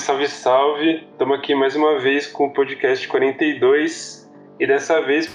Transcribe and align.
salve, 0.00 0.28
salve! 0.28 1.06
Estamos 1.12 1.38
aqui 1.38 1.54
mais 1.54 1.76
uma 1.76 1.98
vez 1.98 2.26
com 2.26 2.46
o 2.46 2.50
podcast 2.50 3.06
42 3.06 4.26
e 4.58 4.66
dessa 4.66 4.98
vez 5.02 5.30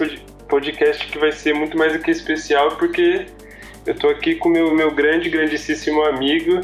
podcast 0.48 1.06
que 1.06 1.18
vai 1.18 1.30
ser 1.30 1.54
muito 1.54 1.78
mais 1.78 1.92
do 1.92 2.00
que 2.00 2.10
especial 2.10 2.76
porque 2.76 3.26
eu 3.86 3.94
estou 3.94 4.10
aqui 4.10 4.34
com 4.34 4.48
meu 4.48 4.74
meu 4.74 4.90
grande, 4.90 5.30
grandíssimo 5.30 6.02
amigo 6.02 6.62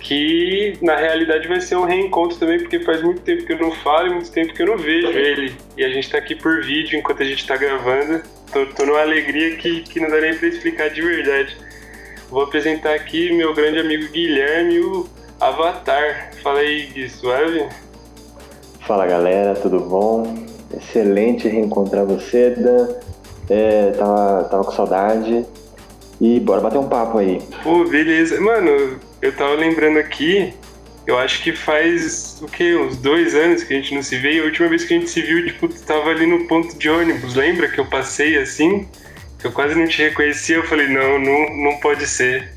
que 0.00 0.78
na 0.80 0.96
realidade 0.96 1.46
vai 1.46 1.60
ser 1.60 1.76
um 1.76 1.84
reencontro 1.84 2.38
também 2.38 2.60
porque 2.60 2.80
faz 2.80 3.02
muito 3.02 3.20
tempo 3.20 3.44
que 3.44 3.52
eu 3.52 3.58
não 3.58 3.72
falo 3.72 4.06
e 4.06 4.14
muito 4.14 4.32
tempo 4.32 4.54
que 4.54 4.62
eu 4.62 4.66
não 4.66 4.78
vejo 4.78 5.08
ele 5.08 5.54
e 5.76 5.84
a 5.84 5.88
gente 5.90 6.04
está 6.04 6.16
aqui 6.16 6.34
por 6.34 6.62
vídeo 6.62 6.98
enquanto 6.98 7.22
a 7.22 7.26
gente 7.26 7.40
está 7.40 7.58
gravando. 7.58 8.22
Tô, 8.50 8.64
tô 8.64 8.86
numa 8.86 9.02
alegria 9.02 9.54
que, 9.56 9.82
que 9.82 10.00
não 10.00 10.08
dá 10.08 10.18
nem 10.18 10.34
para 10.34 10.48
explicar 10.48 10.88
de 10.88 11.02
verdade. 11.02 11.54
Vou 12.30 12.42
apresentar 12.42 12.94
aqui 12.94 13.30
meu 13.32 13.52
grande 13.52 13.80
amigo 13.80 14.10
Guilherme, 14.10 14.80
o 14.80 15.17
Avatar. 15.40 16.32
Fala 16.42 16.60
aí, 16.60 16.86
Gui, 16.86 17.08
suave? 17.08 17.68
Fala 18.86 19.06
galera, 19.06 19.54
tudo 19.54 19.80
bom? 19.80 20.46
Excelente 20.76 21.48
reencontrar 21.48 22.04
você, 22.04 22.50
Dan. 22.50 22.88
É, 23.48 23.90
tava, 23.92 24.44
tava 24.44 24.64
com 24.64 24.72
saudade. 24.72 25.46
E 26.20 26.40
bora 26.40 26.60
bater 26.60 26.78
um 26.78 26.88
papo 26.88 27.18
aí. 27.18 27.40
Pô, 27.62 27.84
beleza. 27.84 28.40
Mano, 28.40 28.98
eu 29.22 29.32
tava 29.36 29.54
lembrando 29.54 29.98
aqui, 29.98 30.52
eu 31.06 31.16
acho 31.16 31.42
que 31.42 31.52
faz 31.52 32.40
o 32.42 32.46
quê? 32.46 32.76
Uns 32.76 32.96
dois 32.96 33.34
anos 33.34 33.62
que 33.62 33.72
a 33.72 33.76
gente 33.76 33.94
não 33.94 34.02
se 34.02 34.16
vê. 34.18 34.32
E 34.34 34.40
a 34.40 34.44
última 34.44 34.68
vez 34.68 34.84
que 34.84 34.94
a 34.94 34.98
gente 34.98 35.08
se 35.08 35.22
viu, 35.22 35.46
tipo, 35.46 35.68
tu 35.68 35.80
tava 35.82 36.10
ali 36.10 36.26
no 36.26 36.46
ponto 36.46 36.76
de 36.76 36.88
ônibus. 36.90 37.34
Lembra 37.34 37.68
que 37.68 37.78
eu 37.78 37.86
passei 37.86 38.36
assim? 38.36 38.88
Que 39.38 39.46
eu 39.46 39.52
quase 39.52 39.76
não 39.76 39.86
te 39.86 40.02
reconhecia. 40.02 40.56
Eu 40.56 40.64
falei, 40.64 40.88
não, 40.88 41.18
não, 41.18 41.56
não 41.56 41.76
pode 41.78 42.06
ser. 42.06 42.52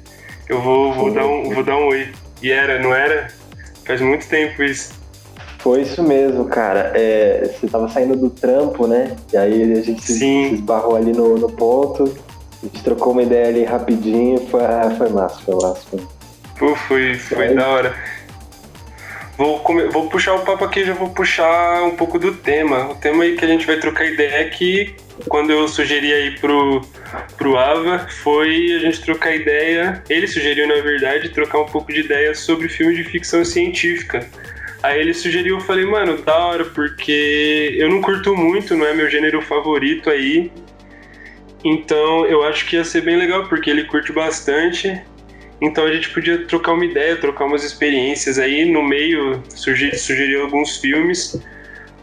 Eu 0.49 0.59
vou, 0.59 0.93
vou, 0.93 1.13
dar 1.13 1.25
um, 1.25 1.49
vou 1.51 1.63
dar 1.63 1.77
um 1.77 1.87
oi. 1.87 2.09
E 2.41 2.51
era, 2.51 2.79
não 2.79 2.93
era? 2.93 3.27
Faz 3.85 4.01
muito 4.01 4.27
tempo 4.27 4.63
isso. 4.63 4.99
Foi 5.59 5.81
isso 5.81 6.01
mesmo, 6.01 6.45
cara. 6.45 6.91
É, 6.95 7.43
você 7.53 7.67
tava 7.67 7.87
saindo 7.87 8.15
do 8.15 8.29
trampo, 8.29 8.87
né? 8.87 9.15
E 9.31 9.37
aí 9.37 9.73
a 9.73 9.81
gente 9.81 10.01
se, 10.01 10.17
se 10.17 10.53
esbarrou 10.55 10.95
ali 10.95 11.11
no, 11.11 11.37
no 11.37 11.51
ponto. 11.51 12.03
A 12.63 12.65
gente 12.65 12.83
trocou 12.83 13.13
uma 13.13 13.21
ideia 13.21 13.47
ali 13.47 13.63
rapidinho. 13.63 14.39
Foi, 14.47 14.63
ah, 14.63 14.93
foi 14.97 15.09
massa, 15.09 15.39
foi 15.41 15.55
massa. 15.55 15.97
Pô, 16.57 16.75
foi, 16.75 17.15
foi 17.15 17.53
da 17.53 17.67
hora. 17.67 17.95
Vou, 19.37 19.59
comer, 19.59 19.89
vou 19.89 20.07
puxar 20.07 20.35
o 20.35 20.41
papo 20.41 20.63
aqui, 20.63 20.83
já 20.83 20.93
vou 20.93 21.09
puxar 21.09 21.83
um 21.83 21.95
pouco 21.95 22.19
do 22.19 22.33
tema. 22.33 22.91
O 22.91 22.95
tema 22.95 23.23
aí 23.23 23.35
que 23.35 23.45
a 23.45 23.47
gente 23.47 23.65
vai 23.65 23.77
trocar 23.77 24.05
ideia 24.05 24.41
é 24.41 24.45
que 24.45 24.95
quando 25.27 25.51
eu 25.51 25.67
sugeri 25.67 26.13
aí 26.13 26.39
pro, 26.39 26.81
pro 27.37 27.57
Ava, 27.57 28.07
foi 28.23 28.73
a 28.73 28.79
gente 28.79 29.01
trocar 29.01 29.35
ideia. 29.35 30.03
Ele 30.09 30.27
sugeriu, 30.27 30.67
na 30.67 30.75
verdade, 30.75 31.29
trocar 31.29 31.59
um 31.59 31.65
pouco 31.65 31.91
de 31.91 32.01
ideia 32.01 32.33
sobre 32.35 32.69
filme 32.69 32.95
de 32.95 33.03
ficção 33.03 33.43
científica. 33.43 34.27
Aí 34.83 34.99
ele 34.99 35.13
sugeriu, 35.13 35.57
eu 35.57 35.61
falei, 35.61 35.85
mano, 35.85 36.21
da 36.21 36.37
hora, 36.37 36.65
porque 36.65 37.75
eu 37.77 37.89
não 37.89 38.01
curto 38.01 38.35
muito, 38.35 38.75
não 38.75 38.85
é 38.85 38.93
meu 38.93 39.09
gênero 39.09 39.41
favorito 39.41 40.09
aí. 40.09 40.51
Então 41.63 42.25
eu 42.25 42.43
acho 42.43 42.65
que 42.65 42.75
ia 42.75 42.83
ser 42.83 43.01
bem 43.01 43.15
legal, 43.15 43.47
porque 43.47 43.69
ele 43.69 43.83
curte 43.83 44.11
bastante. 44.11 44.99
Então 45.61 45.85
a 45.85 45.93
gente 45.93 46.09
podia 46.09 46.39
trocar 46.45 46.73
uma 46.73 46.85
ideia, 46.85 47.15
trocar 47.15 47.45
umas 47.45 47.63
experiências 47.63 48.39
aí. 48.39 48.65
No 48.65 48.81
meio, 48.81 49.43
sugerir, 49.49 49.95
sugerir 49.97 50.41
alguns 50.41 50.77
filmes. 50.77 51.39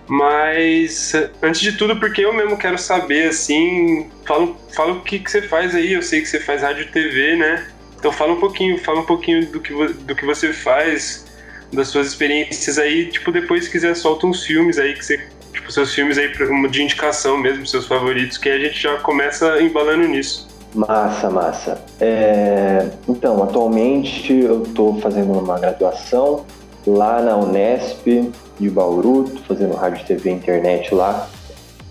Mas 0.09 1.12
antes 1.42 1.61
de 1.61 1.73
tudo, 1.73 1.97
porque 1.97 2.25
eu 2.25 2.33
mesmo 2.33 2.56
quero 2.56 2.78
saber, 2.78 3.28
assim, 3.28 4.09
fala, 4.27 4.55
fala 4.75 4.92
o 4.95 5.03
que, 5.03 5.19
que 5.19 5.31
você 5.31 5.42
faz 5.42 5.75
aí. 5.75 5.92
Eu 5.92 6.03
sei 6.03 6.23
que 6.23 6.27
você 6.27 6.41
faz 6.41 6.62
rádio 6.62 6.84
e 6.84 6.89
TV, 6.89 7.37
né? 7.37 7.69
Então 7.98 8.11
fala 8.11 8.33
um 8.33 8.41
pouquinho, 8.41 8.79
fala 8.79 9.01
um 9.01 9.05
pouquinho 9.05 9.47
do 9.47 9.61
que, 9.61 9.75
do 9.75 10.14
que 10.14 10.25
você 10.25 10.53
faz, 10.53 11.27
das 11.73 11.89
suas 11.89 12.07
experiências 12.07 12.79
aí. 12.79 13.07
Tipo, 13.07 13.30
depois 13.30 13.64
se 13.64 13.70
quiser 13.70 13.95
solta 13.95 14.27
uns 14.27 14.45
filmes 14.45 14.79
aí 14.79 14.95
que 14.95 15.05
você. 15.05 15.29
Tipo, 15.52 15.70
seus 15.70 15.92
filmes 15.95 16.17
aí 16.17 16.33
de 16.70 16.83
indicação 16.83 17.36
mesmo, 17.36 17.67
seus 17.67 17.86
favoritos, 17.86 18.39
que 18.39 18.48
a 18.48 18.58
gente 18.58 18.80
já 18.80 18.96
começa 18.98 19.61
embalando 19.61 20.08
nisso. 20.08 20.48
Massa, 20.75 21.29
massa. 21.29 21.85
É, 22.01 22.89
então, 23.08 23.42
atualmente 23.42 24.33
eu 24.33 24.63
estou 24.63 24.98
fazendo 25.01 25.33
uma 25.33 25.58
graduação 25.58 26.46
lá 26.86 27.20
na 27.20 27.36
Unesp 27.36 28.30
de 28.58 28.70
Bauru, 28.70 29.24
tô 29.24 29.55
fazendo 29.55 29.74
rádio, 29.74 30.07
TV 30.07 30.30
e 30.30 30.33
internet 30.35 30.95
lá. 30.95 31.29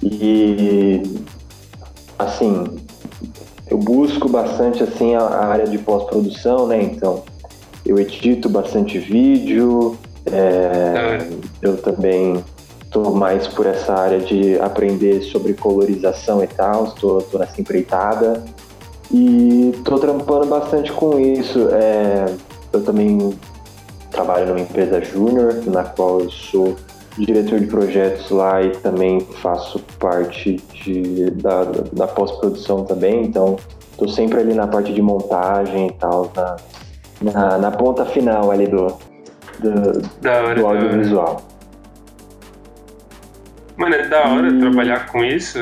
E 0.02 1.02
assim, 2.20 2.66
eu 3.70 3.78
busco 3.78 4.30
bastante 4.30 4.84
assim 4.84 5.16
a, 5.16 5.22
a 5.22 5.46
área 5.48 5.68
de 5.68 5.78
pós-produção, 5.78 6.68
né? 6.68 6.82
Então, 6.82 7.24
eu 7.86 7.98
edito 8.00 8.50
bastante 8.50 9.00
vídeo, 9.00 9.98
é, 10.32 11.28
eu 11.62 11.78
também 11.78 12.44
estou 12.84 13.14
mais 13.14 13.48
por 13.48 13.66
essa 13.66 13.94
área 13.94 14.20
de 14.20 14.60
aprender 14.60 15.22
sobre 15.22 15.54
colorização 15.54 16.44
e 16.44 16.48
tal, 16.48 16.86
estou 16.86 17.24
nessa 17.40 17.60
empreitada. 17.60 18.44
E 19.10 19.72
estou 19.74 20.00
trampando 20.00 20.48
bastante 20.48 20.92
com 20.92 21.18
isso. 21.20 21.70
É, 21.72 22.26
eu 22.74 22.84
também 22.84 23.34
trabalho 24.18 24.48
numa 24.48 24.60
empresa 24.60 25.00
júnior, 25.02 25.54
na 25.68 25.84
qual 25.84 26.22
eu 26.22 26.32
sou 26.32 26.76
diretor 27.18 27.60
de 27.60 27.68
projetos 27.68 28.30
lá 28.32 28.62
e 28.62 28.72
também 28.78 29.20
faço 29.42 29.80
parte 30.00 30.58
de, 30.74 31.30
da, 31.32 31.64
da 31.94 32.08
pós-produção 32.08 32.84
também, 32.84 33.24
então 33.24 33.58
estou 33.92 34.08
sempre 34.08 34.40
ali 34.40 34.54
na 34.54 34.68
parte 34.68 34.94
de 34.94 35.02
montagem 35.02 35.88
e 35.88 35.94
tal, 35.94 36.32
na, 36.36 36.58
na, 37.22 37.58
na 37.58 37.72
ponta 37.72 38.06
final 38.06 38.52
ali 38.52 38.68
do, 38.68 38.88
do, 39.60 40.30
hora, 40.30 40.56
do 40.56 40.66
audiovisual. 40.66 41.42
Mano, 43.76 43.96
é 43.96 44.08
da 44.08 44.28
hora 44.30 44.50
e... 44.50 44.60
trabalhar 44.60 45.08
com 45.08 45.24
isso. 45.24 45.60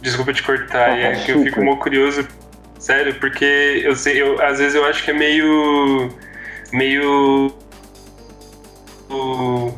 Desculpa 0.00 0.32
te 0.32 0.42
cortar, 0.42 0.90
ah, 0.90 0.98
é, 0.98 1.12
é 1.12 1.14
que 1.16 1.32
eu 1.32 1.42
fico 1.42 1.60
muito 1.60 1.82
curioso, 1.82 2.26
sério, 2.78 3.14
porque 3.20 3.82
eu 3.84 3.94
sei, 3.94 4.22
eu, 4.22 4.40
às 4.42 4.58
vezes 4.58 4.74
eu 4.74 4.84
acho 4.84 5.04
que 5.04 5.10
é 5.10 5.14
meio 5.14 6.10
meio 6.72 7.52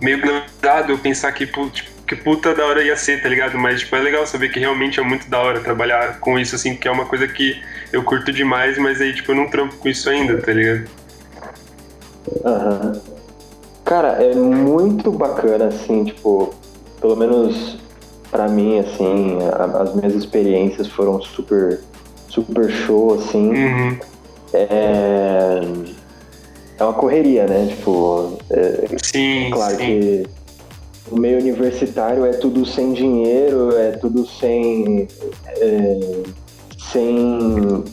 meio 0.00 0.20
glamourizado 0.20 0.92
eu 0.92 0.98
pensar 0.98 1.32
que, 1.32 1.46
tipo, 1.46 1.70
que 2.06 2.16
puta 2.16 2.54
da 2.54 2.64
hora 2.66 2.82
ia 2.82 2.96
ser, 2.96 3.22
tá 3.22 3.28
ligado? 3.28 3.58
Mas, 3.58 3.80
tipo, 3.80 3.96
é 3.96 4.00
legal 4.00 4.26
saber 4.26 4.50
que 4.50 4.60
realmente 4.60 5.00
é 5.00 5.02
muito 5.02 5.28
da 5.28 5.38
hora 5.38 5.60
trabalhar 5.60 6.20
com 6.20 6.38
isso, 6.38 6.54
assim, 6.54 6.76
que 6.76 6.86
é 6.86 6.90
uma 6.90 7.06
coisa 7.06 7.26
que 7.26 7.62
eu 7.92 8.02
curto 8.02 8.32
demais, 8.32 8.78
mas 8.78 9.00
aí, 9.00 9.14
tipo, 9.14 9.32
eu 9.32 9.36
não 9.36 9.48
trampo 9.48 9.76
com 9.76 9.88
isso 9.88 10.08
ainda, 10.10 10.40
tá 10.40 10.52
ligado? 10.52 10.88
Aham. 12.44 12.92
Uhum. 12.94 13.00
Cara, 13.84 14.22
é 14.22 14.34
muito 14.34 15.10
bacana, 15.10 15.66
assim, 15.66 16.04
tipo, 16.04 16.54
pelo 17.00 17.16
menos 17.16 17.78
para 18.30 18.48
mim, 18.48 18.78
assim, 18.78 19.38
a, 19.52 19.82
as 19.82 19.94
minhas 19.94 20.14
experiências 20.14 20.86
foram 20.88 21.20
super, 21.20 21.80
super 22.28 22.70
show, 22.70 23.14
assim. 23.14 23.50
Uhum. 23.50 23.98
É 24.54 25.60
é 26.78 26.84
uma 26.84 26.92
correria, 26.92 27.46
né? 27.46 27.66
Tipo, 27.68 28.38
é, 28.50 28.86
sim, 29.02 29.50
claro 29.50 29.76
sim. 29.76 29.84
que 29.84 30.26
o 31.10 31.18
meio 31.18 31.38
universitário 31.38 32.24
é 32.24 32.32
tudo 32.32 32.64
sem 32.64 32.92
dinheiro, 32.92 33.76
é 33.76 33.92
tudo 33.92 34.26
sem. 34.26 35.06
É, 35.58 36.22
sem. 36.90 37.16
Uh, 37.18 37.84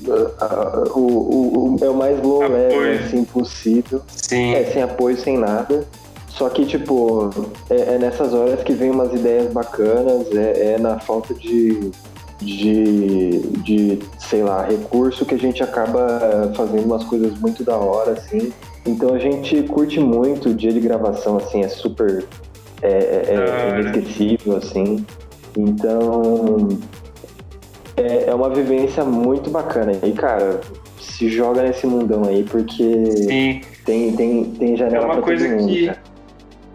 o, 0.95 0.99
o, 0.99 1.75
o, 1.75 1.85
é 1.85 1.89
o 1.89 1.93
mais 1.93 2.21
low 2.21 2.41
level, 2.41 3.05
assim, 3.05 3.23
possível. 3.25 4.01
Sim. 4.07 4.53
É, 4.53 4.63
sem 4.65 4.81
apoio, 4.81 5.17
sem 5.17 5.37
nada. 5.37 5.85
Só 6.29 6.47
que, 6.47 6.65
tipo, 6.65 7.29
é, 7.69 7.95
é 7.95 7.97
nessas 7.97 8.33
horas 8.33 8.63
que 8.63 8.71
vem 8.71 8.91
umas 8.91 9.11
ideias 9.11 9.51
bacanas, 9.51 10.27
é, 10.33 10.75
é 10.75 10.79
na 10.79 10.97
falta 10.99 11.33
de, 11.33 11.91
de, 12.39 13.39
de, 13.63 13.99
sei 14.17 14.43
lá, 14.43 14.63
recurso 14.63 15.25
que 15.25 15.35
a 15.35 15.37
gente 15.37 15.61
acaba 15.61 16.53
fazendo 16.55 16.85
umas 16.85 17.03
coisas 17.03 17.37
muito 17.39 17.63
da 17.63 17.75
hora, 17.75 18.13
assim. 18.13 18.53
Então 18.89 19.13
a 19.13 19.19
gente 19.19 19.63
curte 19.63 19.99
muito 19.99 20.49
o 20.49 20.53
dia 20.53 20.71
de 20.71 20.79
gravação, 20.79 21.37
assim, 21.37 21.61
é 21.61 21.69
super 21.69 22.25
é, 22.81 22.87
é, 22.89 23.23
é 23.29 23.79
inesquecível, 23.79 24.57
assim. 24.57 25.05
Então 25.57 26.67
é, 27.95 28.29
é 28.29 28.33
uma 28.33 28.49
vivência 28.49 29.03
muito 29.03 29.49
bacana. 29.49 29.91
E, 30.03 30.11
cara, 30.13 30.61
se 30.99 31.29
joga 31.29 31.61
nesse 31.61 31.85
mundão 31.85 32.23
aí, 32.25 32.43
porque 32.43 33.05
Sim. 33.11 33.61
tem, 33.85 34.15
tem, 34.15 34.45
tem 34.45 34.75
janela 34.75 35.03
é 35.03 35.05
uma 35.05 35.15
pra 35.15 35.23
coisa 35.23 35.47
todo 35.47 35.57
mundo, 35.59 35.69
que... 35.69 35.85
Cara. 35.85 36.09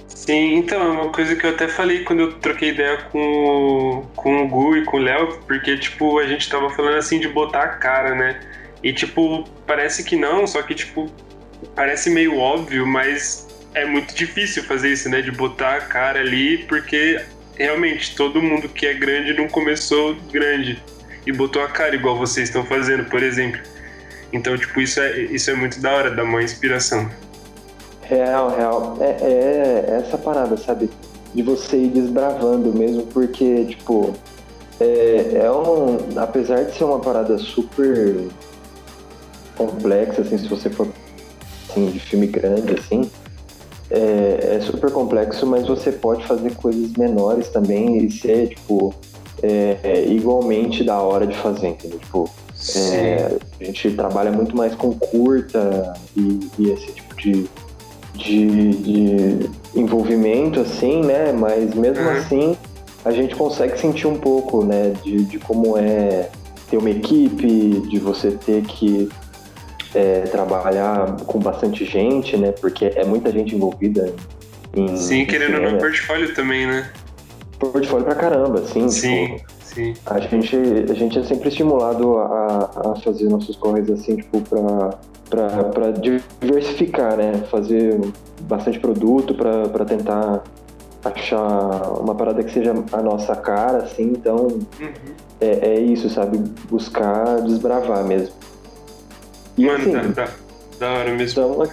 Sim, 0.06 0.54
então, 0.54 0.80
é 0.80 0.88
uma 0.88 1.12
coisa 1.12 1.36
que 1.36 1.44
eu 1.44 1.50
até 1.50 1.68
falei 1.68 2.02
quando 2.02 2.20
eu 2.20 2.32
troquei 2.34 2.70
ideia 2.70 2.96
com, 3.12 3.18
o, 3.18 4.02
com 4.16 4.42
o 4.42 4.48
Gu 4.48 4.76
e 4.78 4.84
com 4.84 4.96
o 4.96 5.00
Léo, 5.00 5.38
porque, 5.46 5.76
tipo, 5.76 6.18
a 6.18 6.26
gente 6.26 6.48
tava 6.48 6.70
falando 6.70 6.96
assim 6.96 7.20
de 7.20 7.28
botar 7.28 7.62
a 7.62 7.68
cara, 7.68 8.14
né? 8.14 8.40
E, 8.82 8.90
tipo, 8.90 9.44
parece 9.66 10.02
que 10.02 10.16
não, 10.16 10.46
só 10.46 10.62
que, 10.62 10.74
tipo, 10.74 11.10
parece 11.74 12.10
meio 12.10 12.38
óbvio, 12.38 12.86
mas 12.86 13.46
é 13.74 13.84
muito 13.84 14.14
difícil 14.14 14.62
fazer 14.64 14.92
isso, 14.92 15.08
né? 15.08 15.20
De 15.20 15.30
botar 15.30 15.76
a 15.76 15.80
cara 15.80 16.20
ali, 16.20 16.58
porque 16.58 17.20
realmente 17.56 18.14
todo 18.16 18.42
mundo 18.42 18.68
que 18.68 18.86
é 18.86 18.94
grande 18.94 19.32
não 19.34 19.48
começou 19.48 20.16
grande 20.32 20.82
e 21.26 21.32
botou 21.32 21.62
a 21.62 21.68
cara 21.68 21.94
igual 21.94 22.16
vocês 22.16 22.48
estão 22.48 22.64
fazendo, 22.64 23.04
por 23.04 23.22
exemplo. 23.22 23.60
Então, 24.32 24.56
tipo, 24.56 24.80
isso 24.80 25.00
é, 25.00 25.20
isso 25.20 25.50
é 25.50 25.54
muito 25.54 25.80
da 25.80 25.92
hora, 25.92 26.10
dá 26.10 26.24
uma 26.24 26.42
inspiração. 26.42 27.08
Real, 28.02 28.54
real. 28.54 28.98
É, 29.00 29.16
é 29.22 30.00
essa 30.04 30.18
parada, 30.18 30.56
sabe? 30.56 30.90
De 31.34 31.42
você 31.42 31.76
ir 31.76 31.88
desbravando 31.88 32.72
mesmo, 32.76 33.06
porque, 33.06 33.64
tipo, 33.66 34.12
é, 34.80 35.40
é 35.44 35.50
um. 35.50 35.98
Apesar 36.16 36.64
de 36.64 36.76
ser 36.76 36.84
uma 36.84 37.00
parada 37.00 37.38
super 37.38 38.28
complexa, 39.56 40.22
assim, 40.22 40.36
se 40.36 40.48
você 40.48 40.68
for 40.68 40.88
assim, 41.74 41.90
de 41.90 41.98
filme 41.98 42.26
grande, 42.26 42.74
assim, 42.74 43.10
é, 43.90 44.56
é, 44.56 44.60
super 44.60 44.90
complexo, 44.90 45.46
mas 45.46 45.66
você 45.66 45.92
pode 45.92 46.26
fazer 46.26 46.54
coisas 46.54 46.92
menores 46.92 47.48
também 47.48 47.98
e 47.98 48.10
ser, 48.10 48.48
tipo, 48.48 48.94
é, 49.42 49.78
é 49.82 50.06
igualmente 50.08 50.82
da 50.84 50.98
hora 51.00 51.26
de 51.26 51.36
fazer, 51.36 51.68
entendeu? 51.68 51.98
Tipo, 51.98 52.30
é, 52.76 53.36
a 53.60 53.64
gente 53.64 53.90
trabalha 53.90 54.32
muito 54.32 54.56
mais 54.56 54.74
com 54.74 54.94
curta 54.94 55.94
e, 56.16 56.40
e 56.58 56.70
esse 56.70 56.92
tipo 56.92 57.14
de, 57.16 57.46
de, 58.14 58.70
de, 58.70 59.50
envolvimento, 59.74 60.60
assim, 60.60 61.02
né? 61.02 61.32
Mas 61.32 61.74
mesmo 61.74 62.04
uhum. 62.04 62.10
assim, 62.10 62.56
a 63.04 63.10
gente 63.10 63.34
consegue 63.36 63.78
sentir 63.78 64.06
um 64.06 64.16
pouco, 64.16 64.64
né, 64.64 64.94
de, 65.02 65.24
de 65.24 65.38
como 65.38 65.76
é 65.76 66.30
ter 66.70 66.78
uma 66.78 66.90
equipe, 66.90 67.80
de 67.88 67.98
você 67.98 68.30
ter 68.30 68.62
que 68.62 69.10
é, 69.94 70.20
trabalhar 70.22 71.16
com 71.26 71.38
bastante 71.38 71.84
gente, 71.84 72.36
né? 72.36 72.52
Porque 72.52 72.86
é 72.96 73.04
muita 73.04 73.30
gente 73.30 73.54
envolvida 73.54 74.14
em. 74.74 74.96
Sim, 74.96 75.24
querendo 75.24 75.60
no 75.60 75.78
portfólio 75.78 76.34
também, 76.34 76.66
né? 76.66 76.90
Portfólio 77.58 78.04
pra 78.04 78.14
caramba, 78.14 78.60
assim. 78.60 78.88
Sim, 78.88 79.36
tipo, 79.36 79.52
sim. 79.62 79.94
A 80.06 80.18
gente, 80.20 80.56
a 80.90 80.94
gente 80.94 81.18
é 81.18 81.22
sempre 81.22 81.48
estimulado 81.48 82.18
a, 82.18 82.70
a 82.92 83.00
fazer 83.00 83.28
nossos 83.28 83.56
corres 83.56 83.88
assim, 83.90 84.16
tipo, 84.16 84.40
pra, 84.40 84.98
pra, 85.30 85.64
pra 85.64 85.90
diversificar, 86.40 87.16
né? 87.16 87.44
Fazer 87.50 88.00
bastante 88.42 88.78
produto 88.80 89.34
pra, 89.34 89.68
pra 89.68 89.84
tentar 89.84 90.42
achar 91.04 92.00
uma 92.00 92.14
parada 92.14 92.42
que 92.42 92.52
seja 92.52 92.74
a 92.92 93.02
nossa 93.02 93.36
cara, 93.36 93.78
assim, 93.78 94.12
então 94.12 94.48
uhum. 94.80 94.88
é, 95.40 95.68
é 95.68 95.80
isso, 95.80 96.08
sabe? 96.08 96.38
Buscar 96.68 97.42
desbravar 97.42 98.04
mesmo. 98.04 98.34
Mano, 99.56 100.12
tá, 100.14 100.26
tá, 100.26 100.32
da 100.78 100.92
hora 100.92 101.14
mesmo. 101.14 101.64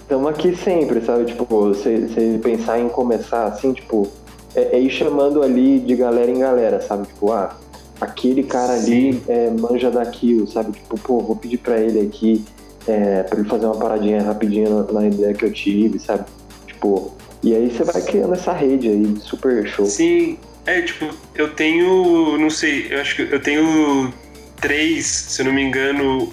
Estamos 0.00 0.30
aqui 0.30 0.54
sempre, 0.56 1.00
sabe? 1.00 1.24
Tipo, 1.24 1.44
você 1.46 2.38
pensar 2.42 2.78
em 2.78 2.88
começar 2.88 3.46
assim, 3.46 3.72
tipo, 3.72 4.10
é, 4.54 4.76
é, 4.76 4.80
ir 4.80 4.90
chamando 4.90 5.42
ali 5.42 5.78
de 5.78 5.96
galera 5.96 6.30
em 6.30 6.38
galera, 6.38 6.80
sabe? 6.80 7.06
Tipo, 7.06 7.32
ah, 7.32 7.56
aquele 8.00 8.42
cara 8.42 8.76
Sim. 8.76 9.08
ali 9.08 9.22
é, 9.28 9.50
manja 9.50 9.90
daquilo, 9.90 10.46
sabe? 10.46 10.72
Tipo, 10.72 10.98
pô, 10.98 11.20
vou 11.20 11.36
pedir 11.36 11.58
pra 11.58 11.78
ele 11.78 12.00
aqui 12.00 12.44
é, 12.86 13.22
pra 13.22 13.38
ele 13.38 13.48
fazer 13.48 13.66
uma 13.66 13.76
paradinha 13.76 14.22
rapidinha 14.22 14.68
na, 14.68 14.92
na 14.92 15.06
ideia 15.06 15.32
que 15.32 15.44
eu 15.44 15.52
tive, 15.52 15.98
sabe? 15.98 16.24
Tipo, 16.66 17.12
e 17.42 17.54
aí 17.54 17.70
você 17.70 17.84
vai 17.84 18.02
criando 18.02 18.34
essa 18.34 18.52
rede 18.52 18.88
aí, 18.88 19.16
super 19.20 19.66
show. 19.66 19.86
Sim, 19.86 20.36
é, 20.66 20.82
tipo, 20.82 21.08
eu 21.34 21.54
tenho, 21.54 22.38
não 22.38 22.50
sei, 22.50 22.88
eu 22.90 23.00
acho 23.00 23.16
que 23.16 23.22
eu 23.22 23.40
tenho 23.40 24.12
três, 24.60 25.06
se 25.06 25.42
eu 25.42 25.46
não 25.46 25.52
me 25.52 25.62
engano, 25.62 26.32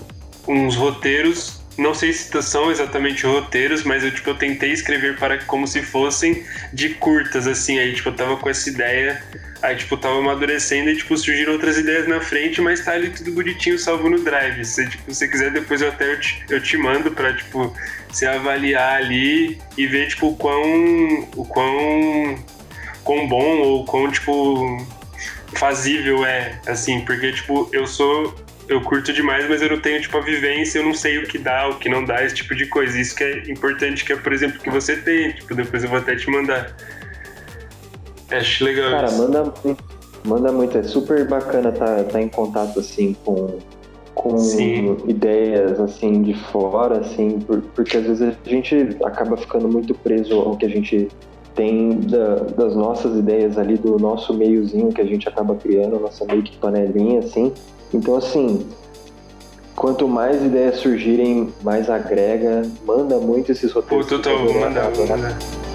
uns 0.49 0.75
roteiros. 0.75 1.59
Não 1.77 1.93
sei 1.93 2.11
se 2.11 2.41
são 2.41 2.69
exatamente 2.69 3.25
roteiros, 3.25 3.83
mas 3.83 4.03
eu, 4.03 4.11
tipo, 4.11 4.31
eu 4.31 4.35
tentei 4.35 4.73
escrever 4.73 5.17
para 5.17 5.37
como 5.45 5.65
se 5.65 5.81
fossem 5.81 6.43
de 6.73 6.89
curtas, 6.95 7.47
assim. 7.47 7.79
Aí, 7.79 7.93
tipo, 7.93 8.09
eu 8.09 8.15
tava 8.15 8.35
com 8.35 8.49
essa 8.49 8.69
ideia, 8.69 9.23
aí, 9.61 9.77
tipo, 9.77 9.95
eu 9.95 9.99
tava 9.99 10.17
amadurecendo 10.17 10.89
e, 10.89 10.97
tipo, 10.97 11.15
surgiram 11.15 11.53
outras 11.53 11.77
ideias 11.77 12.05
na 12.05 12.19
frente, 12.19 12.59
mas 12.59 12.83
tá 12.83 12.91
ali 12.91 13.11
tudo 13.11 13.31
bonitinho, 13.31 13.79
salvo 13.79 14.09
no 14.09 14.19
Drive. 14.19 14.65
Se, 14.65 14.89
tipo, 14.89 15.13
você 15.13 15.25
quiser, 15.25 15.51
depois 15.51 15.81
eu 15.81 15.87
até 15.87 16.11
eu 16.11 16.19
te, 16.19 16.43
eu 16.49 16.61
te 16.61 16.75
mando 16.75 17.11
pra, 17.11 17.31
tipo, 17.33 17.73
você 18.09 18.25
avaliar 18.25 18.97
ali 18.97 19.57
e 19.77 19.87
ver, 19.87 20.09
tipo, 20.09 20.29
o 20.29 20.35
quão, 20.35 21.29
o 21.33 21.45
quão, 21.45 22.43
quão 23.05 23.25
bom 23.25 23.59
ou 23.59 23.85
quão, 23.85 24.11
tipo, 24.11 24.85
fazível 25.53 26.25
é, 26.25 26.59
assim, 26.67 26.99
porque, 27.05 27.31
tipo, 27.31 27.69
eu 27.71 27.87
sou 27.87 28.35
eu 28.69 28.81
curto 28.81 29.11
demais, 29.11 29.49
mas 29.49 29.61
eu 29.61 29.69
não 29.69 29.79
tenho, 29.79 29.99
tipo, 29.99 30.15
a 30.15 30.21
vivência, 30.21 30.79
eu 30.79 30.85
não 30.85 30.93
sei 30.93 31.17
o 31.17 31.27
que 31.27 31.39
dá, 31.39 31.67
o 31.67 31.79
que 31.79 31.89
não 31.89 32.05
dá, 32.05 32.23
esse 32.23 32.35
tipo 32.35 32.55
de 32.55 32.67
coisa. 32.67 32.97
Isso 32.97 33.15
que 33.15 33.23
é 33.23 33.51
importante, 33.51 34.05
que 34.05 34.13
é, 34.13 34.15
por 34.15 34.31
exemplo, 34.31 34.59
que 34.59 34.69
você 34.69 34.95
tem, 34.95 35.33
tipo, 35.33 35.55
depois 35.55 35.83
eu 35.83 35.89
vou 35.89 35.97
até 35.97 36.15
te 36.15 36.29
mandar. 36.29 36.75
Acho 38.31 38.63
legal 38.63 38.91
Cara, 38.91 39.07
isso. 39.07 39.17
manda, 39.17 39.53
manda 40.23 40.51
muito, 40.51 40.77
é 40.77 40.83
super 40.83 41.27
bacana 41.27 41.69
estar 41.69 41.95
tá, 41.95 42.03
tá 42.03 42.21
em 42.21 42.29
contato, 42.29 42.79
assim, 42.79 43.15
com, 43.25 43.57
com 44.13 44.37
Sim. 44.37 44.97
ideias, 45.07 45.79
assim, 45.79 46.21
de 46.21 46.35
fora, 46.51 46.99
assim, 46.99 47.39
porque 47.75 47.97
às 47.97 48.03
vezes 48.03 48.21
a 48.21 48.49
gente 48.49 48.95
acaba 49.03 49.35
ficando 49.35 49.67
muito 49.67 49.95
preso 49.95 50.35
ao 50.35 50.55
que 50.55 50.67
a 50.67 50.69
gente 50.69 51.07
tem 51.55 51.99
da, 52.01 52.35
das 52.35 52.75
nossas 52.75 53.17
ideias 53.17 53.57
ali, 53.57 53.77
do 53.77 53.97
nosso 53.97 54.31
meiozinho 54.33 54.89
que 54.89 55.01
a 55.01 55.05
gente 55.05 55.27
acaba 55.27 55.55
criando, 55.55 55.99
nossa 55.99 56.23
meio 56.25 56.43
que 56.43 56.55
panelinha, 56.57 57.19
assim, 57.19 57.51
então, 57.93 58.15
assim, 58.15 58.67
quanto 59.75 60.07
mais 60.07 60.43
ideias 60.43 60.77
surgirem, 60.77 61.53
mais 61.63 61.89
agrega, 61.89 62.63
manda 62.85 63.17
muito 63.17 63.51
esses 63.51 63.71
roteiros. 63.71 64.07
Pô, 64.07 64.17
total, 64.17 64.53
manda, 64.53 64.91
manda. 65.07 65.68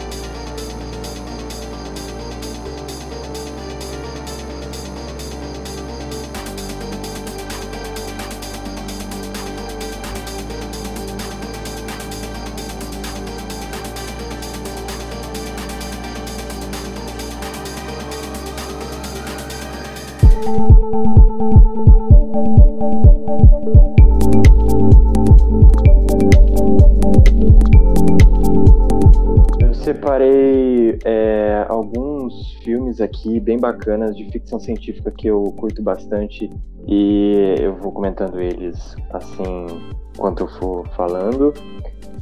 Filmes 32.95 33.01
aqui 33.01 33.41
bem 33.41 33.59
bacanas 33.59 34.17
de 34.17 34.25
ficção 34.31 34.59
científica 34.61 35.11
que 35.11 35.27
eu 35.27 35.43
curto 35.57 35.83
bastante 35.83 36.51
e 36.87 37.55
eu 37.59 37.75
vou 37.77 37.93
comentando 37.93 38.41
eles 38.41 38.95
assim 39.13 39.67
enquanto 40.15 40.41
eu 40.41 40.49
for 40.49 40.89
falando. 40.91 41.53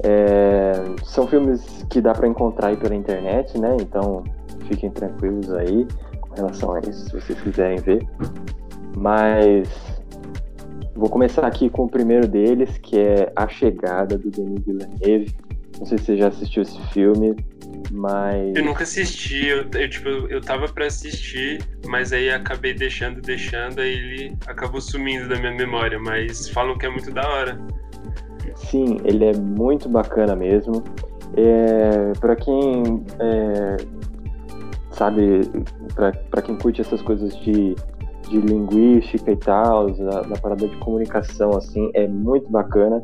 É, 0.03 0.73
são 1.05 1.27
filmes 1.27 1.85
que 1.91 2.01
dá 2.01 2.13
para 2.13 2.27
encontrar 2.27 2.69
aí 2.69 2.77
pela 2.77 2.95
internet, 2.95 3.59
né? 3.59 3.77
Então 3.81 4.25
fiquem 4.67 4.91
tranquilos 4.91 5.53
aí 5.53 5.87
com 6.21 6.35
relação 6.35 6.73
a 6.75 6.81
isso, 6.81 7.07
se 7.07 7.13
vocês 7.13 7.41
quiserem 7.41 7.79
ver. 7.79 8.07
Mas 8.97 9.69
vou 10.95 11.09
começar 11.09 11.47
aqui 11.47 11.69
com 11.69 11.85
o 11.85 11.89
primeiro 11.89 12.27
deles, 12.27 12.79
que 12.79 12.99
é 12.99 13.33
A 13.37 13.49
Chegada 13.49 14.17
do 14.17 14.31
Denis 14.31 14.65
Villeneuve. 14.65 15.35
Não 15.83 15.87
sei 15.87 15.99
se 15.99 16.05
você 16.05 16.17
já 16.17 16.29
assistiu 16.29 16.63
esse 16.63 16.81
filme. 16.93 17.35
Mas. 17.91 18.55
Eu 18.55 18.65
nunca 18.65 18.85
assisti, 18.85 19.49
eu, 19.49 19.67
eu, 19.75 19.91
tipo, 19.91 20.09
eu 20.09 20.41
tava 20.41 20.69
pra 20.69 20.87
assistir, 20.87 21.61
mas 21.89 22.13
aí 22.13 22.31
acabei 22.31 22.73
deixando, 22.73 23.21
deixando, 23.21 23.81
aí 23.81 23.93
ele 23.93 24.37
acabou 24.47 24.81
sumindo 24.81 25.29
da 25.29 25.37
minha 25.41 25.51
memória, 25.51 25.99
mas 25.99 26.49
falam 26.49 26.79
que 26.79 26.87
é 26.87 26.89
muito 26.89 27.11
da 27.11 27.29
hora. 27.29 27.61
Sim, 28.55 29.01
ele 29.05 29.25
é 29.25 29.33
muito 29.35 29.89
bacana 29.89 30.37
mesmo. 30.37 30.85
É, 31.37 32.13
para 32.21 32.37
quem 32.37 33.05
é, 33.19 33.77
sabe, 34.93 35.41
para 36.31 36.43
quem 36.43 36.57
curte 36.59 36.81
essas 36.81 37.03
coisas 37.03 37.37
de, 37.39 37.75
de 38.31 38.41
linguística 38.41 39.33
e 39.33 39.37
tal, 39.37 39.91
da, 39.91 40.23
da 40.23 40.37
parada 40.39 40.69
de 40.69 40.77
comunicação, 40.77 41.51
assim, 41.57 41.91
é 41.93 42.07
muito 42.07 42.49
bacana. 42.53 43.03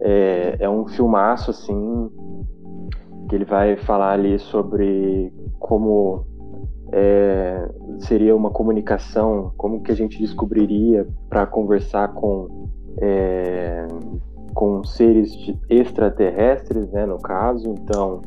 É, 0.00 0.56
é 0.60 0.68
um 0.68 0.86
filmaço, 0.86 1.50
assim, 1.50 2.10
que 3.28 3.34
ele 3.34 3.44
vai 3.44 3.76
falar 3.76 4.12
ali 4.12 4.38
sobre 4.38 5.32
como 5.58 6.24
é, 6.92 7.68
seria 8.00 8.34
uma 8.36 8.50
comunicação, 8.50 9.52
como 9.56 9.82
que 9.82 9.90
a 9.90 9.96
gente 9.96 10.18
descobriria 10.18 11.06
para 11.28 11.46
conversar 11.46 12.12
com 12.14 12.68
é, 13.00 13.86
com 14.54 14.82
seres 14.84 15.36
extraterrestres, 15.68 16.90
né, 16.90 17.04
no 17.04 17.18
caso. 17.18 17.68
Então, 17.68 18.22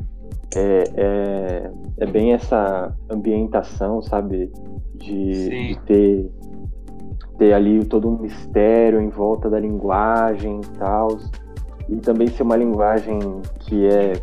é, 0.56 0.84
é, 0.96 1.72
é 1.98 2.06
bem 2.06 2.34
essa 2.34 2.96
ambientação, 3.10 4.02
sabe, 4.02 4.52
de, 4.96 5.50
de, 5.50 5.80
ter 5.86 6.32
ter 7.38 7.54
ali 7.54 7.86
todo 7.86 8.10
um 8.10 8.18
mistério 8.18 9.02
em 9.02 9.08
volta 9.08 9.50
da 9.50 9.58
linguagem 9.58 10.60
e 10.60 10.78
tal, 10.78 11.18
e 11.92 11.98
também 11.98 12.28
ser 12.28 12.44
uma 12.44 12.56
linguagem 12.56 13.20
que 13.60 13.88
é 13.88 14.14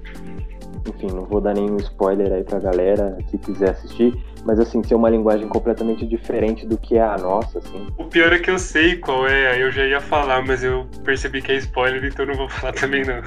enfim, 0.88 1.08
não 1.08 1.24
vou 1.24 1.40
dar 1.40 1.54
nenhum 1.54 1.76
spoiler 1.78 2.32
aí 2.32 2.44
pra 2.44 2.58
galera 2.58 3.18
que 3.28 3.38
quiser 3.38 3.70
assistir, 3.70 4.16
mas 4.44 4.60
assim, 4.60 4.82
ser 4.82 4.94
uma 4.94 5.10
linguagem 5.10 5.48
completamente 5.48 6.06
diferente 6.06 6.66
do 6.66 6.78
que 6.78 6.96
é 6.96 7.02
a 7.02 7.16
nossa, 7.16 7.58
assim. 7.58 7.86
O 7.98 8.04
pior 8.04 8.32
é 8.32 8.38
que 8.38 8.50
eu 8.50 8.58
sei 8.58 8.96
qual 8.96 9.26
é, 9.26 9.52
aí 9.52 9.60
eu 9.60 9.70
já 9.70 9.84
ia 9.84 10.00
falar, 10.00 10.44
mas 10.46 10.62
eu 10.62 10.86
percebi 11.04 11.42
que 11.42 11.52
é 11.52 11.56
spoiler, 11.56 12.04
então 12.04 12.24
não 12.26 12.34
vou 12.34 12.48
falar 12.50 12.72
também 12.72 13.04
não. 13.04 13.22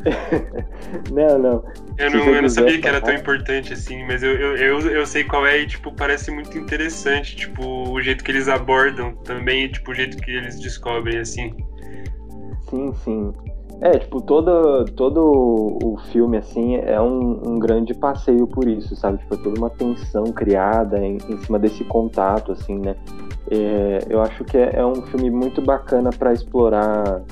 não, 1.12 1.38
não. 1.38 1.64
Eu 1.98 2.10
não, 2.10 2.34
eu 2.34 2.42
não 2.42 2.48
sabia 2.48 2.80
que 2.80 2.88
era 2.88 3.00
tão 3.00 3.14
importante 3.14 3.74
assim, 3.74 4.02
mas 4.06 4.22
eu, 4.22 4.32
eu, 4.32 4.56
eu, 4.56 4.80
eu, 4.90 5.06
sei 5.06 5.24
qual 5.24 5.46
é 5.46 5.58
e, 5.58 5.66
tipo, 5.66 5.92
parece 5.92 6.30
muito 6.30 6.56
interessante, 6.56 7.36
tipo, 7.36 7.90
o 7.90 8.00
jeito 8.00 8.24
que 8.24 8.30
eles 8.30 8.48
abordam 8.48 9.14
também, 9.16 9.70
tipo, 9.70 9.90
o 9.90 9.94
jeito 9.94 10.16
que 10.16 10.30
eles 10.30 10.58
descobrem, 10.58 11.18
assim. 11.18 11.54
Sim, 12.70 12.92
sim. 12.94 13.32
É, 13.80 13.98
tipo, 13.98 14.20
todo, 14.20 14.84
todo 14.94 15.78
o 15.82 15.96
filme, 16.12 16.36
assim, 16.36 16.76
é 16.76 17.00
um, 17.00 17.40
um 17.52 17.58
grande 17.58 17.94
passeio 17.94 18.46
por 18.46 18.68
isso, 18.68 18.94
sabe? 18.94 19.18
Tipo, 19.18 19.34
é 19.34 19.38
toda 19.38 19.58
uma 19.58 19.70
tensão 19.70 20.24
criada 20.24 20.98
em, 20.98 21.16
em 21.16 21.38
cima 21.38 21.58
desse 21.58 21.82
contato, 21.84 22.52
assim, 22.52 22.78
né? 22.78 22.94
É, 23.50 24.00
eu 24.10 24.20
acho 24.20 24.44
que 24.44 24.58
é, 24.58 24.76
é 24.76 24.84
um 24.84 24.96
filme 25.06 25.30
muito 25.30 25.62
bacana 25.62 26.10
para 26.10 26.30
explorar 26.34 27.22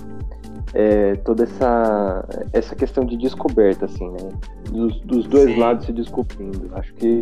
é, 0.73 1.17
toda 1.17 1.45
essa, 1.45 2.25
essa 2.55 2.75
questão 2.75 3.05
de 3.05 3.19
descoberta, 3.19 3.85
assim, 3.85 4.09
né? 4.09 4.31
Dos, 4.71 4.99
dos 5.03 5.27
dois 5.27 5.51
Sim. 5.53 5.59
lados 5.59 5.85
se 5.85 5.93
descobrindo. 5.93 6.71
Acho 6.73 6.95
que, 6.95 7.21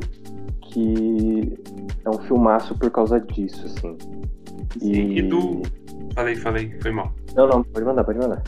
que 0.61 1.59
é 2.04 2.11
um 2.11 2.18
filmaço 2.21 2.78
por 2.78 2.92
causa 2.92 3.21
disso, 3.21 3.66
assim. 3.66 3.97
Sim, 4.78 4.92
e... 4.92 5.18
e 5.18 5.23
do... 5.23 5.62
Falei, 6.14 6.37
falei, 6.37 6.76
foi 6.80 6.92
mal. 6.92 7.12
Não, 7.35 7.49
não, 7.49 7.62
pode 7.64 7.85
mandar, 7.85 8.04
pode 8.04 8.18
mandar. 8.21 8.42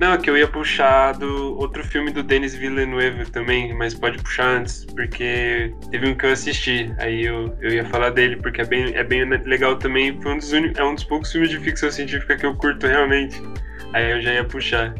Não, 0.00 0.14
é 0.14 0.18
que 0.18 0.30
eu 0.30 0.38
ia 0.38 0.48
puxar 0.48 1.12
do 1.12 1.58
outro 1.58 1.84
filme 1.84 2.10
do 2.10 2.22
Denis 2.22 2.54
Villeneuve 2.54 3.30
também, 3.30 3.74
mas 3.74 3.92
pode 3.92 4.16
puxar 4.16 4.46
antes, 4.46 4.86
porque 4.86 5.74
teve 5.90 6.08
um 6.08 6.14
que 6.14 6.24
eu 6.24 6.32
assisti, 6.32 6.90
aí 6.96 7.26
eu, 7.26 7.54
eu 7.60 7.70
ia 7.70 7.84
falar 7.84 8.08
dele, 8.08 8.36
porque 8.36 8.62
é 8.62 8.64
bem, 8.64 8.94
é 8.94 9.04
bem 9.04 9.26
legal 9.26 9.76
também, 9.76 10.18
foi 10.22 10.32
um 10.32 10.38
dos 10.38 10.54
é 10.54 10.82
um 10.82 10.94
dos 10.94 11.04
poucos 11.04 11.30
filmes 11.30 11.50
de 11.50 11.58
ficção 11.58 11.90
científica 11.90 12.34
que 12.34 12.46
eu 12.46 12.56
curto 12.56 12.86
realmente, 12.86 13.42
aí 13.92 14.12
eu 14.12 14.22
já 14.22 14.32
ia 14.32 14.44
puxar. 14.44 14.94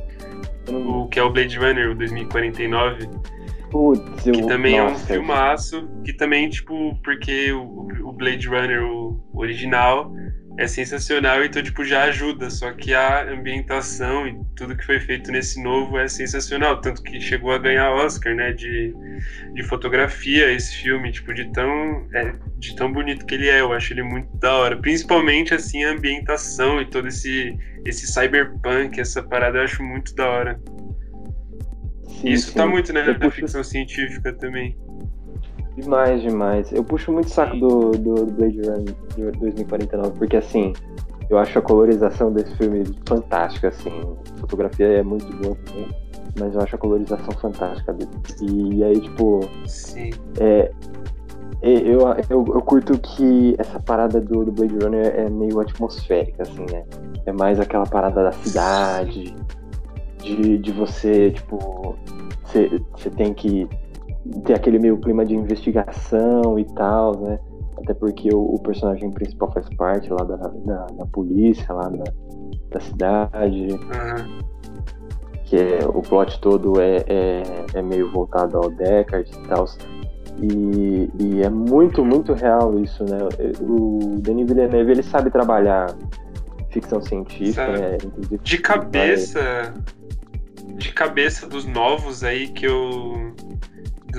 O 0.68 1.08
que 1.08 1.18
é 1.18 1.22
o 1.22 1.30
Blade 1.30 1.58
Runner, 1.58 1.90
o 1.90 1.94
2049. 1.94 3.08
Putz, 3.70 4.26
eu... 4.26 4.34
Que 4.34 4.46
também 4.46 4.78
Nossa, 4.78 4.92
é 4.92 5.16
um 5.16 5.20
filmaço, 5.20 5.88
que 6.04 6.12
também, 6.12 6.50
tipo, 6.50 6.94
porque 7.02 7.50
o, 7.52 7.88
o 8.04 8.12
Blade 8.12 8.46
Runner, 8.46 8.84
o 8.84 9.18
original, 9.32 10.12
é 10.60 10.66
sensacional, 10.66 11.42
então, 11.42 11.62
tipo, 11.62 11.82
já 11.82 12.04
ajuda. 12.04 12.50
Só 12.50 12.70
que 12.72 12.92
a 12.92 13.22
ambientação 13.32 14.28
e 14.28 14.38
tudo 14.54 14.76
que 14.76 14.84
foi 14.84 15.00
feito 15.00 15.32
nesse 15.32 15.62
novo 15.62 15.98
é 15.98 16.06
sensacional. 16.06 16.82
Tanto 16.82 17.02
que 17.02 17.18
chegou 17.18 17.52
a 17.52 17.58
ganhar 17.58 17.90
Oscar, 17.90 18.34
né, 18.34 18.52
de, 18.52 18.94
de 19.54 19.62
fotografia, 19.62 20.52
esse 20.52 20.76
filme, 20.76 21.10
tipo, 21.10 21.32
de 21.32 21.50
tão, 21.52 22.06
é, 22.12 22.34
de 22.58 22.76
tão 22.76 22.92
bonito 22.92 23.24
que 23.24 23.34
ele 23.34 23.48
é. 23.48 23.62
Eu 23.62 23.72
acho 23.72 23.94
ele 23.94 24.02
muito 24.02 24.36
da 24.36 24.54
hora. 24.54 24.76
Principalmente, 24.76 25.54
assim, 25.54 25.82
a 25.82 25.92
ambientação 25.92 26.78
e 26.78 26.84
todo 26.84 27.08
esse, 27.08 27.56
esse 27.86 28.06
cyberpunk, 28.06 29.00
essa 29.00 29.22
parada, 29.22 29.58
eu 29.58 29.64
acho 29.64 29.82
muito 29.82 30.14
da 30.14 30.28
hora. 30.28 30.60
Sim, 32.06 32.28
Isso 32.28 32.48
sim. 32.48 32.58
tá 32.58 32.66
muito, 32.66 32.92
né, 32.92 33.16
na 33.18 33.30
ficção 33.30 33.64
científica 33.64 34.30
também. 34.34 34.76
Demais, 35.80 36.22
demais. 36.22 36.72
Eu 36.72 36.84
puxo 36.84 37.12
muito 37.12 37.30
saco 37.30 37.56
do, 37.56 37.90
do, 37.92 38.26
Blade 38.26 38.60
Runner 38.60 38.94
de 39.16 39.38
2049, 39.38 40.18
porque 40.18 40.36
assim, 40.36 40.72
eu 41.28 41.38
acho 41.38 41.58
a 41.58 41.62
colorização 41.62 42.32
desse 42.32 42.54
filme 42.56 42.84
fantástica, 43.06 43.68
assim. 43.68 43.90
A 44.36 44.40
fotografia 44.40 44.86
é 44.86 45.02
muito 45.02 45.26
boa 45.36 45.56
também, 45.64 45.88
mas 46.38 46.54
eu 46.54 46.60
acho 46.60 46.74
a 46.74 46.78
colorização 46.78 47.32
fantástica 47.40 47.92
dele. 47.92 48.10
E, 48.42 48.84
aí, 48.84 49.00
tipo. 49.00 49.40
Sim. 49.66 50.10
É, 50.38 50.70
eu, 51.62 52.00
eu, 52.30 52.44
eu 52.54 52.62
curto 52.62 52.98
que 52.98 53.54
essa 53.58 53.78
parada 53.78 54.20
do, 54.20 54.44
do 54.44 54.52
Blade 54.52 54.76
Runner 54.82 55.14
é 55.14 55.28
meio 55.28 55.60
atmosférica, 55.60 56.42
assim, 56.42 56.64
né? 56.70 56.84
É 57.26 57.32
mais 57.32 57.60
aquela 57.60 57.84
parada 57.84 58.24
da 58.24 58.32
cidade, 58.32 59.34
de, 60.18 60.58
de 60.58 60.72
você, 60.72 61.30
tipo, 61.30 61.96
você 62.44 63.10
tem 63.10 63.34
que 63.34 63.68
ter 64.44 64.54
aquele 64.54 64.78
meio 64.78 64.98
clima 64.98 65.24
de 65.24 65.34
investigação 65.34 66.58
e 66.58 66.64
tal, 66.74 67.18
né? 67.20 67.38
Até 67.78 67.94
porque 67.94 68.28
o, 68.34 68.54
o 68.54 68.58
personagem 68.60 69.10
principal 69.10 69.50
faz 69.52 69.68
parte 69.70 70.10
lá 70.10 70.22
da, 70.24 70.36
da, 70.36 70.86
da 70.86 71.06
polícia, 71.06 71.72
lá 71.72 71.88
da, 71.88 72.04
da 72.70 72.80
cidade. 72.80 73.68
Uhum. 73.72 74.40
Que 75.44 75.56
é, 75.56 75.78
o 75.86 76.02
plot 76.02 76.40
todo 76.40 76.80
é, 76.80 77.04
é, 77.08 77.42
é 77.74 77.82
meio 77.82 78.10
voltado 78.12 78.58
ao 78.58 78.70
Deckard 78.70 79.30
e 79.32 79.48
tal. 79.48 79.64
E, 80.42 81.10
e, 81.18 81.42
é 81.42 81.50
muito, 81.50 82.04
muito 82.04 82.32
real 82.34 82.78
isso, 82.78 83.04
né? 83.04 83.18
O 83.60 84.18
Denis 84.20 84.46
Villeneuve, 84.46 84.92
ele 84.92 85.02
sabe 85.02 85.30
trabalhar 85.30 85.94
ficção 86.70 87.02
científica, 87.02 87.66
né? 87.72 87.98
De 88.42 88.58
cabeça... 88.58 89.74
De 90.76 90.92
cabeça 90.92 91.46
dos 91.46 91.66
novos 91.66 92.22
aí 92.24 92.48
que 92.48 92.66
eu 92.66 93.34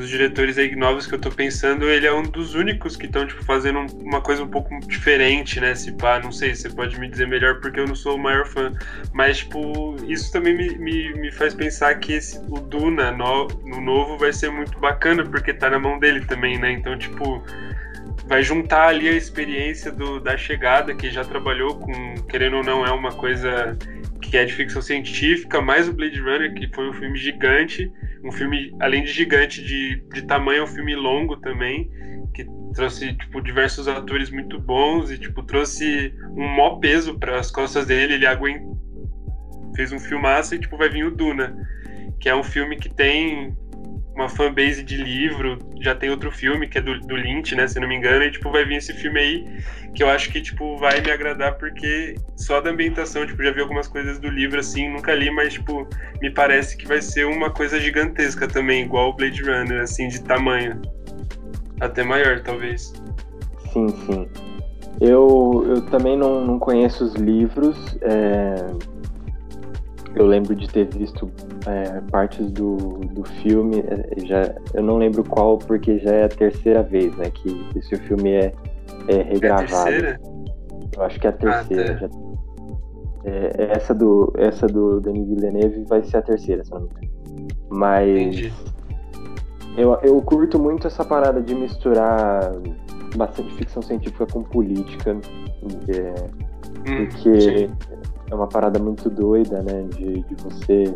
dos 0.01 0.09
diretores 0.09 0.57
aí 0.57 0.75
novos 0.75 1.05
que 1.05 1.13
eu 1.13 1.19
tô 1.19 1.29
pensando, 1.29 1.89
ele 1.89 2.07
é 2.07 2.13
um 2.13 2.23
dos 2.23 2.55
únicos 2.55 2.95
que 2.95 3.05
estão 3.05 3.25
tipo, 3.25 3.43
fazendo 3.43 3.85
uma 4.01 4.19
coisa 4.19 4.43
um 4.43 4.47
pouco 4.47 4.79
diferente, 4.87 5.59
né? 5.59 5.75
Se 5.75 5.91
pá, 5.91 6.19
não 6.19 6.31
sei, 6.31 6.55
você 6.55 6.69
pode 6.69 6.99
me 6.99 7.07
dizer 7.07 7.27
melhor 7.27 7.59
porque 7.61 7.79
eu 7.79 7.87
não 7.87 7.95
sou 7.95 8.15
o 8.15 8.19
maior 8.19 8.45
fã. 8.47 8.71
Mas, 9.13 9.37
tipo, 9.37 9.95
isso 10.07 10.31
também 10.31 10.57
me, 10.57 10.75
me, 10.77 11.13
me 11.13 11.31
faz 11.31 11.53
pensar 11.53 11.95
que 11.99 12.13
esse, 12.13 12.39
o 12.49 12.59
Duna 12.59 13.11
no, 13.11 13.47
no 13.63 13.79
novo 13.79 14.17
vai 14.17 14.33
ser 14.33 14.49
muito 14.49 14.77
bacana, 14.79 15.23
porque 15.23 15.53
tá 15.53 15.69
na 15.69 15.79
mão 15.79 15.99
dele 15.99 16.25
também, 16.25 16.57
né? 16.57 16.71
Então, 16.71 16.97
tipo, 16.97 17.43
vai 18.25 18.41
juntar 18.41 18.87
ali 18.87 19.07
a 19.07 19.13
experiência 19.13 19.91
do, 19.91 20.19
da 20.19 20.35
chegada, 20.35 20.95
que 20.95 21.11
já 21.11 21.23
trabalhou 21.23 21.75
com, 21.75 22.15
querendo 22.27 22.57
ou 22.57 22.63
não, 22.63 22.85
é 22.85 22.91
uma 22.91 23.11
coisa 23.11 23.77
que 24.31 24.37
é 24.37 24.45
de 24.45 24.53
ficção 24.53 24.81
científica, 24.81 25.61
mais 25.61 25.87
o 25.87 25.93
Blade 25.93 26.19
Runner, 26.19 26.53
que 26.55 26.73
foi 26.73 26.89
um 26.89 26.93
filme 26.93 27.17
gigante 27.19 27.91
um 28.23 28.31
filme, 28.31 28.73
além 28.79 29.03
de 29.03 29.11
gigante 29.11 29.63
de, 29.63 30.03
de 30.13 30.21
tamanho, 30.23 30.59
é 30.59 30.63
um 30.63 30.67
filme 30.67 30.95
longo 30.95 31.37
também, 31.37 31.89
que 32.33 32.45
trouxe, 32.73 33.13
tipo, 33.13 33.41
diversos 33.41 33.87
atores 33.87 34.29
muito 34.29 34.59
bons 34.59 35.09
e, 35.09 35.17
tipo, 35.17 35.43
trouxe 35.43 36.13
um 36.35 36.47
maior 36.47 36.77
peso 36.77 37.17
para 37.17 37.39
as 37.39 37.49
costas 37.49 37.85
dele, 37.87 38.13
ele 38.13 38.27
aguentou, 38.27 38.79
fez 39.75 39.91
um 39.91 39.99
filmaço 39.99 40.53
e, 40.53 40.59
tipo, 40.59 40.77
vai 40.77 40.89
vir 40.89 41.05
o 41.05 41.11
Duna, 41.11 41.55
que 42.19 42.29
é 42.29 42.35
um 42.35 42.43
filme 42.43 42.77
que 42.77 42.93
tem 42.93 43.55
uma 44.15 44.27
fanbase 44.27 44.83
de 44.83 44.97
livro, 44.97 45.57
já 45.79 45.95
tem 45.95 46.09
outro 46.09 46.31
filme 46.31 46.67
que 46.67 46.77
é 46.77 46.81
do, 46.81 46.99
do 46.99 47.15
Lynch, 47.15 47.55
né, 47.55 47.67
se 47.67 47.79
não 47.79 47.87
me 47.87 47.95
engano, 47.95 48.23
e 48.23 48.31
tipo 48.31 48.51
vai 48.51 48.65
vir 48.65 48.77
esse 48.77 48.93
filme 48.93 49.19
aí 49.19 49.45
que 49.93 50.03
eu 50.03 50.09
acho 50.09 50.31
que 50.31 50.41
tipo 50.41 50.77
vai 50.77 51.01
me 51.01 51.11
agradar 51.11 51.57
porque 51.57 52.15
só 52.35 52.59
da 52.61 52.69
ambientação, 52.69 53.25
tipo, 53.25 53.43
já 53.43 53.51
vi 53.51 53.61
algumas 53.61 53.87
coisas 53.87 54.19
do 54.19 54.29
livro 54.29 54.59
assim, 54.59 54.89
nunca 54.89 55.13
li, 55.13 55.31
mas 55.31 55.53
tipo, 55.53 55.87
me 56.21 56.29
parece 56.29 56.77
que 56.77 56.87
vai 56.87 57.01
ser 57.01 57.25
uma 57.25 57.49
coisa 57.49 57.79
gigantesca 57.79 58.47
também, 58.47 58.83
igual 58.83 59.09
o 59.09 59.13
Blade 59.13 59.41
Runner, 59.41 59.81
assim, 59.81 60.07
de 60.07 60.21
tamanho. 60.23 60.81
Até 61.79 62.03
maior, 62.03 62.41
talvez. 62.41 62.93
Sim, 63.73 63.87
sim. 64.05 64.27
Eu, 64.99 65.65
eu 65.67 65.81
também 65.83 66.17
não, 66.17 66.45
não 66.45 66.59
conheço 66.59 67.03
os 67.03 67.15
livros, 67.15 67.97
é 68.01 68.55
eu 70.15 70.25
lembro 70.25 70.55
de 70.55 70.67
ter 70.67 70.85
visto 70.85 71.31
é, 71.65 72.01
partes 72.11 72.51
do, 72.51 72.75
do 72.75 73.23
filme, 73.41 73.79
é, 73.79 74.25
já, 74.25 74.53
eu 74.73 74.83
não 74.83 74.97
lembro 74.97 75.23
qual, 75.23 75.57
porque 75.57 75.99
já 75.99 76.11
é 76.11 76.23
a 76.25 76.29
terceira 76.29 76.83
vez, 76.83 77.15
né, 77.17 77.29
que 77.29 77.65
esse 77.75 77.95
filme 77.95 78.31
é, 78.31 78.53
é 79.07 79.21
regravado. 79.21 79.71
É 79.71 79.79
a 79.79 79.85
terceira? 79.85 80.21
Eu 80.95 81.03
acho 81.03 81.19
que 81.19 81.27
é 81.27 81.29
a 81.29 81.33
terceira. 81.33 81.83
Ah, 81.83 81.93
tá. 81.93 81.99
já, 81.99 82.09
é, 83.23 83.71
essa, 83.75 83.93
do, 83.93 84.33
essa 84.37 84.67
do 84.67 84.99
Denis 84.99 85.27
Villeneuve 85.27 85.85
vai 85.87 86.03
ser 86.03 86.17
a 86.17 86.21
terceira, 86.21 86.63
se 86.63 86.71
não 86.71 86.81
me 86.81 86.87
engano. 86.87 87.47
Mas 87.69 88.51
eu, 89.77 89.97
eu 90.03 90.21
curto 90.21 90.59
muito 90.59 90.87
essa 90.87 91.05
parada 91.05 91.41
de 91.41 91.55
misturar 91.55 92.51
bastante 93.15 93.53
ficção 93.55 93.81
científica 93.81 94.25
com 94.25 94.43
política. 94.43 95.17
É, 95.87 96.13
hum, 96.79 97.07
porque 97.07 97.41
sim 97.41 97.71
é 98.31 98.35
uma 98.35 98.47
parada 98.47 98.79
muito 98.79 99.09
doida, 99.09 99.61
né? 99.61 99.83
De, 99.95 100.21
de 100.23 100.35
você 100.41 100.95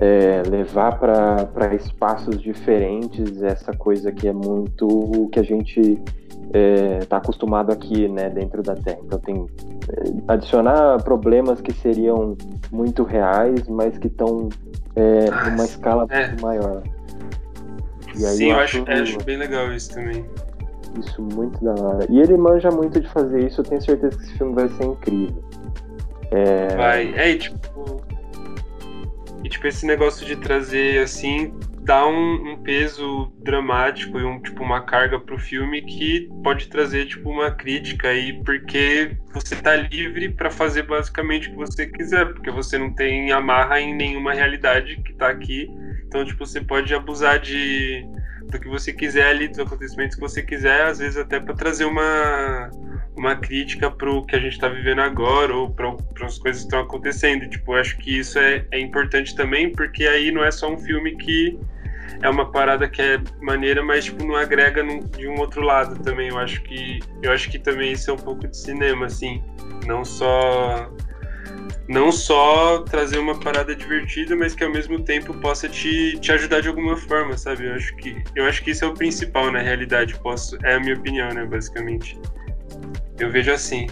é, 0.00 0.42
levar 0.48 0.98
para 0.98 1.74
espaços 1.74 2.40
diferentes 2.40 3.42
essa 3.42 3.72
coisa 3.72 4.12
que 4.12 4.28
é 4.28 4.32
muito 4.32 4.86
o 4.86 5.28
que 5.28 5.38
a 5.40 5.42
gente 5.42 5.80
está 5.80 6.58
é, 6.58 6.98
tá 7.08 7.16
acostumado 7.16 7.72
aqui, 7.72 8.08
né? 8.08 8.28
Dentro 8.28 8.62
da 8.62 8.74
Terra. 8.74 8.98
Então 9.04 9.18
tem 9.20 9.46
é, 9.88 10.32
adicionar 10.32 11.02
problemas 11.02 11.60
que 11.60 11.72
seriam 11.72 12.36
muito 12.72 13.04
reais, 13.04 13.66
mas 13.68 13.96
que 13.96 14.08
estão 14.08 14.48
é, 14.96 15.26
ah, 15.30 15.50
numa 15.50 15.64
escala 15.64 16.06
é. 16.10 16.28
muito 16.28 16.42
maior. 16.42 16.82
Sim, 18.14 18.50
eu, 18.50 18.58
acho, 18.58 18.78
eu 18.78 19.02
acho 19.02 19.24
bem 19.24 19.36
legal 19.36 19.72
isso 19.72 19.92
também. 19.92 20.24
Isso 20.98 21.20
muito 21.20 21.62
da 21.62 21.74
hora. 21.74 22.06
E 22.08 22.18
ele 22.18 22.36
manja 22.36 22.70
muito 22.70 22.98
de 22.98 23.08
fazer 23.08 23.46
isso, 23.46 23.60
eu 23.60 23.64
tenho 23.64 23.82
certeza 23.82 24.16
que 24.16 24.24
esse 24.24 24.38
filme 24.38 24.54
vai 24.54 24.68
ser 24.68 24.84
incrível. 24.84 25.44
É... 26.30 26.76
Vai. 26.76 27.14
É, 27.16 27.30
e 27.30 27.38
tipo. 27.38 28.06
E 29.44 29.48
tipo, 29.48 29.66
esse 29.66 29.86
negócio 29.86 30.26
de 30.26 30.34
trazer 30.36 31.00
assim 31.02 31.52
dá 31.86 32.04
um, 32.04 32.50
um, 32.50 32.56
peso 32.56 33.32
dramático 33.38 34.18
e 34.18 34.24
um, 34.24 34.40
tipo, 34.40 34.60
uma 34.60 34.80
carga 34.80 35.20
pro 35.20 35.38
filme 35.38 35.82
que 35.82 36.28
pode 36.42 36.66
trazer 36.66 37.06
tipo, 37.06 37.30
uma 37.30 37.52
crítica 37.52 38.08
aí, 38.08 38.42
porque 38.42 39.16
você 39.32 39.54
tá 39.54 39.76
livre 39.76 40.30
para 40.30 40.50
fazer 40.50 40.82
basicamente 40.82 41.48
o 41.48 41.52
que 41.52 41.56
você 41.58 41.86
quiser, 41.86 42.26
porque 42.26 42.50
você 42.50 42.76
não 42.76 42.92
tem 42.92 43.30
amarra 43.30 43.80
em 43.80 43.94
nenhuma 43.94 44.34
realidade 44.34 44.96
que 44.96 45.14
tá 45.14 45.28
aqui. 45.28 45.70
Então, 46.08 46.24
tipo, 46.24 46.44
você 46.44 46.60
pode 46.60 46.92
abusar 46.92 47.38
de 47.38 48.04
do 48.50 48.58
que 48.60 48.68
você 48.68 48.92
quiser 48.92 49.28
ali, 49.28 49.48
dos 49.48 49.58
acontecimentos 49.58 50.14
que 50.14 50.20
você 50.20 50.42
quiser, 50.42 50.82
às 50.82 50.98
vezes 50.98 51.16
até 51.16 51.38
para 51.38 51.54
trazer 51.54 51.84
uma, 51.84 52.70
uma 53.16 53.34
crítica 53.34 53.90
pro 53.90 54.24
que 54.26 54.36
a 54.36 54.38
gente 54.38 54.52
está 54.52 54.68
vivendo 54.68 55.00
agora 55.00 55.54
ou 55.54 55.70
para 55.70 55.94
as 56.26 56.38
coisas 56.38 56.62
que 56.62 56.68
estão 56.68 56.80
acontecendo. 56.80 57.48
Tipo, 57.48 57.74
eu 57.74 57.80
acho 57.80 57.96
que 57.98 58.18
isso 58.18 58.38
é, 58.38 58.64
é 58.70 58.78
importante 58.78 59.34
também, 59.34 59.72
porque 59.72 60.06
aí 60.06 60.30
não 60.30 60.44
é 60.44 60.50
só 60.50 60.70
um 60.70 60.78
filme 60.78 61.16
que 61.16 61.58
é 62.22 62.28
uma 62.28 62.50
parada 62.50 62.88
que 62.88 63.02
é 63.02 63.20
maneira, 63.40 63.82
mas 63.82 64.04
tipo 64.04 64.24
não 64.24 64.36
agrega 64.36 64.82
de 65.16 65.28
um 65.28 65.38
outro 65.38 65.62
lado 65.62 66.00
também. 66.02 66.28
Eu 66.28 66.38
acho 66.38 66.62
que 66.62 67.00
eu 67.22 67.32
acho 67.32 67.50
que 67.50 67.58
também 67.58 67.92
isso 67.92 68.10
é 68.10 68.14
um 68.14 68.18
pouco 68.18 68.46
de 68.46 68.56
cinema, 68.56 69.06
assim, 69.06 69.42
não 69.86 70.04
só 70.04 70.90
não 71.88 72.10
só 72.10 72.80
trazer 72.82 73.18
uma 73.18 73.38
parada 73.38 73.74
divertida, 73.74 74.34
mas 74.34 74.54
que 74.54 74.64
ao 74.64 74.70
mesmo 74.70 75.00
tempo 75.00 75.32
possa 75.34 75.68
te, 75.68 76.18
te 76.18 76.32
ajudar 76.32 76.60
de 76.60 76.68
alguma 76.68 76.96
forma, 76.96 77.36
sabe? 77.38 77.66
Eu 77.66 77.74
acho 77.74 77.94
que 77.96 78.22
eu 78.34 78.44
acho 78.46 78.62
que 78.62 78.72
isso 78.72 78.84
é 78.84 78.88
o 78.88 78.94
principal 78.94 79.52
na 79.52 79.60
realidade. 79.60 80.18
Posso 80.18 80.58
é 80.64 80.74
a 80.74 80.80
minha 80.80 80.94
opinião, 80.94 81.32
né, 81.32 81.44
basicamente. 81.44 82.18
Eu 83.18 83.30
vejo 83.30 83.50
assim. 83.50 83.86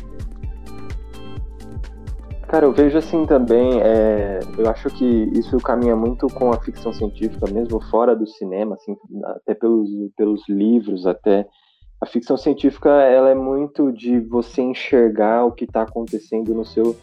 Cara, 2.48 2.66
eu 2.66 2.72
vejo 2.72 2.98
assim 2.98 3.26
também. 3.26 3.80
É, 3.80 4.40
eu 4.56 4.70
acho 4.70 4.88
que 4.90 5.04
isso 5.32 5.56
caminha 5.58 5.96
muito 5.96 6.28
com 6.28 6.52
a 6.52 6.60
ficção 6.60 6.92
científica, 6.92 7.50
mesmo 7.50 7.80
fora 7.90 8.14
do 8.14 8.26
cinema, 8.26 8.76
assim, 8.76 8.96
até 9.24 9.54
pelos, 9.54 9.88
pelos 10.16 10.48
livros, 10.48 11.06
até. 11.06 11.46
A 12.00 12.06
ficção 12.06 12.36
científica 12.36 12.90
ela 12.90 13.30
é 13.30 13.34
muito 13.34 13.90
de 13.90 14.20
você 14.20 14.60
enxergar 14.60 15.46
o 15.46 15.52
que 15.52 15.64
está 15.64 15.82
acontecendo 15.82 16.52
no 16.52 16.64
seu 16.64 16.94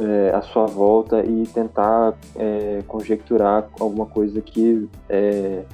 é, 0.00 0.34
à 0.34 0.42
sua 0.42 0.66
volta 0.66 1.24
e 1.24 1.46
tentar 1.46 2.14
é, 2.36 2.82
conjecturar 2.86 3.68
alguma 3.78 4.06
coisa 4.06 4.40
que 4.40 4.88
é, 5.08 5.64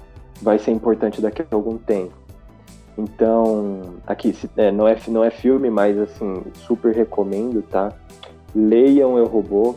vai 0.42 0.58
ser 0.58 0.73
importante 0.73 1.20
daqui 1.20 1.42
a 1.42 1.47
algum 1.54 1.78
tempo. 1.78 2.12
Então, 2.98 3.94
aqui, 4.04 4.34
é, 4.56 4.72
não, 4.72 4.88
é, 4.88 4.98
não 5.06 5.22
é 5.22 5.30
filme, 5.30 5.70
mas 5.70 5.96
assim, 5.96 6.42
super 6.66 6.92
recomendo, 6.92 7.62
tá? 7.62 7.92
Leiam 8.52 9.16
Eu 9.16 9.26
Robô. 9.26 9.76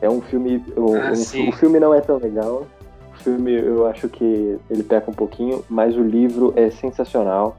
É 0.00 0.10
um 0.10 0.20
filme. 0.20 0.62
O, 0.76 0.96
ah, 0.96 1.12
um, 1.12 1.48
o 1.48 1.52
filme 1.52 1.78
não 1.78 1.94
é 1.94 2.00
tão 2.00 2.18
legal. 2.18 2.66
O 3.14 3.22
filme 3.22 3.52
eu 3.52 3.86
acho 3.86 4.08
que 4.08 4.58
ele 4.68 4.82
peca 4.82 5.08
um 5.08 5.14
pouquinho, 5.14 5.64
mas 5.70 5.96
o 5.96 6.02
livro 6.02 6.52
é 6.56 6.68
sensacional. 6.68 7.56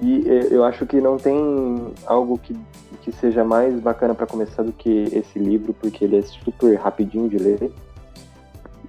E 0.00 0.24
eu 0.50 0.64
acho 0.64 0.86
que 0.86 1.00
não 1.00 1.16
tem 1.16 1.92
algo 2.06 2.38
que, 2.38 2.56
que 3.02 3.10
seja 3.12 3.42
mais 3.42 3.78
bacana 3.80 4.14
para 4.14 4.26
começar 4.26 4.62
do 4.62 4.72
que 4.72 5.08
esse 5.12 5.38
livro, 5.38 5.74
porque 5.74 6.04
ele 6.04 6.18
é 6.18 6.22
super 6.22 6.76
rapidinho 6.76 7.28
de 7.28 7.38
ler. 7.38 7.72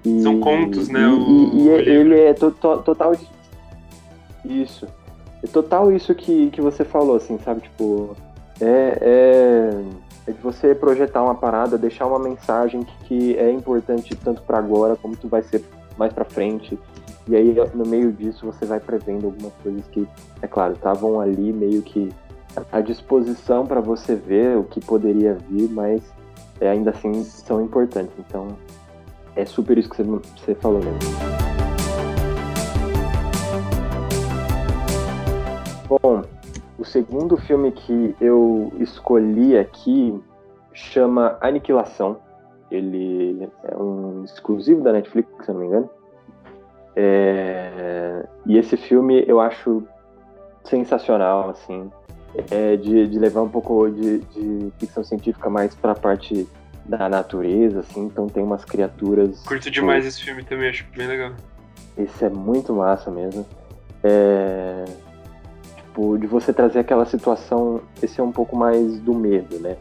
E, 0.05 0.21
São 0.21 0.39
contos, 0.39 0.87
né? 0.87 1.01
E, 1.01 1.05
o, 1.05 1.53
e, 1.53 1.61
e 1.65 1.89
ele 1.89 2.19
é 2.19 2.33
to, 2.33 2.51
to, 2.51 2.77
total. 2.83 3.15
Isso. 4.45 4.87
É 5.47 5.49
total 5.49 5.93
isso 5.93 6.13
que, 6.13 6.49
que 6.49 6.59
você 6.59 6.83
falou, 6.83 7.15
assim, 7.15 7.39
sabe? 7.39 7.61
Tipo, 7.61 8.17
é, 8.59 8.97
é, 8.99 9.83
é 10.27 10.31
de 10.33 10.41
você 10.41 10.75
projetar 10.75 11.23
uma 11.23 11.35
parada, 11.35 11.77
deixar 11.77 12.05
uma 12.05 12.19
mensagem 12.19 12.83
que, 12.83 13.05
que 13.05 13.37
é 13.37 13.49
importante 13.49 14.13
tanto 14.13 14.41
para 14.41 14.57
agora 14.57 14.97
como 14.97 15.15
tu 15.15 15.29
vai 15.29 15.41
ser 15.41 15.63
mais 15.97 16.11
para 16.11 16.25
frente. 16.25 16.77
E 17.29 17.35
aí, 17.35 17.55
no 17.73 17.85
meio 17.85 18.11
disso, 18.11 18.45
você 18.45 18.65
vai 18.65 18.81
prevendo 18.81 19.27
algumas 19.27 19.53
coisas 19.63 19.87
que, 19.87 20.05
é 20.41 20.47
claro, 20.47 20.73
estavam 20.73 21.21
ali 21.21 21.53
meio 21.53 21.81
que 21.81 22.09
à 22.69 22.81
disposição 22.81 23.65
para 23.65 23.79
você 23.79 24.15
ver 24.15 24.57
o 24.57 24.65
que 24.65 24.81
poderia 24.81 25.37
vir, 25.49 25.69
mas 25.69 26.01
é, 26.59 26.69
ainda 26.69 26.91
assim 26.91 27.23
são 27.23 27.61
importantes. 27.61 28.13
Então, 28.19 28.47
é 29.33 29.45
super 29.45 29.77
isso 29.77 29.89
que 29.89 29.95
você, 29.95 30.03
você 30.03 30.55
falou 30.55 30.81
mesmo. 30.83 31.66
Bom, 35.87 36.21
o 36.77 36.83
segundo 36.83 37.37
filme 37.37 37.71
que 37.71 38.15
eu 38.19 38.73
escolhi 38.79 39.57
aqui 39.57 40.21
chama 40.73 41.37
Aniquilação. 41.39 42.19
Ele 42.69 43.49
é 43.63 43.75
um 43.77 44.25
exclusivo 44.25 44.83
da 44.83 44.91
Netflix, 44.91 45.29
se 45.45 45.51
não 45.51 45.61
me 45.61 45.67
engano. 45.67 45.89
É... 46.93 48.25
E 48.45 48.57
esse 48.57 48.75
filme 48.75 49.23
eu 49.27 49.39
acho 49.39 49.87
sensacional, 50.65 51.49
assim, 51.49 51.89
é 52.51 52.75
de, 52.75 53.07
de 53.07 53.17
levar 53.17 53.41
um 53.41 53.49
pouco 53.49 53.89
de, 53.89 54.19
de 54.19 54.73
ficção 54.77 55.03
científica 55.05 55.49
mais 55.49 55.73
para 55.73 55.93
a 55.93 55.95
parte 55.95 56.45
da 56.83 57.07
natureza, 57.07 57.79
assim. 57.79 58.03
Então 58.03 58.27
tem 58.27 58.43
umas 58.43 58.65
criaturas. 58.65 59.41
Curto 59.47 59.71
demais 59.71 60.05
esse 60.05 60.21
filme 60.21 60.43
também, 60.43 60.69
acho 60.69 60.85
bem 60.93 61.07
legal. 61.07 61.31
Esse 61.97 62.25
é 62.25 62.29
muito 62.29 62.73
massa 62.73 63.09
mesmo. 63.09 63.45
É 64.03 64.83
tipo, 65.97 66.17
de 66.17 66.27
você 66.27 66.53
trazer 66.53 66.79
aquela 66.79 67.05
situação, 67.05 67.81
esse 68.01 68.21
é 68.21 68.23
um 68.23 68.31
pouco 68.31 68.55
mais 68.55 68.99
do 68.99 69.13
medo, 69.15 69.59
né? 69.59 69.75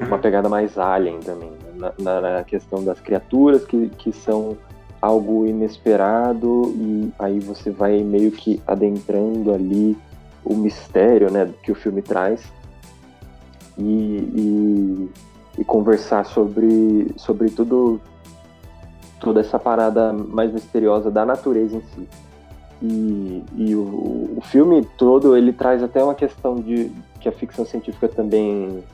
Uma 0.00 0.16
uhum. 0.16 0.20
pegada 0.20 0.48
mais 0.48 0.76
alien 0.76 1.20
também, 1.20 1.50
né? 1.76 1.92
na, 1.96 2.20
na, 2.20 2.42
questão 2.42 2.82
das 2.82 3.00
criaturas 3.00 3.64
que, 3.64 3.88
que 3.90 4.10
são 4.10 4.56
algo 5.00 5.46
inesperado 5.46 6.74
e 6.74 7.12
aí 7.16 7.38
você 7.38 7.70
vai 7.70 8.02
meio 8.02 8.32
que 8.32 8.60
adentrando 8.66 9.54
ali 9.54 9.96
o 10.44 10.56
mistério, 10.56 11.30
né, 11.30 11.48
que 11.62 11.70
o 11.70 11.76
filme 11.76 12.02
traz 12.02 12.52
e, 13.78 13.84
e, 13.84 15.10
e 15.58 15.64
conversar 15.64 16.26
sobre, 16.26 17.12
sobre 17.16 17.48
tudo 17.48 18.00
toda 19.20 19.40
essa 19.40 19.60
parada 19.60 20.12
mais 20.12 20.52
misteriosa 20.52 21.08
da 21.08 21.24
natureza 21.24 21.76
em 21.76 21.82
si. 21.94 22.08
E, 22.80 23.42
e 23.56 23.74
o, 23.74 24.36
o, 24.36 24.40
filme 24.40 24.86
todo 24.96 25.36
ele 25.36 25.52
traz 25.52 25.82
até 25.82 26.02
uma 26.02 26.14
questão 26.14 26.54
de 26.56 26.92
que 27.20 27.28
a 27.28 27.32
ficção 27.32 27.64
científica 27.64 28.06
também 28.06 28.84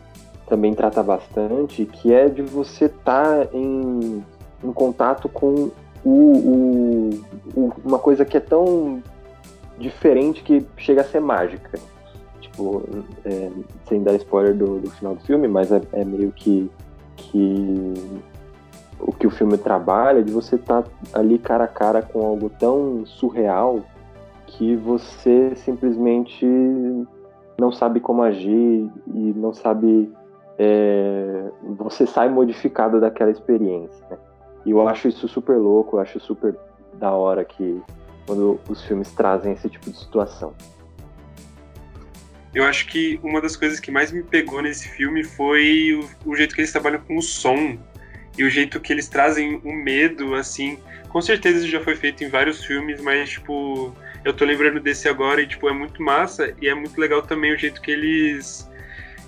também 0.46 0.74
trata 0.74 1.02
bastante, 1.02 1.84
que 1.86 2.12
é 2.12 2.28
de 2.28 2.42
você 2.42 2.86
estar 2.86 3.46
tá 3.46 3.48
em, 3.52 4.24
em 4.62 4.72
contato 4.72 5.28
com 5.28 5.70
o, 6.04 6.10
o, 6.10 7.10
o, 7.54 7.72
uma 7.84 7.98
coisa 7.98 8.24
que 8.24 8.36
é 8.36 8.40
tão 8.40 9.02
diferente 9.78 10.42
que 10.42 10.66
chega 10.76 11.00
a 11.00 11.04
ser 11.04 11.20
mágica. 11.20 11.78
Tipo, 12.40 12.82
é, 13.24 13.50
sem 13.88 14.02
dar 14.02 14.14
spoiler 14.14 14.54
do, 14.54 14.78
do, 14.78 14.90
final 14.90 15.14
do 15.14 15.22
filme, 15.22 15.48
mas 15.48 15.72
é, 15.72 15.80
é 15.92 16.04
meio 16.04 16.30
que, 16.30 16.70
que 17.16 17.94
o 18.98 19.12
que 19.12 19.26
o 19.26 19.30
filme 19.30 19.58
trabalha, 19.58 20.22
de 20.22 20.32
você 20.32 20.56
estar 20.56 20.82
tá 20.82 20.90
ali 21.12 21.38
cara 21.38 21.64
a 21.64 21.68
cara 21.68 22.02
com 22.02 22.24
algo 22.24 22.50
tão 22.50 23.04
surreal 23.06 23.80
que 24.46 24.76
você 24.76 25.54
simplesmente 25.56 26.46
não 27.58 27.72
sabe 27.72 28.00
como 28.00 28.22
agir 28.22 28.90
e 29.06 29.32
não 29.36 29.52
sabe. 29.52 30.12
É, 30.56 31.50
você 31.76 32.06
sai 32.06 32.28
modificado 32.28 33.00
daquela 33.00 33.30
experiência. 33.30 34.06
Né? 34.08 34.16
E 34.64 34.70
eu 34.70 34.86
acho 34.86 35.08
isso 35.08 35.26
super 35.26 35.56
louco, 35.56 35.96
eu 35.96 36.00
acho 36.00 36.20
super 36.20 36.56
da 36.94 37.10
hora 37.10 37.44
que 37.44 37.82
quando 38.26 38.60
os 38.68 38.82
filmes 38.84 39.12
trazem 39.12 39.52
esse 39.52 39.68
tipo 39.68 39.90
de 39.90 39.98
situação. 39.98 40.54
Eu 42.54 42.64
acho 42.64 42.86
que 42.86 43.18
uma 43.22 43.40
das 43.40 43.56
coisas 43.56 43.80
que 43.80 43.90
mais 43.90 44.12
me 44.12 44.22
pegou 44.22 44.62
nesse 44.62 44.88
filme 44.88 45.24
foi 45.24 46.00
o, 46.24 46.30
o 46.30 46.36
jeito 46.36 46.54
que 46.54 46.60
eles 46.60 46.70
trabalham 46.70 47.00
com 47.00 47.16
o 47.16 47.22
som 47.22 47.76
e 48.36 48.44
o 48.44 48.50
jeito 48.50 48.80
que 48.80 48.92
eles 48.92 49.08
trazem 49.08 49.60
o 49.64 49.72
medo, 49.72 50.34
assim. 50.34 50.78
Com 51.08 51.20
certeza 51.20 51.58
isso 51.58 51.68
já 51.68 51.80
foi 51.80 51.94
feito 51.94 52.24
em 52.24 52.28
vários 52.28 52.64
filmes, 52.64 53.00
mas, 53.00 53.30
tipo, 53.30 53.94
eu 54.24 54.32
tô 54.32 54.44
lembrando 54.44 54.80
desse 54.80 55.08
agora 55.08 55.40
e, 55.40 55.46
tipo, 55.46 55.68
é 55.68 55.72
muito 55.72 56.02
massa 56.02 56.54
e 56.60 56.68
é 56.68 56.74
muito 56.74 57.00
legal 57.00 57.22
também 57.22 57.52
o 57.52 57.58
jeito 57.58 57.80
que 57.80 57.90
eles. 57.90 58.68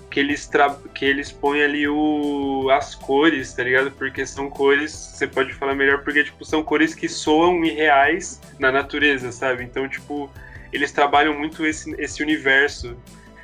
Que 0.09 0.21
eles, 0.21 0.47
tra... 0.47 0.77
que 0.93 1.05
eles 1.05 1.31
põem 1.31 1.61
ali 1.61 1.87
o... 1.87 2.69
as 2.71 2.95
cores, 2.95 3.53
tá 3.53 3.63
ligado? 3.63 3.91
Porque 3.91 4.25
são 4.25 4.49
cores, 4.49 4.91
você 4.91 5.27
pode 5.27 5.53
falar 5.53 5.75
melhor, 5.75 6.03
porque 6.03 6.23
tipo, 6.23 6.43
são 6.45 6.63
cores 6.63 6.95
que 6.95 7.09
soam 7.09 7.63
irreais 7.63 8.41
na 8.57 8.71
natureza, 8.71 9.31
sabe? 9.31 9.63
Então, 9.63 9.87
tipo, 9.87 10.29
eles 10.71 10.91
trabalham 10.91 11.37
muito 11.37 11.65
esse, 11.65 11.93
esse 11.99 12.23
universo 12.23 12.97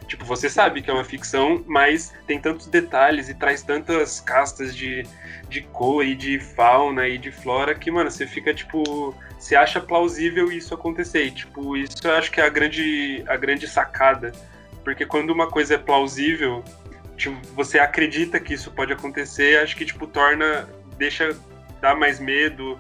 Tipo, 0.08 0.26
você 0.26 0.50
sabe 0.50 0.82
que 0.82 0.90
é 0.90 0.94
uma 0.94 1.04
ficção, 1.04 1.64
mas 1.68 2.14
tem 2.28 2.40
tantos 2.40 2.68
detalhes 2.68 3.30
e 3.30 3.34
traz 3.34 3.64
tantas 3.64 4.20
castas 4.20 4.76
de, 4.76 5.04
de 5.50 5.62
cor 5.62 6.06
e 6.06 6.16
de 6.16 6.40
fauna 6.40 7.08
e 7.08 7.18
de 7.18 7.32
flora 7.32 7.74
que, 7.74 7.90
mano, 7.90 8.12
você 8.12 8.28
fica, 8.28 8.54
tipo, 8.54 9.16
você 9.40 9.56
acha 9.56 9.80
plausível 9.80 10.52
isso 10.52 10.74
acontecer. 10.74 11.26
E, 11.26 11.32
tipo, 11.32 11.78
isso 11.78 11.96
eu 12.04 12.14
acho 12.14 12.32
que 12.32 12.42
é 12.42 12.46
a 12.46 12.50
grande, 12.50 13.24
a 13.28 13.36
grande 13.38 13.68
sacada. 13.68 14.32
Porque 14.84 15.06
quando 15.06 15.30
uma 15.32 15.48
coisa 15.48 15.76
é 15.76 15.78
plausível, 15.78 16.64
tipo, 17.16 17.36
você 17.56 17.80
acredita 17.80 18.40
que 18.40 18.54
isso 18.54 18.72
pode 18.72 18.92
acontecer, 18.92 19.60
acho 19.60 19.76
que, 19.76 19.86
tipo, 19.86 20.06
torna, 20.06 20.68
deixa, 20.98 21.36
dá 21.82 21.96
mais 21.96 22.20
medo, 22.20 22.80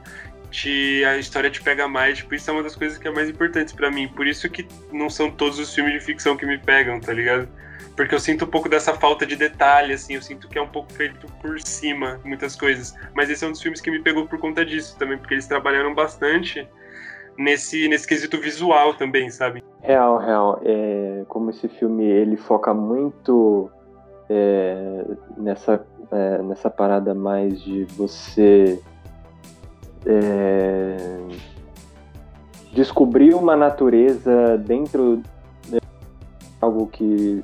te, 0.53 1.03
a 1.03 1.17
história 1.17 1.49
te 1.49 1.61
pega 1.61 1.87
mais. 1.87 2.19
Tipo, 2.19 2.35
isso 2.35 2.49
é 2.49 2.53
uma 2.53 2.63
das 2.63 2.75
coisas 2.75 2.97
que 2.97 3.07
é 3.07 3.11
mais 3.11 3.27
importantes 3.27 3.73
para 3.73 3.89
mim. 3.89 4.07
Por 4.07 4.27
isso 4.27 4.47
que 4.49 4.65
não 4.91 5.09
são 5.09 5.31
todos 5.31 5.57
os 5.57 5.73
filmes 5.73 5.93
de 5.93 5.99
ficção 5.99 6.37
que 6.37 6.45
me 6.45 6.57
pegam, 6.57 6.99
tá 6.99 7.11
ligado? 7.11 7.49
Porque 7.95 8.13
eu 8.13 8.19
sinto 8.19 8.45
um 8.45 8.47
pouco 8.47 8.69
dessa 8.69 8.93
falta 8.93 9.25
de 9.25 9.35
detalhe, 9.35 9.93
assim, 9.93 10.15
eu 10.15 10.21
sinto 10.21 10.47
que 10.47 10.57
é 10.57 10.61
um 10.61 10.67
pouco 10.67 10.91
feito 10.93 11.27
por 11.41 11.59
cima, 11.59 12.19
muitas 12.23 12.55
coisas. 12.55 12.95
Mas 13.15 13.29
esse 13.29 13.43
é 13.43 13.47
um 13.47 13.51
dos 13.51 13.61
filmes 13.61 13.81
que 13.81 13.91
me 13.91 14.01
pegou 14.01 14.27
por 14.27 14.39
conta 14.39 14.63
disso 14.65 14.97
também, 14.97 15.17
porque 15.17 15.33
eles 15.33 15.47
trabalharam 15.47 15.93
bastante 15.93 16.67
nesse, 17.37 17.87
nesse 17.87 18.07
quesito 18.07 18.39
visual 18.39 18.93
também, 18.93 19.29
sabe? 19.29 19.63
Real, 19.81 20.17
real. 20.17 20.61
É, 20.63 21.23
como 21.27 21.49
esse 21.49 21.67
filme 21.67 22.05
ele 22.05 22.37
foca 22.37 22.73
muito 22.73 23.69
é, 24.29 25.03
nessa, 25.37 25.85
é, 26.11 26.41
nessa 26.43 26.69
parada 26.69 27.13
mais 27.13 27.61
de 27.61 27.85
você 27.85 28.79
é, 30.05 31.19
descobrir 32.73 33.33
uma 33.33 33.55
natureza 33.55 34.57
dentro 34.57 35.21
de 35.67 35.79
algo 36.61 36.87
que 36.87 37.43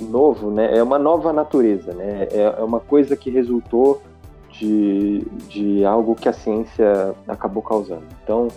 novo, 0.00 0.50
né? 0.50 0.76
É 0.76 0.82
uma 0.82 0.98
nova 0.98 1.32
natureza, 1.32 1.92
né? 1.92 2.28
É, 2.30 2.54
é 2.58 2.62
uma 2.62 2.80
coisa 2.80 3.16
que 3.16 3.30
resultou 3.30 4.00
de, 4.50 5.24
de 5.48 5.84
algo 5.84 6.14
que 6.14 6.28
a 6.28 6.32
ciência 6.32 7.14
acabou 7.26 7.62
causando. 7.62 8.04
Então, 8.22 8.48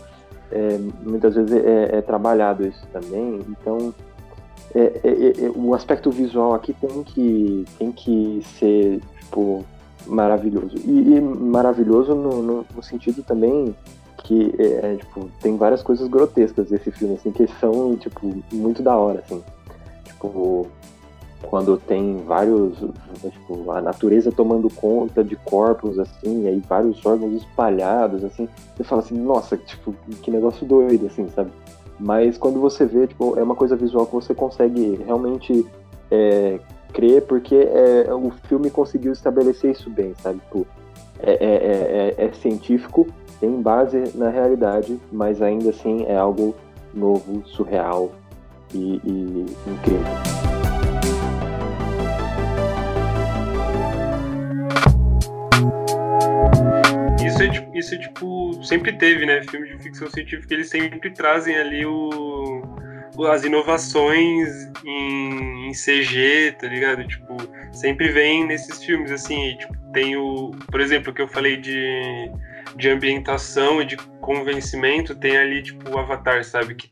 é, 0.51 0.77
muitas 1.03 1.35
vezes 1.35 1.51
é, 1.53 1.97
é, 1.97 2.01
trabalhado 2.01 2.65
isso 2.67 2.85
também. 2.91 3.39
Então, 3.49 3.93
é, 4.75 4.79
é, 5.03 5.45
é, 5.45 5.51
o 5.55 5.73
aspecto 5.73 6.11
visual 6.11 6.53
aqui 6.53 6.73
tem 6.73 7.03
que, 7.03 7.65
tem 7.77 7.91
que 7.91 8.41
ser 8.57 9.01
tipo, 9.19 9.65
maravilhoso. 10.05 10.75
E, 10.85 11.15
e 11.15 11.21
maravilhoso 11.21 12.15
no, 12.15 12.41
no, 12.41 12.65
no, 12.75 12.83
sentido 12.83 13.23
que 14.23 14.53
é, 14.59 14.95
tipo, 14.95 15.29
tem 15.41 15.57
várias 15.57 15.81
coisas 15.81 16.07
grotescas 16.07 16.69
desse 16.69 16.91
filme, 16.91 17.15
assim, 17.15 17.31
que 17.31 17.47
são 17.59 17.95
tipo, 17.95 18.33
muito 18.51 18.83
da 18.83 18.95
hora. 18.95 19.19
Assim. 19.19 19.43
Tipo, 20.05 20.67
quando 21.43 21.77
tem 21.77 22.23
vários, 22.25 22.77
tipo, 23.31 23.71
a 23.71 23.81
natureza 23.81 24.31
tomando 24.31 24.69
conta 24.69 25.23
de 25.23 25.35
corpos, 25.35 25.97
assim, 25.97 26.43
e 26.43 26.47
aí 26.47 26.63
vários 26.67 27.03
órgãos 27.05 27.33
espalhados, 27.33 28.23
assim, 28.23 28.47
você 28.75 28.83
fala 28.83 29.01
assim, 29.01 29.17
nossa, 29.17 29.57
tipo, 29.57 29.93
que 30.21 30.29
negócio 30.29 30.65
doido, 30.65 31.07
assim, 31.07 31.27
sabe? 31.29 31.51
Mas 31.99 32.37
quando 32.37 32.59
você 32.59 32.85
vê, 32.85 33.07
tipo, 33.07 33.37
é 33.37 33.43
uma 33.43 33.55
coisa 33.55 33.75
visual 33.75 34.05
que 34.05 34.13
você 34.13 34.33
consegue 34.33 34.99
realmente 35.05 35.65
é, 36.09 36.59
crer, 36.91 37.23
porque 37.23 37.55
é, 37.55 38.13
o 38.13 38.31
filme 38.47 38.69
conseguiu 38.69 39.11
estabelecer 39.11 39.71
isso 39.71 39.89
bem, 39.89 40.13
sabe? 40.21 40.39
Tipo, 40.39 40.67
é, 41.19 41.31
é, 41.31 42.15
é, 42.19 42.25
é 42.25 42.31
científico, 42.33 43.07
tem 43.39 43.61
base 43.61 44.11
na 44.15 44.29
realidade, 44.29 44.99
mas 45.11 45.41
ainda 45.41 45.69
assim 45.69 46.05
é 46.07 46.17
algo 46.17 46.55
novo, 46.93 47.43
surreal 47.45 48.11
e, 48.73 49.01
e 49.03 49.45
incrível. 49.67 50.41
isso 57.31 57.43
é, 57.43 57.49
tipo, 57.49 57.77
isso 57.77 57.95
é 57.95 57.97
tipo, 57.97 58.63
sempre 58.63 58.93
teve, 58.93 59.25
né? 59.25 59.41
Filmes 59.43 59.69
de 59.69 59.83
ficção 59.83 60.09
científica, 60.09 60.53
eles 60.53 60.69
sempre 60.69 61.09
trazem 61.11 61.55
ali 61.57 61.85
o, 61.85 62.61
as 63.29 63.43
inovações 63.43 64.71
em, 64.85 65.67
em, 65.67 65.71
CG, 65.71 66.55
tá 66.59 66.67
ligado? 66.67 67.07
Tipo, 67.07 67.37
sempre 67.71 68.09
vem 68.09 68.45
nesses 68.45 68.83
filmes, 68.83 69.11
assim, 69.11 69.57
tipo, 69.57 69.75
tem 69.93 70.15
o, 70.15 70.51
por 70.69 70.79
exemplo, 70.79 71.13
que 71.13 71.21
eu 71.21 71.27
falei 71.27 71.57
de, 71.57 72.31
de 72.75 72.89
ambientação 72.89 73.81
e 73.81 73.85
de 73.85 73.97
convencimento, 74.21 75.15
tem 75.15 75.37
ali, 75.37 75.61
tipo, 75.61 75.91
o 75.91 75.97
Avatar, 75.97 76.43
sabe? 76.43 76.75
Que 76.75 76.89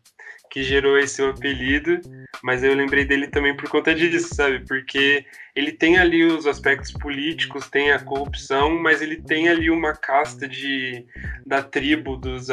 que 0.49 0.63
gerou 0.63 0.97
esse 0.97 1.23
apelido, 1.23 1.99
mas 2.43 2.63
eu 2.63 2.73
lembrei 2.73 3.05
dele 3.05 3.27
também 3.27 3.55
por 3.55 3.69
conta 3.69 3.93
disso, 3.93 4.33
sabe? 4.33 4.65
Porque 4.67 5.25
ele 5.55 5.71
tem 5.71 5.97
ali 5.97 6.23
os 6.23 6.47
aspectos 6.47 6.91
políticos, 6.91 7.69
tem 7.69 7.91
a 7.91 7.99
corrupção, 7.99 8.79
mas 8.79 9.01
ele 9.01 9.17
tem 9.17 9.49
ali 9.49 9.69
uma 9.69 9.93
casta 9.93 10.47
de 10.47 11.05
da 11.45 11.61
tribo 11.61 12.15
dos 12.15 12.47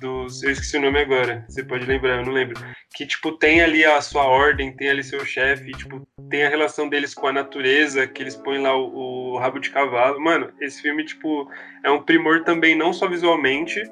dos 0.00 0.42
eu 0.42 0.50
esqueci 0.50 0.76
o 0.76 0.80
nome 0.80 1.00
agora, 1.00 1.44
você 1.48 1.62
pode 1.62 1.86
lembrar, 1.86 2.18
eu 2.18 2.26
não 2.26 2.32
lembro, 2.32 2.60
que 2.94 3.06
tipo 3.06 3.32
tem 3.32 3.62
ali 3.62 3.84
a 3.84 4.00
sua 4.00 4.24
ordem, 4.24 4.74
tem 4.76 4.88
ali 4.88 5.02
seu 5.02 5.24
chefe, 5.24 5.72
tipo, 5.72 6.06
tem 6.30 6.44
a 6.44 6.48
relação 6.48 6.88
deles 6.88 7.14
com 7.14 7.26
a 7.26 7.32
natureza, 7.32 8.06
que 8.06 8.22
eles 8.22 8.36
põem 8.36 8.62
lá 8.62 8.76
o, 8.76 9.32
o 9.32 9.38
rabo 9.38 9.58
de 9.58 9.70
cavalo. 9.70 10.20
Mano, 10.20 10.52
esse 10.60 10.80
filme 10.82 11.04
tipo 11.04 11.50
é 11.84 11.90
um 11.90 12.02
primor 12.02 12.44
também 12.44 12.76
não 12.76 12.92
só 12.92 13.08
visualmente, 13.08 13.82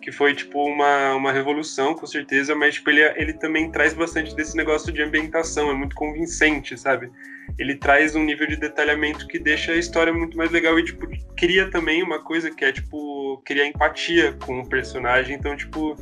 que 0.00 0.10
foi 0.10 0.34
tipo 0.34 0.64
uma, 0.64 1.14
uma 1.14 1.32
revolução, 1.32 1.94
com 1.94 2.06
certeza, 2.06 2.54
mas 2.54 2.74
tipo, 2.74 2.90
ele, 2.90 3.02
ele 3.16 3.32
também 3.34 3.70
traz 3.70 3.92
bastante 3.92 4.34
desse 4.34 4.56
negócio 4.56 4.92
de 4.92 5.02
ambientação, 5.02 5.70
é 5.70 5.74
muito 5.74 5.94
convincente, 5.94 6.76
sabe? 6.78 7.10
Ele 7.58 7.74
traz 7.74 8.14
um 8.14 8.24
nível 8.24 8.46
de 8.46 8.56
detalhamento 8.56 9.26
que 9.26 9.38
deixa 9.38 9.72
a 9.72 9.76
história 9.76 10.12
muito 10.12 10.36
mais 10.36 10.50
legal 10.50 10.78
e 10.78 10.84
tipo, 10.84 11.06
cria 11.36 11.70
também 11.70 12.02
uma 12.02 12.20
coisa 12.20 12.50
que 12.50 12.64
é 12.64 12.72
tipo, 12.72 13.42
criar 13.44 13.66
empatia 13.66 14.32
com 14.44 14.60
o 14.60 14.68
personagem, 14.68 15.36
então 15.36 15.56
tipo, 15.56 15.96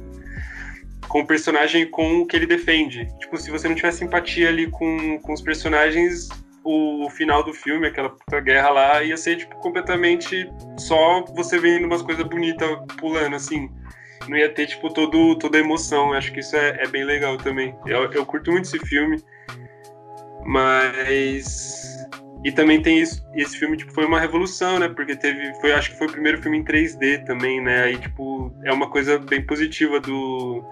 com 1.08 1.20
o 1.20 1.26
personagem 1.26 1.90
com 1.90 2.20
o 2.20 2.26
que 2.26 2.37
ele 2.37 2.46
defende. 2.46 3.08
Tipo, 3.18 3.37
se 3.37 3.50
você 3.50 3.66
não 3.66 3.74
tivesse 3.74 4.04
empatia 4.04 4.48
ali 4.48 4.70
com, 4.70 5.18
com 5.20 5.32
os 5.32 5.40
personagens, 5.40 6.28
o, 6.62 7.06
o, 7.06 7.11
final 7.11 7.42
do 7.42 7.52
filme, 7.52 7.88
aquela 7.88 8.11
puta 8.11 8.40
guerra 8.40 8.70
lá, 8.70 9.02
ia 9.02 9.16
ser, 9.16 9.37
tipo, 9.37 9.56
completamente 9.56 10.48
só 10.78 11.24
você 11.34 11.58
vendo 11.58 11.87
umas 11.87 12.02
coisas 12.02 12.24
bonitas 12.26 12.68
pulando, 12.98 13.34
assim 13.34 13.68
não 14.26 14.37
ia 14.37 14.48
ter, 14.48 14.66
tipo, 14.66 14.92
todo, 14.92 15.37
toda 15.37 15.59
a 15.59 15.61
emoção. 15.61 16.12
Acho 16.12 16.33
que 16.33 16.40
isso 16.40 16.57
é, 16.57 16.83
é 16.83 16.88
bem 16.88 17.04
legal 17.04 17.37
também. 17.37 17.74
Eu, 17.87 18.11
eu 18.12 18.26
curto 18.26 18.50
muito 18.50 18.64
esse 18.64 18.78
filme, 18.81 19.22
mas. 20.44 21.87
E 22.44 22.52
também 22.52 22.81
tem 22.81 23.00
isso, 23.00 23.26
esse 23.35 23.59
filme, 23.59 23.76
tipo, 23.76 23.92
foi 23.92 24.07
uma 24.07 24.20
revolução, 24.20 24.78
né? 24.78 24.88
Porque 24.88 25.16
teve, 25.16 25.52
foi, 25.61 25.72
acho 25.72 25.90
que 25.90 25.98
foi 25.98 26.07
o 26.07 26.12
primeiro 26.12 26.40
filme 26.40 26.59
em 26.59 26.64
3D 26.64 27.24
também, 27.24 27.61
né? 27.61 27.83
Aí, 27.83 27.98
tipo, 27.98 28.52
é 28.64 28.72
uma 28.72 28.88
coisa 28.88 29.18
bem 29.18 29.44
positiva 29.44 29.98
do, 29.98 30.64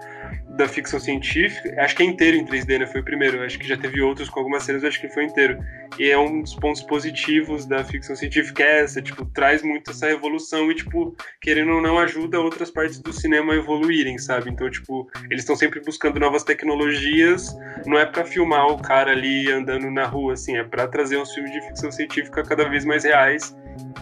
da 0.57 0.67
ficção 0.67 0.99
científica, 0.99 1.73
acho 1.81 1.95
que 1.95 2.03
é 2.03 2.05
inteiro 2.05 2.35
em 2.35 2.45
3D, 2.45 2.79
né? 2.79 2.87
Foi 2.87 3.01
o 3.01 3.03
primeiro. 3.03 3.43
Acho 3.43 3.57
que 3.59 3.67
já 3.67 3.77
teve 3.77 4.01
outros 4.01 4.29
com 4.29 4.39
algumas 4.39 4.63
cenas, 4.63 4.83
acho 4.83 4.99
que 4.99 5.07
foi 5.07 5.23
inteiro. 5.25 5.57
E 5.99 6.09
é 6.09 6.17
um 6.17 6.41
dos 6.41 6.55
pontos 6.55 6.81
positivos 6.81 7.65
da 7.65 7.83
ficção 7.83 8.15
científica 8.15 8.63
é 8.63 8.81
essa, 8.81 9.01
tipo, 9.01 9.25
traz 9.25 9.61
muito 9.61 9.91
essa 9.91 10.07
revolução 10.07 10.71
e, 10.71 10.75
tipo, 10.75 11.15
querendo 11.41 11.71
ou 11.71 11.81
não, 11.81 11.97
ajuda 11.99 12.39
outras 12.39 12.71
partes 12.71 12.99
do 12.99 13.13
cinema 13.13 13.53
a 13.53 13.55
evoluírem, 13.55 14.17
sabe? 14.17 14.49
Então, 14.49 14.69
tipo, 14.69 15.07
eles 15.29 15.43
estão 15.43 15.55
sempre 15.55 15.79
buscando 15.81 16.19
novas 16.19 16.43
tecnologias, 16.43 17.55
não 17.85 17.97
é 17.97 18.05
para 18.05 18.25
filmar 18.25 18.67
o 18.67 18.81
cara 18.81 19.11
ali 19.11 19.51
andando 19.51 19.89
na 19.91 20.05
rua, 20.05 20.33
assim, 20.33 20.57
é 20.57 20.63
para 20.63 20.87
trazer 20.87 21.17
uns 21.17 21.31
filmes 21.33 21.51
de 21.51 21.61
ficção 21.61 21.91
científica 21.91 22.43
cada 22.43 22.67
vez 22.67 22.83
mais 22.83 23.03
reais. 23.03 23.55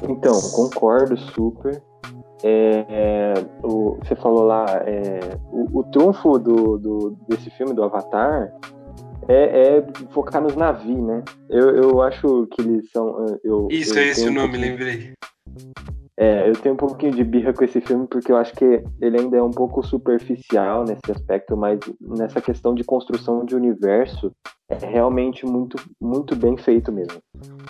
Então, 0.03 0.39
concordo 0.51 1.17
super. 1.17 1.81
É, 2.47 2.85
é, 2.89 3.33
o, 3.63 3.97
você 4.03 4.15
falou 4.15 4.43
lá, 4.43 4.65
é, 4.85 5.19
o, 5.51 5.79
o, 5.79 5.83
trunfo 5.85 6.37
do, 6.37 6.77
do, 6.77 7.17
desse 7.27 7.49
filme, 7.49 7.73
do 7.73 7.81
Avatar, 7.81 8.53
é, 9.27 9.77
é, 9.77 9.87
focar 10.11 10.43
nos 10.43 10.55
navios, 10.55 11.01
né? 11.01 11.23
Eu, 11.49 11.75
eu 11.75 12.01
acho 12.03 12.45
que 12.51 12.61
eles 12.61 12.87
são. 12.91 13.39
Eu, 13.43 13.67
Isso, 13.71 13.97
eu 13.97 14.03
é 14.03 14.07
esse 14.09 14.27
o 14.27 14.31
nome, 14.31 14.59
lembrei. 14.59 15.13
É, 16.17 16.49
eu 16.49 16.53
tenho 16.53 16.75
um 16.75 16.77
pouquinho 16.77 17.11
de 17.11 17.23
birra 17.25 17.53
com 17.53 17.63
esse 17.63 17.81
filme 17.81 18.07
porque 18.07 18.31
eu 18.31 18.37
acho 18.37 18.53
que 18.53 18.81
ele 19.01 19.19
ainda 19.19 19.35
é 19.35 19.41
um 19.41 19.51
pouco 19.51 19.83
superficial 19.83 20.85
nesse 20.85 21.11
aspecto, 21.11 21.57
mas 21.57 21.79
nessa 21.99 22.39
questão 22.39 22.73
de 22.73 22.85
construção 22.85 23.43
de 23.43 23.53
universo 23.53 24.31
é 24.69 24.77
realmente 24.77 25.45
muito, 25.45 25.75
muito 25.99 26.33
bem 26.35 26.55
feito 26.55 26.89
mesmo. 26.91 27.19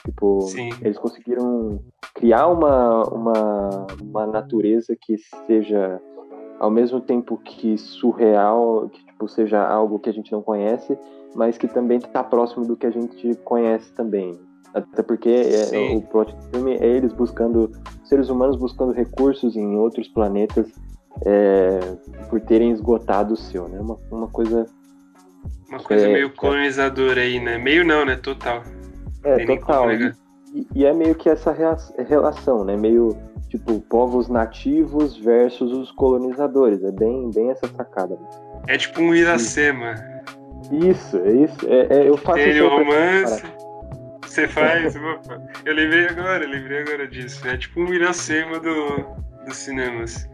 Tipo, 0.05 0.41
Sim. 0.41 0.69
eles 0.81 0.97
conseguiram 0.97 1.79
criar 2.13 2.47
uma, 2.47 3.03
uma, 3.09 3.87
uma 3.99 4.27
natureza 4.27 4.95
que 4.99 5.17
seja 5.47 5.99
ao 6.59 6.69
mesmo 6.69 7.01
tempo 7.01 7.37
que 7.37 7.77
surreal, 7.77 8.89
que 8.89 9.03
tipo, 9.05 9.27
seja 9.27 9.67
algo 9.67 9.99
que 9.99 10.09
a 10.09 10.13
gente 10.13 10.31
não 10.31 10.41
conhece, 10.41 10.97
mas 11.35 11.57
que 11.57 11.67
também 11.67 11.97
está 11.97 12.23
próximo 12.23 12.65
do 12.65 12.77
que 12.77 12.85
a 12.85 12.91
gente 12.91 13.35
conhece 13.43 13.91
também. 13.93 14.39
Até 14.75 15.01
porque 15.01 15.29
é, 15.29 15.95
o 15.95 16.01
plot 16.01 16.35
do 16.35 16.41
filme 16.51 16.75
é 16.75 16.85
eles 16.85 17.13
buscando, 17.13 17.71
seres 18.03 18.27
humanos 18.27 18.57
buscando 18.57 18.91
recursos 18.91 19.55
em 19.55 19.77
outros 19.77 20.09
planetas 20.09 20.67
é, 21.25 21.79
por 22.29 22.41
terem 22.41 22.71
esgotado 22.71 23.35
o 23.35 23.37
seu, 23.37 23.69
né? 23.69 23.79
Uma, 23.79 23.97
uma 24.11 24.27
coisa. 24.27 24.65
Uma 25.69 25.79
coisa 25.79 26.05
é, 26.05 26.11
meio 26.11 26.29
colonizadora 26.35 27.21
aí, 27.21 27.39
né? 27.39 27.57
Meio 27.57 27.85
não, 27.85 28.03
né? 28.03 28.17
Total. 28.17 28.63
É, 29.23 29.45
total. 29.45 29.93
E, 29.93 30.67
e, 30.75 30.85
é 30.85 30.93
meio 30.93 31.15
que 31.15 31.29
essa 31.29 31.55
relação, 31.97 32.65
né? 32.65 32.75
Meio 32.75 33.17
tipo 33.47 33.79
povos 33.79 34.27
nativos 34.27 35.15
versus 35.17 35.71
os 35.71 35.89
colonizadores. 35.91 36.83
É 36.83 36.91
bem, 36.91 37.31
bem 37.33 37.49
essa 37.49 37.67
sacada. 37.67 38.19
É 38.67 38.77
tipo 38.77 39.01
um 39.01 39.15
Iracema. 39.15 39.95
Isso, 40.69 41.17
é 41.17 41.31
isso. 41.31 41.57
É, 41.65 42.01
é 42.01 42.09
eu 42.09 42.17
faço 42.17 42.43
Tem 42.43 42.59
romance. 42.59 43.41
Você 44.35 44.49
faz? 44.49 44.93
eu 45.65 45.73
lembrei 45.73 46.09
agora, 46.09 46.45
lembrei 46.45 46.81
agora 46.81 47.07
disso. 47.07 47.47
É 47.47 47.55
tipo 47.55 47.79
um 47.79 47.93
Iracema 47.93 48.59
do, 48.59 49.15
dos 49.45 49.55
cinemas. 49.55 50.29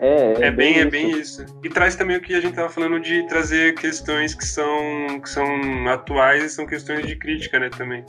É, 0.00 0.44
é, 0.44 0.46
é 0.46 0.50
bem, 0.52 0.78
é 0.78 0.84
bem 0.84 1.10
isso. 1.10 1.44
E 1.64 1.68
traz 1.68 1.96
também 1.96 2.16
o 2.16 2.20
que 2.20 2.32
a 2.32 2.40
gente 2.40 2.54
tava 2.54 2.68
falando 2.68 3.00
de 3.00 3.26
trazer 3.26 3.74
questões 3.74 4.36
que 4.36 4.44
são, 4.44 5.20
que 5.20 5.28
são 5.28 5.44
atuais 5.88 6.44
e 6.44 6.48
são 6.48 6.64
questões 6.64 7.04
de 7.08 7.16
crítica, 7.16 7.58
né, 7.58 7.70
também. 7.70 8.04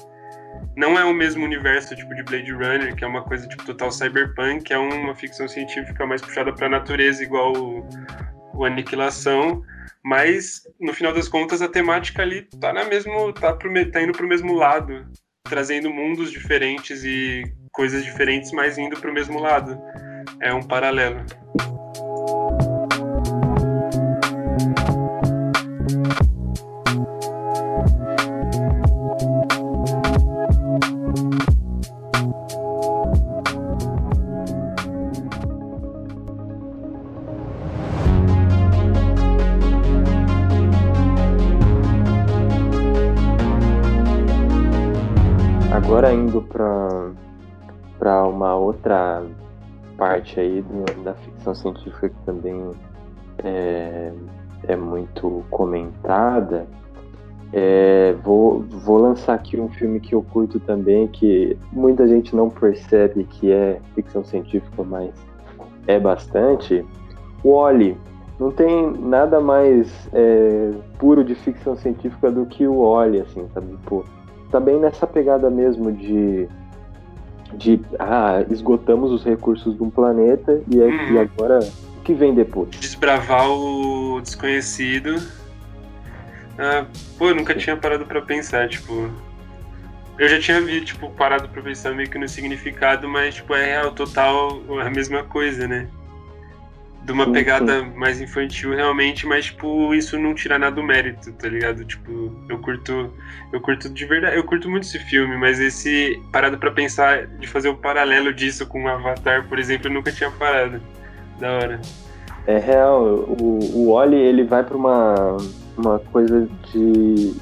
Não 0.77 0.95
é 0.95 1.03
o 1.03 1.13
mesmo 1.13 1.43
universo 1.43 1.95
tipo 1.95 2.13
de 2.13 2.21
Blade 2.21 2.51
Runner, 2.51 2.95
que 2.95 3.03
é 3.03 3.07
uma 3.07 3.23
coisa 3.23 3.47
tipo 3.47 3.65
total 3.65 3.91
cyberpunk, 3.91 4.71
é 4.71 4.77
uma 4.77 5.15
ficção 5.15 5.47
científica 5.47 6.05
mais 6.05 6.21
puxada 6.21 6.53
para 6.53 6.67
a 6.67 6.69
natureza, 6.69 7.23
igual 7.23 7.51
o, 7.51 7.89
o 8.55 8.65
Aniquilação, 8.65 9.63
mas 10.03 10.61
no 10.79 10.93
final 10.93 11.13
das 11.13 11.27
contas 11.27 11.61
a 11.61 11.67
temática 11.67 12.21
ali 12.21 12.43
tá 12.59 12.71
na 12.71 12.85
mesmo 12.85 13.33
tá, 13.33 13.53
pro, 13.53 13.91
tá 13.91 14.01
indo 14.01 14.13
pro 14.13 14.27
mesmo 14.27 14.53
lado, 14.53 15.05
trazendo 15.43 15.89
mundos 15.89 16.31
diferentes 16.31 17.03
e 17.03 17.43
coisas 17.71 18.03
diferentes, 18.03 18.51
mas 18.51 18.77
indo 18.77 18.99
pro 18.99 19.13
mesmo 19.13 19.39
lado. 19.39 19.79
É 20.41 20.53
um 20.53 20.61
paralelo. 20.61 21.23
Para 46.55 48.27
uma 48.27 48.55
outra 48.55 49.23
parte 49.97 50.39
aí 50.39 50.61
do, 50.61 51.03
da 51.03 51.13
ficção 51.15 51.53
científica 51.53 52.09
que 52.09 52.25
também 52.25 52.71
é, 53.43 54.11
é 54.67 54.75
muito 54.75 55.43
comentada, 55.49 56.67
é, 57.53 58.13
vou, 58.23 58.61
vou 58.61 58.97
lançar 58.97 59.35
aqui 59.35 59.59
um 59.59 59.69
filme 59.69 59.99
que 59.99 60.13
eu 60.13 60.21
curto 60.21 60.59
também, 60.59 61.07
que 61.07 61.57
muita 61.71 62.07
gente 62.07 62.35
não 62.35 62.49
percebe 62.49 63.23
que 63.23 63.51
é 63.51 63.79
ficção 63.93 64.23
científica, 64.23 64.83
mas 64.83 65.11
é 65.87 65.99
bastante. 65.99 66.85
O 67.43 67.51
Oli. 67.51 67.97
Não 68.37 68.51
tem 68.51 68.91
nada 68.91 69.39
mais 69.39 70.09
é, 70.11 70.73
puro 70.99 71.23
de 71.23 71.33
ficção 71.35 71.77
científica 71.77 72.29
do 72.29 72.45
que 72.45 72.67
o 72.67 72.79
Oli, 72.79 73.21
assim, 73.21 73.47
sabe? 73.53 73.77
Pô, 73.85 74.03
tá 74.55 74.59
bem 74.61 74.79
nessa 74.79 75.05
pegada 75.05 75.49
mesmo 75.49 75.91
de 75.91 76.47
de 77.53 77.79
ah, 77.99 78.43
esgotamos 78.49 79.11
os 79.11 79.23
recursos 79.23 79.75
de 79.75 79.83
um 79.83 79.89
planeta 79.89 80.61
e, 80.71 80.79
é, 80.81 80.85
uhum. 80.85 81.13
e 81.13 81.19
agora 81.19 81.59
o 81.97 82.01
que 82.01 82.13
vem 82.13 82.33
depois? 82.33 82.69
Desbravar 82.69 83.49
o 83.49 84.21
desconhecido. 84.21 85.21
Ah, 86.57 86.85
pô, 87.17 87.29
eu 87.29 87.35
nunca 87.35 87.53
tinha 87.53 87.75
parado 87.75 88.05
para 88.05 88.21
pensar, 88.21 88.69
tipo. 88.69 89.09
Eu 90.17 90.29
já 90.29 90.39
tinha 90.39 90.61
vi, 90.61 90.79
tipo, 90.79 91.09
parado 91.11 91.49
pra 91.49 91.61
pensar 91.61 91.93
meio 91.93 92.09
que 92.09 92.17
no 92.17 92.27
significado, 92.27 93.09
mas, 93.09 93.35
tipo, 93.35 93.53
é 93.53 93.65
real, 93.65 93.91
total 93.91 94.61
a 94.79 94.89
mesma 94.89 95.23
coisa, 95.23 95.67
né? 95.67 95.89
De 97.05 97.11
uma 97.11 97.31
pegada 97.31 97.83
mais 97.83 98.19
infantil 98.19 98.75
realmente, 98.75 99.27
mas 99.27 99.45
tipo, 99.45 99.93
isso 99.93 100.17
não 100.17 100.33
tira 100.33 100.57
nada 100.57 100.75
do 100.75 100.83
mérito, 100.83 101.31
tá 101.33 101.47
ligado? 101.47 101.85
Tipo, 101.85 102.31
eu 102.49 102.57
curto, 102.57 103.13
eu 103.53 103.61
curto 103.61 103.87
de 103.89 104.05
verdade, 104.05 104.35
eu 104.35 104.43
curto 104.43 104.67
muito 104.67 104.83
esse 104.83 104.97
filme, 104.97 105.37
mas 105.37 105.59
esse 105.59 106.19
parado 106.31 106.57
para 106.57 106.71
pensar 106.71 107.27
de 107.27 107.45
fazer 107.45 107.69
o 107.69 107.77
paralelo 107.77 108.33
disso 108.33 108.65
com 108.65 108.87
Avatar, 108.87 109.47
por 109.47 109.59
exemplo, 109.59 109.87
eu 109.87 109.93
nunca 109.93 110.11
tinha 110.11 110.31
parado. 110.31 110.81
Da 111.39 111.51
hora. 111.51 111.81
É 112.47 112.57
real, 112.57 113.03
o, 113.03 113.59
o 113.73 113.89
Oli, 113.89 114.15
ele 114.15 114.43
vai 114.43 114.63
para 114.63 114.75
uma 114.75 115.37
uma 115.77 115.99
coisa 115.99 116.49
de 116.71 117.35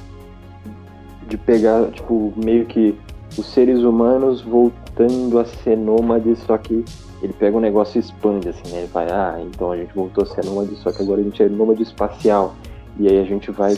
de 1.26 1.38
pegar, 1.38 1.90
tipo, 1.90 2.34
meio 2.36 2.66
que 2.66 2.94
os 3.38 3.46
seres 3.46 3.78
humanos 3.80 4.42
voltando 4.42 5.38
a 5.38 5.44
ser 5.46 5.76
nômades, 5.76 6.38
só 6.40 6.58
que 6.58 6.84
ele 7.24 7.32
pega 7.32 7.56
um 7.56 7.60
negócio 7.60 7.96
e 7.96 8.00
expande, 8.00 8.50
assim, 8.50 8.70
né? 8.70 8.80
Ele 8.80 8.86
vai, 8.88 9.10
ah, 9.10 9.38
então 9.40 9.72
a 9.72 9.76
gente 9.76 9.94
voltou 9.94 10.24
a 10.24 10.26
ser 10.26 10.44
nômade, 10.44 10.76
só 10.76 10.92
que 10.92 11.02
agora 11.02 11.22
a 11.22 11.24
gente 11.24 11.42
é 11.42 11.48
nômade 11.48 11.82
espacial. 11.82 12.54
E 12.98 13.08
aí 13.08 13.18
a 13.18 13.24
gente 13.24 13.50
vai 13.50 13.74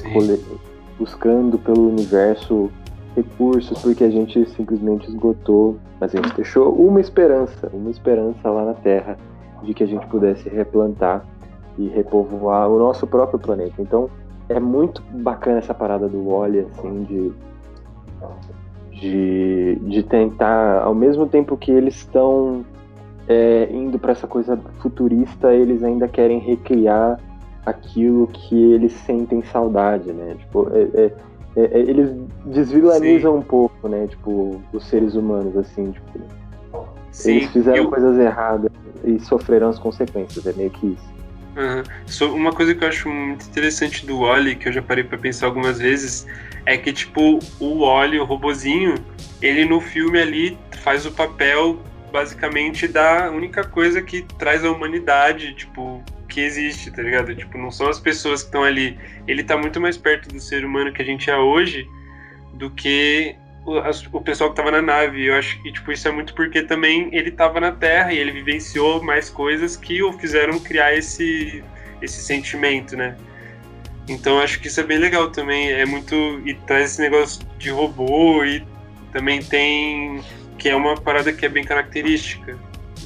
buscando 0.99 1.57
pelo 1.57 1.89
universo 1.89 2.69
recursos 3.15 3.81
porque 3.81 4.03
a 4.03 4.11
gente 4.11 4.45
simplesmente 4.51 5.09
esgotou, 5.09 5.79
mas 6.01 6.13
a 6.13 6.21
gente 6.21 6.35
deixou 6.35 6.75
uma 6.75 7.01
esperança, 7.01 7.71
uma 7.73 7.89
esperança 7.89 8.51
lá 8.51 8.65
na 8.65 8.75
Terra 8.75 9.17
de 9.63 9.73
que 9.73 9.85
a 9.85 9.87
gente 9.87 10.05
pudesse 10.09 10.49
replantar 10.49 11.25
e 11.79 11.87
repovoar 11.87 12.69
o 12.69 12.79
nosso 12.81 13.07
próprio 13.07 13.39
planeta. 13.39 13.81
Então 13.81 14.11
é 14.49 14.59
muito 14.59 15.01
bacana 15.13 15.59
essa 15.59 15.73
parada 15.73 16.09
do 16.09 16.29
Wally, 16.29 16.67
assim, 16.73 17.05
de, 17.05 17.33
de, 18.91 19.77
de 19.77 20.03
tentar, 20.03 20.83
ao 20.83 20.95
mesmo 20.95 21.27
tempo 21.27 21.57
que 21.57 21.71
eles 21.71 21.95
estão 21.95 22.65
é, 23.29 23.69
indo 23.71 23.99
para 23.99 24.13
essa 24.13 24.27
coisa 24.27 24.59
futurista, 24.81 25.53
eles 25.53 25.83
ainda 25.83 26.07
querem 26.09 26.39
recriar 26.39 27.19
aquilo 27.65 28.29
que 28.29 28.73
eles 28.73 28.93
sentem 28.93 29.43
saudade, 29.43 30.13
né? 30.13 30.37
Tipo, 30.39 30.71
é, 30.73 30.83
é, 30.95 31.13
é, 31.57 31.65
é 31.65 31.79
eles 31.81 32.15
desvilanizam 32.47 33.33
Sim. 33.33 33.39
um 33.39 33.43
pouco, 33.43 33.89
né? 33.89 34.07
Tipo, 34.07 34.61
os 34.73 34.87
seres 34.87 35.15
humanos, 35.15 35.57
assim, 35.57 35.91
tipo, 35.91 36.21
Sim, 37.11 37.33
eles 37.33 37.51
fizeram 37.51 37.85
eu... 37.85 37.91
coisas 37.91 38.19
erradas 38.19 38.71
e 39.05 39.19
sofreram 39.21 39.69
as 39.69 39.79
consequências, 39.79 40.47
é 40.47 40.53
meio 40.53 40.71
que 40.71 40.87
isso. 40.89 41.17
Uhum. 41.57 42.35
Uma 42.35 42.53
coisa 42.53 42.75
que 42.75 42.85
eu 42.85 42.89
acho 42.89 43.09
muito 43.09 43.47
interessante 43.47 44.07
do 44.07 44.21
Wally, 44.21 44.57
que 44.57 44.69
eu 44.69 44.73
já 44.73 44.83
parei 44.83 45.03
para 45.03 45.17
pensar 45.17 45.47
algumas 45.47 45.79
vezes, 45.79 46.27
é 46.67 46.77
que, 46.77 46.93
tipo, 46.93 47.39
o 47.59 47.81
Wally, 47.81 48.21
o 48.21 48.25
robozinho, 48.25 48.95
ele 49.41 49.65
no 49.65 49.81
filme 49.81 50.21
ali 50.21 50.59
faz 50.83 51.07
o 51.07 51.13
papel 51.13 51.79
basicamente 52.17 52.89
da 52.89 53.31
única 53.31 53.63
coisa 53.63 54.01
que 54.01 54.23
traz 54.39 54.65
a 54.65 54.71
humanidade, 54.71 55.55
tipo, 55.55 56.03
que 56.27 56.41
existe, 56.41 56.91
tá 56.91 57.03
ligado? 57.03 57.37
Tipo, 57.37 57.59
não 57.59 57.71
são 57.71 57.91
as 57.91 58.01
pessoas 58.01 58.41
que 58.41 58.49
estão 58.49 58.65
ali. 58.65 58.99
Ele 59.29 59.45
tá 59.45 59.55
muito 59.55 59.79
mais 59.79 59.99
perto 59.99 60.31
do 60.31 60.41
ser 60.41 60.65
humano 60.65 60.95
que 60.95 61.03
a 61.03 61.05
gente 61.05 61.29
é 61.31 61.37
hoje 61.37 61.87
do 62.55 62.71
que 62.71 63.37
o, 63.67 63.77
o 64.17 64.21
pessoal 64.23 64.49
que 64.49 64.57
tava 64.57 64.71
na 64.71 64.81
nave. 64.81 65.27
Eu 65.27 65.35
acho 65.35 65.63
que, 65.63 65.71
tipo, 65.71 65.93
isso 65.93 66.09
é 66.09 66.11
muito 66.11 66.35
porque 66.35 66.63
também 66.63 67.11
ele 67.13 67.31
tava 67.31 67.61
na 67.61 67.71
Terra 67.71 68.15
e 68.15 68.19
ele 68.19 68.33
vivenciou 68.33 69.03
mais 69.03 69.29
coisas 69.29 69.77
que 69.77 70.03
o 70.03 70.11
fizeram 70.15 70.59
criar 70.59 70.95
esse, 70.95 71.63
esse 72.01 72.23
sentimento, 72.25 72.97
né? 72.97 73.15
Então 74.09 74.41
acho 74.41 74.59
que 74.59 74.69
isso 74.69 74.81
é 74.81 74.85
bem 74.85 74.97
legal 74.97 75.31
também. 75.31 75.71
É 75.71 75.85
muito. 75.85 76.15
E 76.47 76.55
traz 76.67 76.93
esse 76.93 77.03
negócio 77.03 77.47
de 77.59 77.69
robô 77.69 78.43
e 78.43 78.65
também 79.13 79.43
tem 79.43 80.25
que 80.59 80.69
é 80.69 80.77
uma 80.77 80.97
parada 80.97 81.33
que 81.33 81.45
é 81.45 81.49
bem 81.49 81.65
característica 81.65 82.57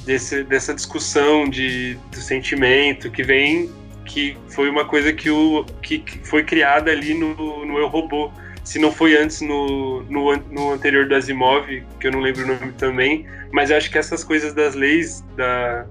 desse, 0.04 0.42
dessa 0.44 0.74
discussão 0.74 1.48
de, 1.48 1.94
do 2.10 2.16
sentimento 2.16 3.10
que 3.10 3.22
vem 3.22 3.70
que 4.10 4.36
foi 4.48 4.68
uma 4.68 4.84
coisa 4.84 5.12
que, 5.12 5.30
o, 5.30 5.64
que, 5.80 6.00
que 6.00 6.18
foi 6.26 6.42
criada 6.42 6.90
ali 6.90 7.14
no, 7.14 7.64
no 7.64 7.78
Eu 7.78 7.86
Robô. 7.86 8.30
Se 8.64 8.78
não 8.78 8.92
foi 8.92 9.16
antes 9.16 9.40
no, 9.40 10.02
no, 10.02 10.36
no, 10.36 10.72
anterior 10.72 11.08
do 11.08 11.14
Asimov, 11.14 11.66
que 11.98 12.06
eu 12.06 12.12
não 12.12 12.20
lembro 12.20 12.44
o 12.44 12.46
nome 12.46 12.72
também, 12.72 13.26
mas 13.52 13.70
eu 13.70 13.76
acho 13.76 13.90
que 13.90 13.98
essas 13.98 14.22
coisas 14.22 14.52
das 14.52 14.74
leis 14.74 15.24
da, 15.36 15.86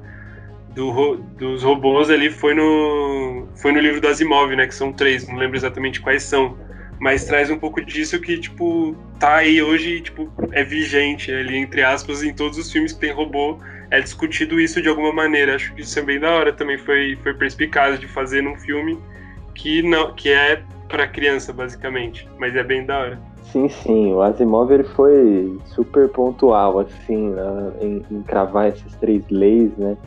do, 0.75 1.15
dos 1.37 1.63
robôs 1.63 2.09
ali 2.09 2.29
foi 2.29 2.53
no, 2.53 3.47
foi 3.55 3.71
no 3.71 3.79
livro 3.79 3.99
do 3.99 4.07
Asimov, 4.07 4.55
né? 4.55 4.67
Que 4.67 4.75
são 4.75 4.93
três, 4.93 5.27
não 5.27 5.35
lembro 5.35 5.57
exatamente 5.57 5.99
quais 5.99 6.23
são 6.23 6.57
mas 6.99 7.25
traz 7.25 7.49
um 7.49 7.57
pouco 7.57 7.83
disso 7.83 8.19
que, 8.19 8.37
tipo, 8.37 8.95
tá 9.19 9.37
aí 9.37 9.61
hoje, 9.61 10.01
tipo, 10.01 10.29
é 10.51 10.63
vigente 10.63 11.31
ali, 11.31 11.57
entre 11.57 11.81
aspas, 11.81 12.23
em 12.23 12.33
todos 12.33 12.57
os 12.57 12.71
filmes 12.71 12.93
que 12.93 12.99
tem 12.99 13.13
robô, 13.13 13.57
é 13.89 14.01
discutido 14.01 14.59
isso 14.59 14.81
de 14.81 14.89
alguma 14.89 15.13
maneira. 15.13 15.55
Acho 15.55 15.73
que 15.73 15.81
isso 15.81 15.97
é 15.97 16.01
bem 16.01 16.19
da 16.19 16.31
hora 16.31 16.51
também, 16.51 16.77
foi, 16.77 17.17
foi 17.23 17.33
perspicaz 17.33 17.99
de 17.99 18.07
fazer 18.07 18.41
num 18.41 18.55
filme 18.55 18.99
que, 19.55 19.81
não, 19.81 20.13
que 20.13 20.29
é 20.29 20.61
para 20.87 21.07
criança, 21.07 21.53
basicamente, 21.53 22.27
mas 22.37 22.55
é 22.55 22.63
bem 22.63 22.85
da 22.85 22.99
hora. 22.99 23.19
Sim, 23.43 23.67
sim, 23.67 24.13
o 24.13 24.21
Asimov 24.21 24.71
ele 24.71 24.83
foi 24.83 25.57
super 25.65 26.07
pontual, 26.09 26.79
assim, 26.79 27.29
né, 27.29 27.71
em, 27.81 28.05
em 28.11 28.21
cravar 28.21 28.67
essas 28.67 28.93
três 28.95 29.23
leis, 29.29 29.71
né, 29.77 29.97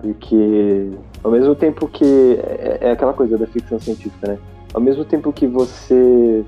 porque 0.00 0.90
ao 1.22 1.30
mesmo 1.30 1.54
tempo 1.54 1.86
que 1.86 2.40
é, 2.42 2.78
é 2.80 2.90
aquela 2.90 3.12
coisa 3.12 3.38
da 3.38 3.46
ficção 3.46 3.78
científica, 3.78 4.32
né, 4.32 4.38
ao 4.74 4.80
mesmo 4.80 5.04
tempo 5.04 5.32
que 5.32 5.46
você 5.46 6.44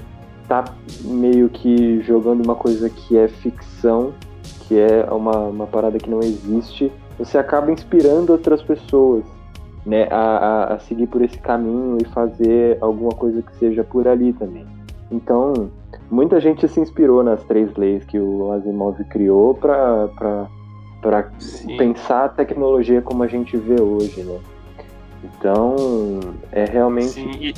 tá 0.49 0.65
meio 1.03 1.49
que 1.49 2.01
jogando 2.03 2.45
uma 2.45 2.55
coisa 2.55 2.89
que 2.91 3.17
é 3.17 3.29
ficção, 3.29 4.13
que 4.61 4.79
é 4.79 5.07
uma, 5.11 5.37
uma 5.49 5.67
parada 5.67 5.99
que 5.99 6.09
não 6.09 6.21
existe, 6.21 6.93
você 7.19 7.39
acaba 7.39 7.71
inspirando 7.71 8.33
outras 8.33 8.63
pessoas 8.63 9.25
né, 9.87 10.09
a, 10.11 10.17
a, 10.17 10.75
a 10.75 10.79
seguir 10.81 11.07
por 11.07 11.23
esse 11.23 11.39
caminho 11.39 11.99
e 12.01 12.05
fazer 12.07 12.79
alguma 12.81 13.13
coisa 13.13 13.43
que 13.43 13.55
seja 13.57 13.85
por 13.85 14.09
ali 14.09 14.33
também. 14.33 14.67
Então, 15.11 15.71
muita 16.11 16.41
gente 16.41 16.67
se 16.67 16.81
inspirou 16.81 17.23
nas 17.23 17.45
três 17.45 17.75
leis 17.77 18.05
que 18.05 18.19
o 18.19 18.53
Asimov 18.53 19.03
criou 19.05 19.55
para 19.55 20.09
pensar 21.77 22.25
a 22.25 22.29
tecnologia 22.29 23.03
como 23.03 23.23
a 23.23 23.27
gente 23.27 23.57
vê 23.57 23.81
hoje, 23.81 24.23
né? 24.23 24.39
Então, 25.23 25.77
é 26.53 26.65
realmente. 26.65 27.09
Sim. 27.11 27.53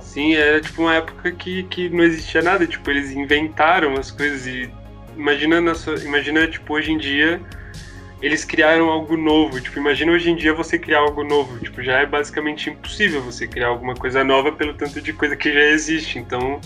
Sim, 0.00 0.34
era 0.34 0.60
tipo 0.60 0.82
uma 0.82 0.94
época 0.94 1.30
que, 1.32 1.62
que 1.64 1.88
não 1.88 2.02
existia 2.02 2.42
nada, 2.42 2.66
tipo, 2.66 2.90
eles 2.90 3.12
inventaram 3.12 3.94
as 3.94 4.10
coisas 4.10 4.46
e 4.46 4.70
imagina, 5.16 5.62
imagina 6.04 6.46
tipo, 6.48 6.74
hoje 6.74 6.92
em 6.92 6.98
dia 6.98 7.40
eles 8.20 8.44
criaram 8.44 8.88
algo 8.88 9.16
novo. 9.16 9.60
Tipo, 9.60 9.78
imagina 9.78 10.12
hoje 10.12 10.30
em 10.30 10.36
dia 10.36 10.54
você 10.54 10.78
criar 10.78 11.00
algo 11.00 11.22
novo. 11.22 11.58
Tipo, 11.58 11.82
já 11.82 12.00
é 12.00 12.06
basicamente 12.06 12.70
impossível 12.70 13.20
você 13.20 13.46
criar 13.46 13.68
alguma 13.68 13.94
coisa 13.94 14.24
nova 14.24 14.52
pelo 14.52 14.74
tanto 14.74 15.00
de 15.00 15.12
coisa 15.12 15.36
que 15.36 15.52
já 15.52 15.60
existe. 15.60 16.18
Então, 16.18 16.60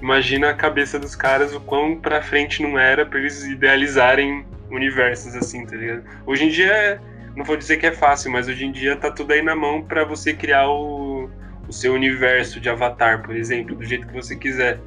imagina 0.00 0.50
a 0.50 0.54
cabeça 0.54 0.98
dos 0.98 1.16
caras, 1.16 1.54
o 1.54 1.60
quão 1.60 1.96
pra 1.98 2.22
frente 2.22 2.62
não 2.62 2.78
era 2.78 3.04
pra 3.06 3.18
eles 3.18 3.44
idealizarem 3.44 4.44
universos 4.70 5.34
assim, 5.34 5.64
tá 5.66 5.76
ligado? 5.76 6.04
Hoje 6.26 6.44
em 6.44 6.48
dia, 6.48 7.00
não 7.36 7.44
vou 7.44 7.56
dizer 7.56 7.76
que 7.76 7.86
é 7.86 7.92
fácil, 7.92 8.30
mas 8.30 8.48
hoje 8.48 8.64
em 8.64 8.72
dia 8.72 8.96
tá 8.96 9.10
tudo 9.10 9.32
aí 9.32 9.42
na 9.42 9.54
mão 9.54 9.82
para 9.82 10.04
você 10.04 10.32
criar 10.32 10.68
o, 10.68 11.28
o 11.68 11.72
seu 11.72 11.94
universo 11.94 12.60
de 12.60 12.68
Avatar, 12.68 13.22
por 13.22 13.36
exemplo, 13.36 13.74
do 13.76 13.84
jeito 13.84 14.06
que 14.06 14.14
você 14.14 14.36
quiser. 14.36 14.80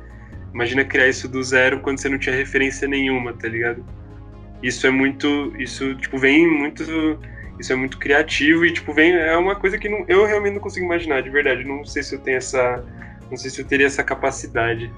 Imagina 0.54 0.86
criar 0.86 1.08
isso 1.08 1.28
do 1.28 1.42
zero 1.42 1.80
quando 1.80 2.00
você 2.00 2.10
não 2.10 2.20
tinha 2.20 2.36
referência 2.36 2.88
nenhuma, 2.88 3.34
tá 3.34 3.48
ligado? 3.48 3.84
Isso 4.62 4.86
é 4.86 4.92
muito. 4.92 5.52
Isso, 5.58 5.96
tipo, 5.96 6.18
vem 6.18 6.48
muito. 6.48 6.84
Isso 7.60 7.74
é 7.74 7.76
muito 7.76 7.98
criativo 7.98 8.66
e, 8.66 8.72
tipo, 8.72 8.94
vem. 8.94 9.14
É 9.14 9.36
uma 9.36 9.56
coisa 9.56 9.78
que 9.78 9.90
não, 9.90 10.06
eu 10.08 10.26
realmente 10.26 10.54
não 10.54 10.62
consigo 10.62 10.86
imaginar, 10.86 11.22
de 11.22 11.30
verdade. 11.30 11.64
Não 11.64 11.84
sei 11.84 12.04
se 12.04 12.16
eu 12.16 12.20
tenho 12.20 12.38
essa. 12.38 12.84
Não 13.32 13.38
sei 13.38 13.50
se 13.50 13.62
eu 13.62 13.66
teria 13.66 13.88
essa 13.88 14.04
capacidade. 14.04 14.92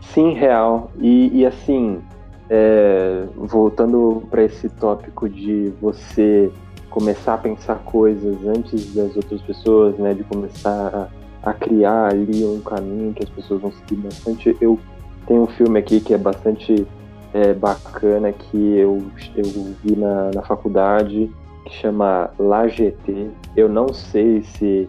Sim, 0.00 0.34
real. 0.34 0.92
E, 1.00 1.40
e 1.40 1.46
assim, 1.46 2.02
é, 2.50 3.24
voltando 3.36 4.26
para 4.30 4.44
esse 4.44 4.68
tópico 4.68 5.28
de 5.28 5.72
você 5.80 6.50
começar 6.98 7.34
a 7.34 7.38
pensar 7.38 7.76
coisas 7.84 8.36
antes 8.44 8.92
das 8.92 9.14
outras 9.14 9.40
pessoas, 9.42 9.96
né, 9.98 10.14
de 10.14 10.24
começar 10.24 11.08
a, 11.44 11.50
a 11.50 11.52
criar 11.52 12.10
ali 12.10 12.44
um 12.44 12.60
caminho 12.60 13.14
que 13.14 13.22
as 13.22 13.30
pessoas 13.30 13.60
vão 13.60 13.70
seguir 13.70 14.02
bastante. 14.02 14.56
Eu 14.60 14.80
tenho 15.24 15.42
um 15.42 15.46
filme 15.46 15.78
aqui 15.78 16.00
que 16.00 16.12
é 16.12 16.18
bastante 16.18 16.84
é, 17.32 17.54
bacana 17.54 18.32
que 18.32 18.56
eu, 18.56 19.00
eu 19.36 19.44
vi 19.84 19.94
na, 19.96 20.32
na 20.34 20.42
faculdade, 20.42 21.30
que 21.64 21.72
chama 21.74 22.30
La 22.36 22.66
GT. 22.66 23.30
Eu 23.56 23.68
não 23.68 23.92
sei 23.92 24.42
se 24.42 24.88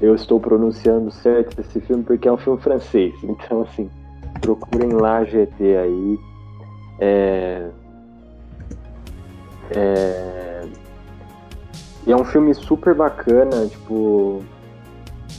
eu 0.00 0.14
estou 0.14 0.38
pronunciando 0.38 1.10
certo 1.10 1.60
esse 1.60 1.80
filme, 1.80 2.04
porque 2.04 2.28
é 2.28 2.32
um 2.32 2.38
filme 2.38 2.60
francês. 2.60 3.12
Então, 3.24 3.62
assim, 3.62 3.90
procurem 4.40 4.92
La 4.92 5.24
GT 5.24 5.76
aí. 5.76 6.18
É, 7.00 7.70
é, 9.74 10.49
e 12.06 12.12
é 12.12 12.16
um 12.16 12.24
filme 12.24 12.54
super 12.54 12.94
bacana, 12.94 13.66
tipo, 13.66 14.42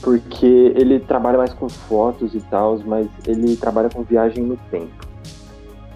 porque 0.00 0.72
ele 0.76 1.00
trabalha 1.00 1.38
mais 1.38 1.52
com 1.52 1.68
fotos 1.68 2.34
e 2.34 2.40
tal, 2.40 2.78
mas 2.84 3.08
ele 3.26 3.56
trabalha 3.56 3.88
com 3.88 4.02
viagem 4.02 4.44
no 4.44 4.56
tempo. 4.70 5.06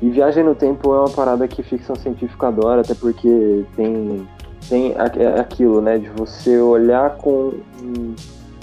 E 0.02 0.10
viagem 0.10 0.44
no 0.44 0.54
tempo 0.54 0.92
é 0.92 0.98
uma 0.98 1.10
parada 1.10 1.48
que 1.48 1.62
ficção 1.62 1.96
científica 1.96 2.48
adora, 2.48 2.82
até 2.82 2.94
porque 2.94 3.64
tem, 3.74 4.28
tem 4.68 4.94
é 4.94 5.40
aquilo, 5.40 5.80
né, 5.80 5.98
de 5.98 6.08
você 6.10 6.58
olhar 6.58 7.16
com 7.16 7.52
um 7.82 8.14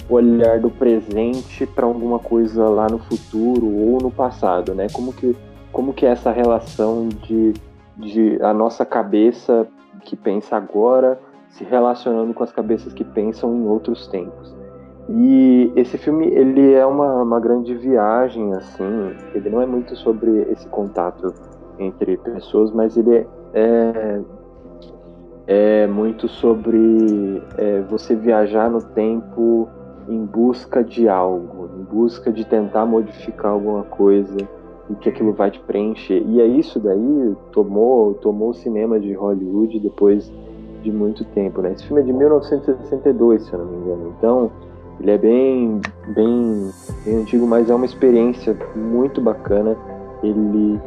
olhar 0.08 0.60
do 0.60 0.70
presente 0.70 1.66
para 1.66 1.86
alguma 1.86 2.18
coisa 2.18 2.68
lá 2.68 2.86
no 2.88 2.98
futuro 2.98 3.66
ou 3.66 3.98
no 4.00 4.10
passado, 4.10 4.74
né? 4.74 4.86
Como 4.92 5.12
que, 5.12 5.34
como 5.72 5.94
que 5.94 6.04
é 6.04 6.10
essa 6.10 6.30
relação 6.30 7.08
de, 7.08 7.54
de 7.96 8.38
a 8.42 8.52
nossa 8.52 8.84
cabeça 8.84 9.66
que 10.02 10.14
pensa 10.14 10.56
agora 10.56 11.18
se 11.54 11.64
relacionando 11.64 12.34
com 12.34 12.42
as 12.42 12.50
cabeças 12.50 12.92
que 12.92 13.04
pensam 13.04 13.54
em 13.54 13.66
outros 13.66 14.06
tempos. 14.08 14.54
E 15.08 15.72
esse 15.76 15.96
filme, 15.98 16.26
ele 16.26 16.72
é 16.72 16.84
uma, 16.84 17.22
uma 17.22 17.38
grande 17.38 17.74
viagem, 17.74 18.52
assim, 18.54 19.12
ele 19.34 19.50
não 19.50 19.60
é 19.60 19.66
muito 19.66 19.94
sobre 19.96 20.30
esse 20.50 20.66
contato 20.68 21.32
entre 21.78 22.16
pessoas, 22.16 22.72
mas 22.72 22.96
ele 22.96 23.26
é, 23.52 24.20
é 25.46 25.86
muito 25.86 26.26
sobre 26.26 27.42
é, 27.56 27.82
você 27.82 28.16
viajar 28.16 28.70
no 28.70 28.82
tempo 28.82 29.68
em 30.08 30.24
busca 30.24 30.82
de 30.82 31.08
algo, 31.08 31.70
em 31.78 31.84
busca 31.84 32.32
de 32.32 32.44
tentar 32.44 32.84
modificar 32.84 33.52
alguma 33.52 33.84
coisa 33.84 34.36
e 34.90 34.94
que 34.96 35.08
aquilo 35.08 35.32
vai 35.32 35.50
te 35.50 35.60
preencher. 35.60 36.22
E 36.26 36.40
é 36.40 36.46
isso 36.46 36.80
daí 36.80 37.36
tomou 37.52 38.14
tomou 38.14 38.50
o 38.50 38.54
cinema 38.54 38.98
de 38.98 39.12
Hollywood 39.12 39.78
depois 39.80 40.30
de 40.84 40.92
muito 40.92 41.24
tempo, 41.24 41.62
né? 41.62 41.72
Esse 41.72 41.86
filme 41.86 42.02
é 42.02 42.04
de 42.04 42.12
1962, 42.12 43.42
se 43.42 43.52
eu 43.52 43.58
não 43.58 43.66
me 43.66 43.76
engano. 43.78 44.14
Então, 44.18 44.50
ele 45.00 45.10
é 45.10 45.18
bem, 45.18 45.80
bem, 46.08 46.70
bem 47.04 47.16
antigo, 47.16 47.46
mas 47.46 47.70
é 47.70 47.74
uma 47.74 47.86
experiência 47.86 48.56
muito 48.76 49.20
bacana. 49.20 49.76
Ele 50.22 50.78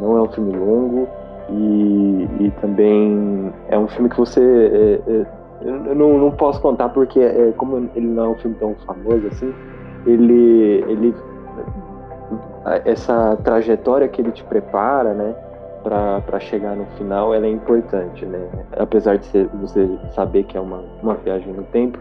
não 0.00 0.16
é 0.16 0.22
um 0.22 0.28
filme 0.28 0.56
longo 0.56 1.08
e, 1.50 2.28
e 2.40 2.52
também 2.60 3.52
é 3.68 3.78
um 3.78 3.88
filme 3.88 4.08
que 4.08 4.16
você. 4.16 4.40
É, 4.40 5.10
é, 5.10 5.26
eu 5.62 5.94
não, 5.94 6.18
não 6.18 6.30
posso 6.30 6.60
contar 6.60 6.88
porque, 6.90 7.20
é, 7.20 7.52
como 7.56 7.88
ele 7.94 8.06
não 8.06 8.24
é 8.24 8.28
um 8.28 8.34
filme 8.36 8.56
tão 8.58 8.74
famoso 8.86 9.26
assim, 9.28 9.52
ele, 10.06 10.84
ele 10.88 11.14
essa 12.84 13.36
trajetória 13.44 14.08
que 14.08 14.20
ele 14.20 14.32
te 14.32 14.42
prepara, 14.44 15.12
né, 15.12 15.34
para 15.84 16.40
chegar 16.40 16.74
no 16.74 16.86
final, 16.96 17.34
ela 17.34 17.46
é 17.46 17.50
importante, 17.50 18.24
né? 18.24 18.40
Apesar 18.78 19.18
de 19.18 19.26
ser, 19.26 19.46
você 19.48 19.86
saber 20.14 20.44
que 20.44 20.56
é 20.56 20.60
uma, 20.60 20.82
uma 21.02 21.14
viagem 21.14 21.52
no 21.52 21.62
tempo, 21.64 21.98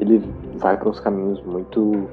ele 0.00 0.22
vai 0.56 0.76
para 0.76 0.88
uns 0.88 1.00
caminhos 1.00 1.42
muito 1.42 2.08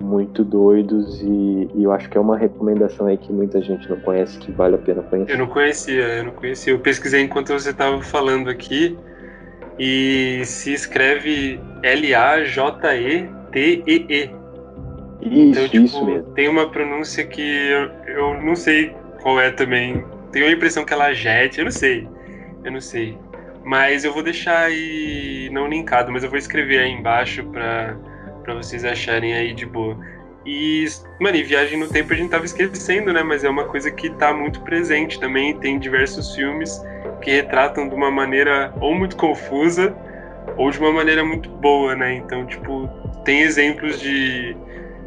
muito 0.00 0.42
doidos 0.42 1.22
e, 1.22 1.70
e, 1.72 1.84
eu 1.84 1.92
acho 1.92 2.10
que 2.10 2.18
é 2.18 2.20
uma 2.20 2.36
recomendação 2.36 3.06
aí 3.06 3.16
que 3.16 3.32
muita 3.32 3.62
gente 3.62 3.88
não 3.88 4.00
conhece 4.00 4.36
que 4.38 4.50
vale 4.50 4.74
a 4.74 4.78
pena 4.78 5.02
conhecer. 5.02 5.32
Eu 5.32 5.38
não 5.38 5.46
conhecia, 5.46 6.02
eu 6.02 6.24
não 6.24 6.32
conhecia. 6.32 6.72
Eu 6.72 6.80
pesquisei 6.80 7.22
enquanto 7.22 7.52
você 7.52 7.70
estava 7.70 8.02
falando 8.02 8.50
aqui 8.50 8.98
e 9.78 10.42
se 10.44 10.72
escreve 10.72 11.60
L-A-J-E-T-E-E. 11.82 13.24
Isso, 15.22 15.50
então, 15.50 15.68
tipo, 15.68 15.84
isso 15.84 16.04
mesmo. 16.04 16.32
Tem 16.32 16.48
uma 16.48 16.68
pronúncia 16.68 17.24
que 17.24 17.40
eu, 17.40 17.90
eu 18.14 18.42
não 18.42 18.56
sei 18.56 18.94
qual 19.22 19.40
é 19.40 19.50
também. 19.50 20.04
Tenho 20.34 20.48
a 20.48 20.50
impressão 20.50 20.84
que 20.84 20.92
ela 20.92 21.10
é 21.10 21.14
jet, 21.14 21.56
eu 21.56 21.64
não 21.64 21.70
sei. 21.70 22.08
Eu 22.64 22.72
não 22.72 22.80
sei. 22.80 23.16
Mas 23.64 24.04
eu 24.04 24.12
vou 24.12 24.20
deixar 24.20 24.64
aí, 24.64 25.48
não 25.52 25.68
linkado, 25.68 26.10
mas 26.10 26.24
eu 26.24 26.28
vou 26.28 26.36
escrever 26.36 26.80
aí 26.80 26.90
embaixo 26.90 27.44
pra, 27.44 27.96
pra 28.42 28.54
vocês 28.54 28.84
acharem 28.84 29.32
aí 29.32 29.54
de 29.54 29.64
boa. 29.64 29.96
E, 30.44 30.86
mano, 31.20 31.36
e 31.36 31.42
viagem 31.44 31.78
no 31.78 31.88
tempo 31.88 32.12
a 32.12 32.16
gente 32.16 32.30
tava 32.30 32.44
esquecendo, 32.44 33.12
né? 33.12 33.22
Mas 33.22 33.44
é 33.44 33.48
uma 33.48 33.64
coisa 33.64 33.92
que 33.92 34.10
tá 34.10 34.34
muito 34.34 34.60
presente 34.62 35.20
também. 35.20 35.56
Tem 35.56 35.78
diversos 35.78 36.34
filmes 36.34 36.82
que 37.22 37.30
retratam 37.30 37.88
de 37.88 37.94
uma 37.94 38.10
maneira 38.10 38.74
ou 38.80 38.92
muito 38.92 39.14
confusa 39.14 39.96
ou 40.56 40.68
de 40.68 40.80
uma 40.80 40.90
maneira 40.90 41.24
muito 41.24 41.48
boa, 41.48 41.94
né? 41.94 42.12
Então, 42.16 42.44
tipo, 42.44 42.88
tem 43.24 43.42
exemplos 43.42 44.00
de, 44.00 44.56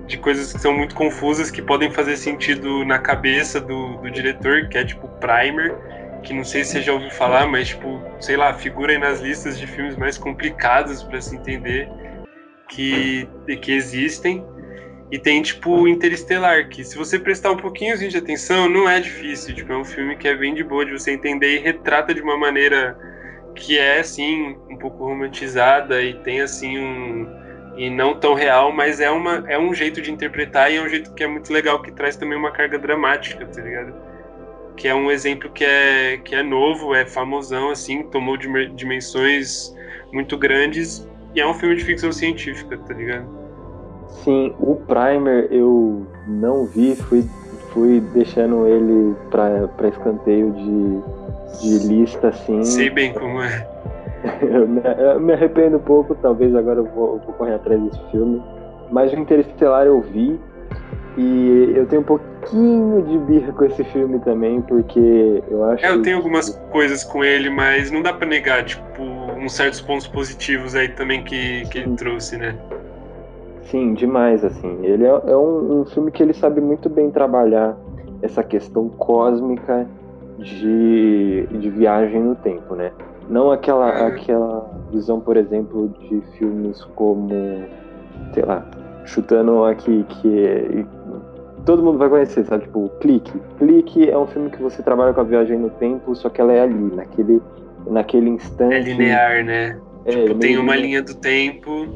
de 0.08 0.18
coisas 0.18 0.54
que 0.54 0.60
são 0.60 0.74
muito 0.74 0.96
confusas 0.96 1.52
que 1.52 1.62
podem 1.62 1.92
fazer 1.92 2.18
sentido 2.18 2.86
na 2.86 2.98
cabeça 2.98 3.60
do, 3.60 3.98
do 3.98 4.10
diretor, 4.10 4.68
que 4.70 4.78
é 4.78 4.86
tipo 4.86 5.08
Primer 5.20 5.76
que 6.24 6.34
não 6.34 6.44
sei 6.44 6.64
se 6.64 6.72
você 6.72 6.82
já 6.82 6.94
ouviu 6.94 7.10
falar, 7.12 7.48
mas 7.48 7.70
tipo, 7.70 8.02
sei 8.20 8.36
lá, 8.36 8.54
figura 8.54 8.92
aí 8.92 8.98
nas 8.98 9.22
listas 9.22 9.58
de 9.58 9.66
filmes 9.66 9.96
mais 9.96 10.18
complicados 10.18 11.04
para 11.04 11.22
se 11.22 11.36
entender 11.36 11.90
que, 12.68 13.28
que 13.62 13.72
existem. 13.72 14.46
E 15.10 15.18
tem 15.18 15.42
tipo 15.42 15.88
Interestelar, 15.88 16.68
que 16.68 16.84
se 16.84 16.98
você 16.98 17.18
prestar 17.18 17.52
um 17.52 17.58
pouquinho 17.58 17.98
de 17.98 18.18
atenção, 18.18 18.68
não 18.68 18.90
é 18.90 19.00
difícil. 19.00 19.56
Tipo, 19.56 19.72
é 19.72 19.78
um 19.78 19.86
filme 19.86 20.18
que 20.18 20.28
é 20.28 20.36
bem 20.36 20.54
de 20.54 20.64
boa 20.64 20.86
de 20.86 20.92
você 20.92 21.12
entender 21.12 21.56
e 21.56 21.60
retrata 21.60 22.14
de 22.14 22.22
uma 22.22 22.38
maneira 22.38 22.98
que 23.56 23.78
é 23.80 24.00
assim, 24.00 24.58
um 24.70 24.78
pouco 24.78 25.06
romantizada 25.06 26.02
e 26.02 26.14
tem 26.24 26.42
assim 26.42 26.78
um. 26.78 27.47
E 27.78 27.90
não 27.90 28.16
tão 28.16 28.34
real, 28.34 28.72
mas 28.72 29.00
é, 29.00 29.10
uma, 29.10 29.44
é 29.48 29.58
um 29.58 29.74
jeito 29.74 30.02
de 30.02 30.12
interpretar 30.12 30.72
e 30.72 30.78
é 30.78 30.82
um 30.82 30.90
jeito 30.90 31.14
que 31.14 31.24
é 31.24 31.28
muito 31.28 31.54
legal, 31.54 31.82
que 31.82 31.92
traz 31.92 32.16
também 32.16 32.38
uma 32.38 32.52
carga 32.52 32.80
dramática, 32.80 33.46
tá 33.46 33.62
ligado? 33.62 33.94
que 34.78 34.88
é 34.88 34.94
um 34.94 35.12
exemplo 35.12 35.50
que 35.50 35.66
é, 35.66 36.18
que 36.24 36.36
é 36.36 36.44
novo, 36.44 36.94
é 36.94 37.04
famosão, 37.04 37.72
assim, 37.72 38.04
tomou 38.04 38.38
dimensões 38.38 39.76
muito 40.14 40.38
grandes 40.38 41.06
e 41.34 41.42
é 41.42 41.48
um 41.48 41.54
filme 41.54 41.76
de 41.76 41.84
ficção 41.84 42.12
científica, 42.12 42.78
tá 42.78 42.94
ligado? 42.94 43.28
Sim, 44.24 44.56
o 44.60 44.76
Primer 44.76 45.48
eu 45.52 46.06
não 46.28 46.66
vi, 46.66 46.96
fui, 46.96 47.26
fui 47.74 48.00
deixando 48.14 48.68
ele 48.68 49.16
pra, 49.32 49.68
pra 49.70 49.90
escanteio 49.90 50.52
de, 50.54 51.80
de 51.80 51.88
lista, 51.88 52.30
assim. 52.30 52.64
Sei 52.64 52.90
bem 52.90 53.12
como 53.14 53.42
é. 53.42 53.68
Eu, 54.42 54.68
me, 54.68 54.82
eu 54.84 55.20
me 55.20 55.34
arrependo 55.34 55.78
um 55.78 55.82
pouco, 55.82 56.16
talvez 56.16 56.56
agora 56.56 56.80
eu 56.80 56.86
vou, 56.86 57.16
eu 57.16 57.22
vou 57.26 57.34
correr 57.34 57.56
atrás 57.56 57.82
desse 57.82 58.12
filme. 58.12 58.42
Mas 58.92 59.12
o 59.12 59.18
Interestelar 59.18 59.86
eu 59.86 60.02
vi, 60.02 60.40
E 61.18 61.74
eu 61.76 61.88
tenho 61.88 62.04
um 62.04 62.06
pouquinho 62.06 63.02
de 63.02 63.18
birra 63.18 63.52
com 63.52 63.66
esse 63.66 63.84
filme 63.86 64.20
também, 64.20 64.62
porque 64.62 65.44
eu 65.50 65.66
acho. 65.66 65.86
É, 65.86 65.90
eu 65.90 66.02
tenho 66.02 66.18
algumas 66.18 66.50
coisas 66.72 67.04
com 67.04 67.24
ele, 67.24 67.50
mas 67.50 67.90
não 67.90 68.02
dá 68.04 68.14
para 68.14 68.28
negar, 68.28 68.64
tipo, 68.64 69.02
uns 69.02 69.54
certos 69.54 69.82
pontos 69.82 70.08
positivos 70.08 70.76
aí 70.76 70.90
também 70.90 71.24
que, 71.24 71.68
que 71.70 71.80
ele 71.80 71.96
trouxe, 71.96 72.38
né? 72.38 72.56
Sim, 73.64 73.96
demais, 73.96 74.46
assim. 74.46 74.80
Ele 74.84 75.06
é, 75.06 75.10
é 75.10 75.36
um, 75.36 75.82
um, 75.82 75.86
filme 75.86 76.12
que 76.12 76.22
ele 76.22 76.34
sabe 76.34 76.62
muito 76.62 76.88
bem 76.88 77.10
trabalhar 77.10 77.76
essa 78.22 78.44
questão 78.44 78.88
cósmica 78.88 79.88
de, 80.38 81.48
de 81.52 81.70
viagem 81.72 82.22
no 82.22 82.36
tempo, 82.36 82.76
né? 82.76 82.92
Não 83.30 83.52
aquela, 83.52 84.02
uhum. 84.02 84.08
aquela 84.08 84.72
visão, 84.92 85.20
por 85.20 85.38
exemplo, 85.38 85.94
de 86.00 86.22
filmes 86.38 86.84
como, 86.96 87.30
sei 88.34 88.44
lá, 88.44 88.66
chutando 89.06 89.66
aqui 89.66 90.06
que 90.08 90.86
todo 91.66 91.84
mundo 91.84 91.98
vai 91.98 92.10
conhecer, 92.10 92.46
sabe? 92.46 92.64
Tipo, 92.64 92.90
Clique. 93.02 93.34
Clique 93.58 94.10
é 94.10 94.18
um 94.18 94.28
filme 94.28 94.50
que 94.50 94.62
você 94.62 94.82
trabalha 94.82 95.14
com 95.14 95.22
a 95.22 95.24
viagem 95.24 95.58
no 95.58 95.70
tempo, 95.72 96.16
só 96.16 96.30
que 96.30 96.40
ela 96.40 96.54
é 96.54 96.62
ali, 96.62 96.96
naquele, 96.96 97.42
naquele 97.86 98.30
instante. 98.30 98.76
É 98.76 98.80
linear, 98.80 99.44
né? 99.44 99.78
É, 100.06 100.12
tipo, 100.12 100.36
tem 100.36 100.58
uma 100.58 100.76
linha 100.76 101.04
do 101.04 101.14
tempo 101.14 101.88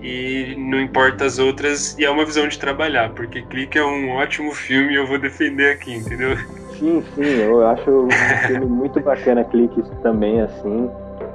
e 0.00 0.54
não 0.56 0.80
importa 0.80 1.24
as 1.24 1.38
outras, 1.38 1.96
e 1.98 2.04
é 2.04 2.10
uma 2.10 2.24
visão 2.24 2.46
de 2.46 2.58
trabalhar, 2.58 3.10
porque 3.10 3.42
Clique 3.42 3.78
é 3.78 3.84
um 3.84 4.10
ótimo 4.10 4.52
filme 4.52 4.92
e 4.92 4.96
eu 4.96 5.06
vou 5.06 5.18
defender 5.18 5.72
aqui, 5.72 5.94
entendeu? 5.94 6.36
Sim, 6.82 7.00
sim, 7.14 7.22
eu 7.22 7.64
acho 7.64 7.88
um 7.88 8.10
filme 8.48 8.66
muito 8.66 8.98
bacana, 9.00 9.44
Clique 9.44 9.80
também, 10.02 10.40
assim. 10.40 10.90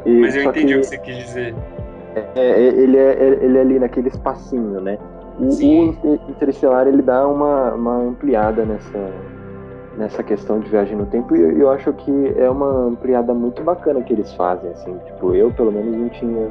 E, 0.06 0.20
Mas 0.20 0.36
eu 0.36 0.44
entendi 0.44 0.74
que, 0.74 0.80
o 0.80 0.82
que 0.82 0.88
você 0.88 0.98
quis 0.98 1.18
dizer. 1.18 1.56
É, 2.16 2.26
é, 2.36 2.60
ele, 2.60 2.98
é, 2.98 3.40
ele 3.42 3.58
é 3.58 3.62
ali 3.62 3.80
naquele 3.80 4.10
espacinho, 4.10 4.82
né? 4.82 4.98
O, 5.40 5.46
o 5.46 6.20
Interestelar 6.30 6.88
ele 6.88 7.02
dá 7.02 7.26
uma, 7.26 7.74
uma 7.74 7.96
ampliada 7.96 8.66
nessa, 8.66 9.12
nessa 9.98 10.22
questão 10.22 10.60
de 10.60 10.68
viagem 10.68 10.98
no 10.98 11.06
tempo 11.06 11.36
e 11.36 11.42
eu, 11.42 11.52
eu 11.60 11.70
acho 11.70 11.94
que 11.94 12.34
é 12.36 12.50
uma 12.50 12.88
ampliada 12.88 13.34
muito 13.34 13.64
bacana 13.64 14.02
que 14.02 14.12
eles 14.12 14.34
fazem, 14.34 14.70
assim. 14.72 14.98
Tipo, 15.06 15.34
eu 15.34 15.50
pelo 15.52 15.72
menos 15.72 15.96
não 15.96 16.10
tinha. 16.10 16.50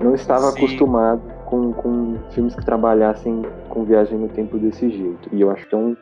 Não 0.00 0.14
estava 0.14 0.46
Sim. 0.52 0.58
acostumado 0.58 1.20
com, 1.44 1.72
com 1.72 2.16
filmes 2.30 2.54
que 2.54 2.64
trabalhassem 2.64 3.42
com 3.68 3.84
viagem 3.84 4.16
no 4.16 4.28
tempo 4.28 4.56
desse 4.56 4.88
jeito. 4.88 5.28
E 5.32 5.40
eu 5.40 5.50
acho 5.50 5.68
que 5.68 5.74
é 5.74 5.78
um, 5.78 5.96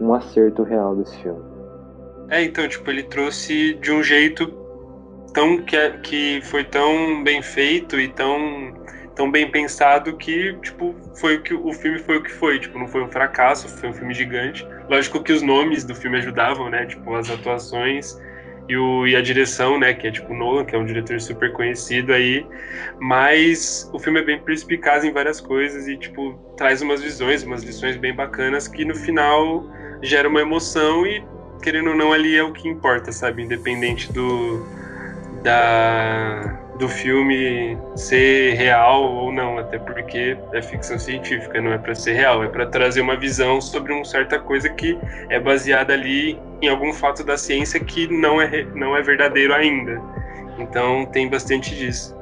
um 0.00 0.12
acerto 0.12 0.62
real 0.62 0.94
desse 0.94 1.16
filme. 1.16 1.57
É, 2.30 2.42
então, 2.42 2.68
tipo, 2.68 2.90
ele 2.90 3.02
trouxe 3.02 3.74
de 3.74 3.90
um 3.90 4.02
jeito 4.02 4.46
tão 5.32 5.62
que, 5.62 5.76
é, 5.76 5.90
que 5.98 6.40
foi 6.44 6.64
tão 6.64 7.22
bem 7.22 7.42
feito 7.42 7.98
e 7.98 8.08
tão 8.08 8.74
tão 9.14 9.28
bem 9.28 9.50
pensado 9.50 10.16
que, 10.16 10.54
tipo, 10.62 10.94
foi 11.16 11.36
o 11.36 11.42
que 11.42 11.52
o 11.52 11.72
filme 11.72 11.98
foi 11.98 12.18
o 12.18 12.22
que 12.22 12.30
foi, 12.30 12.60
tipo, 12.60 12.78
não 12.78 12.86
foi 12.86 13.02
um 13.02 13.08
fracasso, 13.08 13.68
foi 13.68 13.88
um 13.88 13.92
filme 13.92 14.14
gigante. 14.14 14.64
Lógico 14.88 15.20
que 15.20 15.32
os 15.32 15.42
nomes 15.42 15.82
do 15.82 15.92
filme 15.92 16.18
ajudavam, 16.18 16.70
né? 16.70 16.86
Tipo, 16.86 17.16
as 17.16 17.28
atuações 17.28 18.16
e, 18.68 18.76
o, 18.76 19.06
e 19.06 19.16
a 19.16 19.22
direção, 19.22 19.78
né, 19.78 19.94
que 19.94 20.06
é 20.06 20.10
tipo 20.10 20.34
Nolan, 20.34 20.64
que 20.64 20.76
é 20.76 20.78
um 20.78 20.84
diretor 20.84 21.18
super 21.20 21.52
conhecido 21.52 22.12
aí, 22.12 22.46
mas 23.00 23.90
o 23.92 23.98
filme 23.98 24.20
é 24.20 24.22
bem 24.22 24.38
perspicaz 24.38 25.04
em 25.04 25.12
várias 25.12 25.40
coisas 25.40 25.88
e 25.88 25.96
tipo 25.96 26.38
traz 26.56 26.82
umas 26.82 27.02
visões, 27.02 27.42
umas 27.42 27.62
lições 27.62 27.96
bem 27.96 28.14
bacanas 28.14 28.68
que 28.68 28.84
no 28.84 28.94
final 28.94 29.64
gera 30.02 30.28
uma 30.28 30.40
emoção 30.40 31.06
e 31.06 31.24
querendo 31.62 31.90
ou 31.90 31.96
não 31.96 32.12
ali 32.12 32.36
é 32.36 32.42
o 32.42 32.52
que 32.52 32.68
importa, 32.68 33.12
sabe, 33.12 33.42
independente 33.42 34.12
do 34.12 34.64
da 35.42 36.58
do 36.78 36.88
filme 36.88 37.76
ser 37.96 38.54
real 38.54 39.02
ou 39.02 39.32
não, 39.32 39.58
até 39.58 39.78
porque 39.78 40.36
é 40.52 40.62
ficção 40.62 40.96
científica, 40.96 41.60
não 41.60 41.72
é 41.72 41.78
para 41.78 41.92
ser 41.94 42.12
real, 42.12 42.44
é 42.44 42.48
para 42.48 42.66
trazer 42.66 43.00
uma 43.00 43.16
visão 43.16 43.60
sobre 43.60 43.92
uma 43.92 44.04
certa 44.04 44.38
coisa 44.38 44.68
que 44.68 44.96
é 45.28 45.40
baseada 45.40 45.92
ali 45.92 46.40
em 46.62 46.68
algum 46.68 46.92
fato 46.92 47.24
da 47.24 47.36
ciência 47.36 47.80
que 47.80 48.06
não 48.06 48.40
é, 48.40 48.64
não 48.76 48.96
é 48.96 49.02
verdadeiro 49.02 49.52
ainda. 49.52 50.00
Então 50.56 51.04
tem 51.06 51.28
bastante 51.28 51.74
disso. 51.74 52.16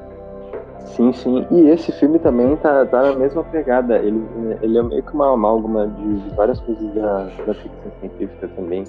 Sim, 0.95 1.13
sim. 1.13 1.45
E 1.51 1.69
esse 1.69 1.91
filme 1.91 2.17
também 2.17 2.55
tá, 2.55 2.85
tá 2.85 3.03
na 3.03 3.13
mesma 3.13 3.43
pegada. 3.43 3.97
Ele, 3.99 4.23
ele 4.61 4.77
é 4.77 4.81
meio 4.81 5.03
que 5.03 5.13
uma 5.13 5.31
amálgama 5.31 5.87
de, 5.87 6.35
várias 6.35 6.59
coisas 6.61 6.91
da, 6.95 7.29
da 7.45 7.53
ficção 7.53 7.91
científica 7.99 8.47
também. 8.55 8.83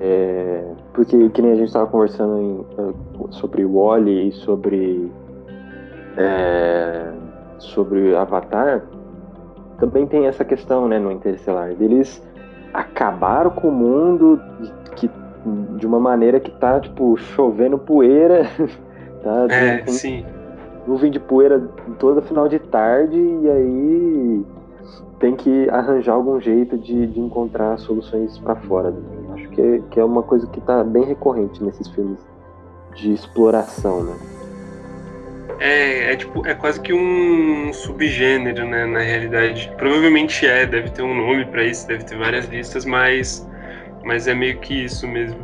É, 0.00 0.64
porque, 0.92 1.28
que 1.30 1.42
nem 1.42 1.52
a 1.52 1.56
gente 1.56 1.68
estava 1.68 1.86
conversando 1.86 2.38
em, 2.38 2.66
eh, 2.78 2.94
sobre 3.30 3.64
o 3.64 3.74
Wally 3.74 4.28
e 4.28 4.32
sobre, 4.32 5.10
é, 6.16 7.12
sobre 7.58 8.14
Avatar, 8.14 8.82
também 9.78 10.06
tem 10.06 10.26
essa 10.26 10.44
questão 10.44 10.88
né, 10.88 10.98
no 10.98 11.10
Interestelar. 11.10 11.70
Eles 11.80 12.22
acabaram 12.72 13.50
com 13.50 13.68
o 13.68 13.72
mundo 13.72 14.40
que, 14.96 15.10
de 15.76 15.86
uma 15.86 16.00
maneira 16.00 16.40
que 16.40 16.50
tá, 16.50 16.80
tipo, 16.80 17.16
chovendo 17.16 17.78
poeira. 17.78 18.44
tá, 19.22 19.54
é, 19.54 19.86
sim. 19.86 20.24
Nuvem 20.86 21.10
de 21.10 21.18
poeira 21.18 21.68
toda 21.98 22.22
final 22.22 22.48
de 22.48 22.58
tarde 22.58 23.18
e 23.18 23.50
aí 23.50 24.44
tem 25.18 25.34
que 25.34 25.68
arranjar 25.70 26.14
algum 26.14 26.40
jeito 26.40 26.76
de, 26.78 27.06
de 27.06 27.20
encontrar 27.20 27.78
soluções 27.78 28.38
para 28.38 28.54
fora. 28.56 28.88
Acho 28.90 29.15
que 29.56 29.62
é, 29.62 29.80
que 29.90 29.98
é 29.98 30.04
uma 30.04 30.22
coisa 30.22 30.46
que 30.46 30.58
está 30.58 30.84
bem 30.84 31.04
recorrente 31.04 31.64
nesses 31.64 31.88
filmes 31.88 32.18
de 32.94 33.12
exploração, 33.12 34.04
né? 34.04 34.16
É, 35.58 36.12
é 36.12 36.16
tipo, 36.16 36.46
é 36.46 36.54
quase 36.54 36.78
que 36.80 36.92
um 36.92 37.72
subgênero, 37.72 38.66
né, 38.66 38.84
na 38.84 39.00
realidade. 39.00 39.72
Provavelmente 39.78 40.46
é, 40.46 40.66
deve 40.66 40.90
ter 40.90 41.02
um 41.02 41.14
nome 41.14 41.46
para 41.46 41.64
isso, 41.64 41.88
deve 41.88 42.04
ter 42.04 42.18
várias 42.18 42.46
listas, 42.46 42.84
mas 42.84 43.46
mas 44.04 44.28
é 44.28 44.34
meio 44.34 44.58
que 44.58 44.84
isso 44.84 45.08
mesmo. 45.08 45.40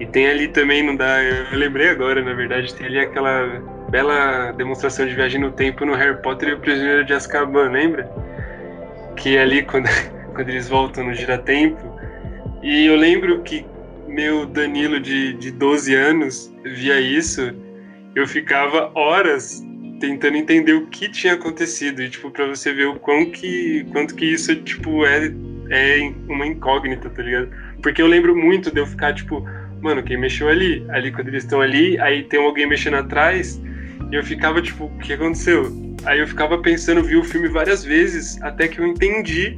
E 0.00 0.06
tem 0.06 0.28
ali 0.28 0.48
também, 0.48 0.82
não 0.82 0.94
dá, 0.94 1.22
eu 1.22 1.56
lembrei 1.56 1.88
agora, 1.88 2.22
na 2.22 2.34
verdade, 2.34 2.74
tem 2.74 2.86
ali 2.86 2.98
aquela 2.98 3.62
bela 3.88 4.52
demonstração 4.52 5.06
de 5.06 5.14
viagem 5.14 5.40
no 5.40 5.50
tempo 5.50 5.86
no 5.86 5.94
Harry 5.94 6.20
Potter 6.20 6.50
e 6.50 6.52
o 6.52 6.60
Prisioneiro 6.60 7.04
de 7.04 7.14
Azkaban, 7.14 7.70
lembra? 7.70 8.08
que 9.18 9.36
é 9.36 9.42
ali 9.42 9.62
quando, 9.62 9.88
quando 10.34 10.48
eles 10.48 10.68
voltam 10.68 11.04
no 11.04 11.14
giratempo. 11.14 11.97
E 12.62 12.86
eu 12.86 12.96
lembro 12.96 13.42
que 13.42 13.64
meu 14.06 14.46
Danilo 14.46 14.98
de, 14.98 15.34
de 15.34 15.50
12 15.50 15.94
anos 15.94 16.52
via 16.64 17.00
isso, 17.00 17.52
eu 18.14 18.26
ficava 18.26 18.90
horas 18.94 19.62
tentando 20.00 20.36
entender 20.36 20.72
o 20.72 20.86
que 20.86 21.08
tinha 21.08 21.34
acontecido 21.34 22.02
e 22.02 22.08
tipo 22.08 22.30
para 22.30 22.46
você 22.46 22.72
ver 22.72 22.86
o 22.86 22.98
quão 22.98 23.30
que 23.30 23.84
quanto 23.92 24.14
que 24.14 24.24
isso 24.24 24.54
tipo 24.56 25.04
é 25.04 25.32
é 25.70 26.12
uma 26.28 26.46
incógnita, 26.46 27.10
tá 27.10 27.22
ligado? 27.22 27.50
Porque 27.82 28.00
eu 28.00 28.06
lembro 28.06 28.34
muito 28.34 28.70
de 28.70 28.80
eu 28.80 28.86
ficar 28.86 29.14
tipo, 29.14 29.46
mano, 29.82 30.02
quem 30.02 30.16
mexeu 30.16 30.48
ali? 30.48 30.84
Ali 30.88 31.12
quando 31.12 31.28
eles 31.28 31.44
estão 31.44 31.60
ali, 31.60 31.98
aí 32.00 32.22
tem 32.24 32.40
alguém 32.40 32.66
mexendo 32.66 32.94
atrás, 32.94 33.60
e 34.10 34.14
eu 34.14 34.24
ficava 34.24 34.62
tipo, 34.62 34.84
o 34.84 34.98
que 34.98 35.12
aconteceu? 35.12 35.70
Aí 36.04 36.20
eu 36.20 36.26
ficava 36.26 36.56
pensando, 36.58 37.02
vi 37.02 37.16
o 37.16 37.24
filme 37.24 37.48
várias 37.48 37.84
vezes, 37.84 38.40
até 38.42 38.66
que 38.66 38.78
eu 38.78 38.86
entendi 38.86 39.56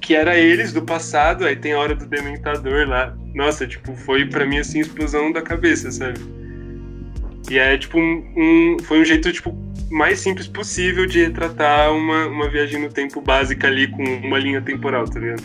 que 0.00 0.14
era 0.14 0.36
eles 0.36 0.72
do 0.72 0.82
passado, 0.82 1.44
aí 1.44 1.54
tem 1.56 1.72
a 1.72 1.78
hora 1.78 1.94
do 1.94 2.06
dementador 2.06 2.88
lá. 2.88 3.16
Nossa, 3.34 3.66
tipo, 3.66 3.94
foi 3.94 4.24
para 4.26 4.46
mim 4.46 4.58
assim, 4.58 4.80
explosão 4.80 5.30
da 5.30 5.42
cabeça, 5.42 5.90
sabe? 5.90 6.18
E 7.50 7.58
é 7.58 7.76
tipo 7.76 7.98
um, 7.98 8.24
um, 8.36 8.76
Foi 8.82 9.00
um 9.00 9.04
jeito, 9.04 9.32
tipo, 9.32 9.54
mais 9.90 10.20
simples 10.20 10.46
possível 10.46 11.06
de 11.06 11.24
retratar 11.24 11.92
uma, 11.92 12.26
uma 12.26 12.48
viagem 12.48 12.80
no 12.80 12.88
tempo 12.88 13.20
básica 13.20 13.66
ali 13.66 13.88
com 13.88 14.02
uma 14.02 14.38
linha 14.38 14.62
temporal, 14.62 15.04
tá 15.04 15.18
ligado? 15.18 15.42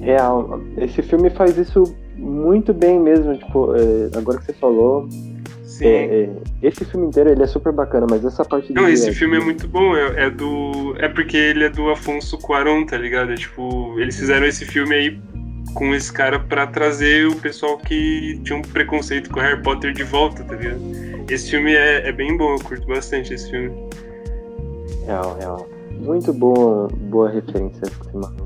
Real. 0.00 0.60
Esse 0.76 1.02
filme 1.02 1.30
faz 1.30 1.56
isso 1.56 1.96
muito 2.16 2.74
bem 2.74 2.98
mesmo, 2.98 3.36
tipo, 3.36 3.74
é, 3.76 4.18
agora 4.18 4.38
que 4.38 4.46
você 4.46 4.52
falou, 4.54 5.08
Sim. 5.78 5.86
É, 5.86 6.24
é, 6.24 6.30
esse 6.60 6.84
filme 6.84 7.06
inteiro 7.06 7.30
ele 7.30 7.40
é 7.40 7.46
super 7.46 7.72
bacana, 7.72 8.04
mas 8.10 8.24
essa 8.24 8.44
parte 8.44 8.72
Não, 8.72 8.88
esse 8.88 9.12
filme 9.12 9.36
é 9.36 9.40
muito 9.40 9.68
bom. 9.68 9.94
É, 9.96 10.24
é, 10.24 10.30
do. 10.30 10.96
É 10.98 11.08
porque 11.08 11.36
ele 11.36 11.64
é 11.64 11.68
do 11.68 11.88
Afonso 11.88 12.36
Cuarón, 12.36 12.84
tá 12.84 12.98
ligado? 12.98 13.30
É, 13.30 13.36
tipo, 13.36 13.94
eles 14.00 14.18
fizeram 14.18 14.44
esse 14.44 14.64
filme 14.66 14.92
aí 14.92 15.20
com 15.74 15.94
esse 15.94 16.12
cara 16.12 16.40
para 16.40 16.66
trazer 16.66 17.28
o 17.28 17.36
pessoal 17.36 17.78
que 17.78 18.40
tinha 18.42 18.58
um 18.58 18.62
preconceito 18.62 19.30
com 19.30 19.38
Harry 19.38 19.62
Potter 19.62 19.92
de 19.92 20.02
volta, 20.02 20.42
tá 20.42 20.56
ligado? 20.56 20.80
Esse 21.30 21.50
filme 21.50 21.72
é, 21.72 22.08
é 22.08 22.12
bem 22.12 22.36
bom, 22.36 22.54
eu 22.54 22.58
curto 22.58 22.84
bastante 22.88 23.32
esse 23.34 23.48
filme. 23.48 23.70
Real, 25.06 25.36
real. 25.38 25.68
Muito 25.92 26.32
boa, 26.32 26.88
boa 26.88 27.30
referência, 27.30 27.82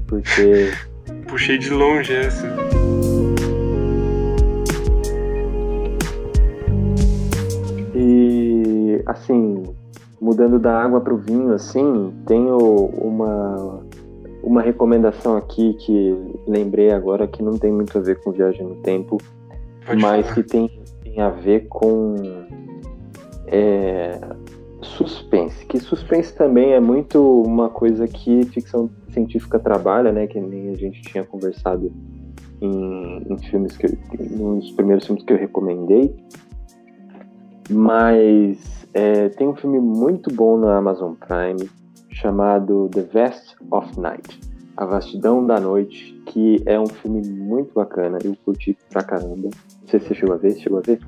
porque. 0.07 0.70
Puxei 1.26 1.57
de 1.57 1.70
longe 1.70 2.14
essa. 2.14 2.47
E 9.03 9.11
assim, 9.11 9.63
mudando 10.21 10.59
da 10.59 10.81
água 10.81 11.01
para 11.01 11.15
o 11.15 11.19
vinho, 11.19 11.53
assim, 11.53 12.13
tenho 12.27 12.57
uma 12.57 13.83
uma 14.43 14.61
recomendação 14.61 15.37
aqui 15.37 15.75
que 15.75 16.17
lembrei 16.49 16.91
agora 16.91 17.29
que 17.29 17.43
não 17.43 17.57
tem 17.57 17.71
muito 17.73 17.97
a 17.97 18.01
ver 18.01 18.21
com 18.23 18.33
viagem 18.33 18.67
no 18.67 18.75
tempo, 18.77 19.19
Pode 19.87 20.03
mas 20.03 20.27
falar. 20.27 20.35
que 20.35 20.43
tem, 20.43 20.81
tem 21.05 21.21
a 21.21 21.31
ver 21.31 21.69
com 21.69 22.17
é, 23.47 24.19
suspense. 24.81 25.65
Que 25.67 25.79
suspense 25.79 26.35
também 26.35 26.73
é 26.73 26.81
muito 26.81 27.43
uma 27.43 27.69
coisa 27.69 28.09
que 28.09 28.45
ficção 28.47 28.91
científica 29.11 29.59
trabalha, 29.59 30.11
né? 30.11 30.27
Que 30.27 30.41
nem 30.41 30.71
a 30.71 30.77
gente 30.77 31.03
tinha 31.03 31.25
conversado 31.25 31.93
em, 32.61 33.23
em 33.33 33.39
filmes 33.39 33.77
que 33.77 33.87
nos 34.37 34.73
primeiros 34.73 35.07
filmes 35.07 35.25
que 35.25 35.33
eu 35.33 35.37
recomendei. 35.37 36.15
Mas 37.71 38.87
é, 38.95 39.29
tem 39.31 39.49
um 39.49 39.57
filme 39.57 39.79
muito 39.79 40.33
bom 40.33 40.59
na 40.59 40.77
Amazon 40.77 41.15
Prime 41.15 41.69
chamado 42.11 42.89
The 42.93 43.03
Vast 43.03 43.57
of 43.71 43.99
Night, 43.99 44.41
A 44.77 44.85
Vastidão 44.85 45.47
da 45.47 45.59
Noite, 45.59 46.21
que 46.27 46.63
é 46.67 46.79
um 46.79 46.87
filme 46.87 47.27
muito 47.27 47.73
bacana. 47.75 48.19
Eu 48.23 48.37
curti 48.45 48.77
pra 48.91 49.03
caramba. 49.03 49.49
Não 49.49 49.89
sei 49.89 50.01
se 50.01 50.09
você 50.09 50.15
chegou 50.15 50.35
a 50.35 50.39
ver. 50.39 50.55
Chegou 50.59 50.79
a 50.79 50.83
ver? 50.83 51.01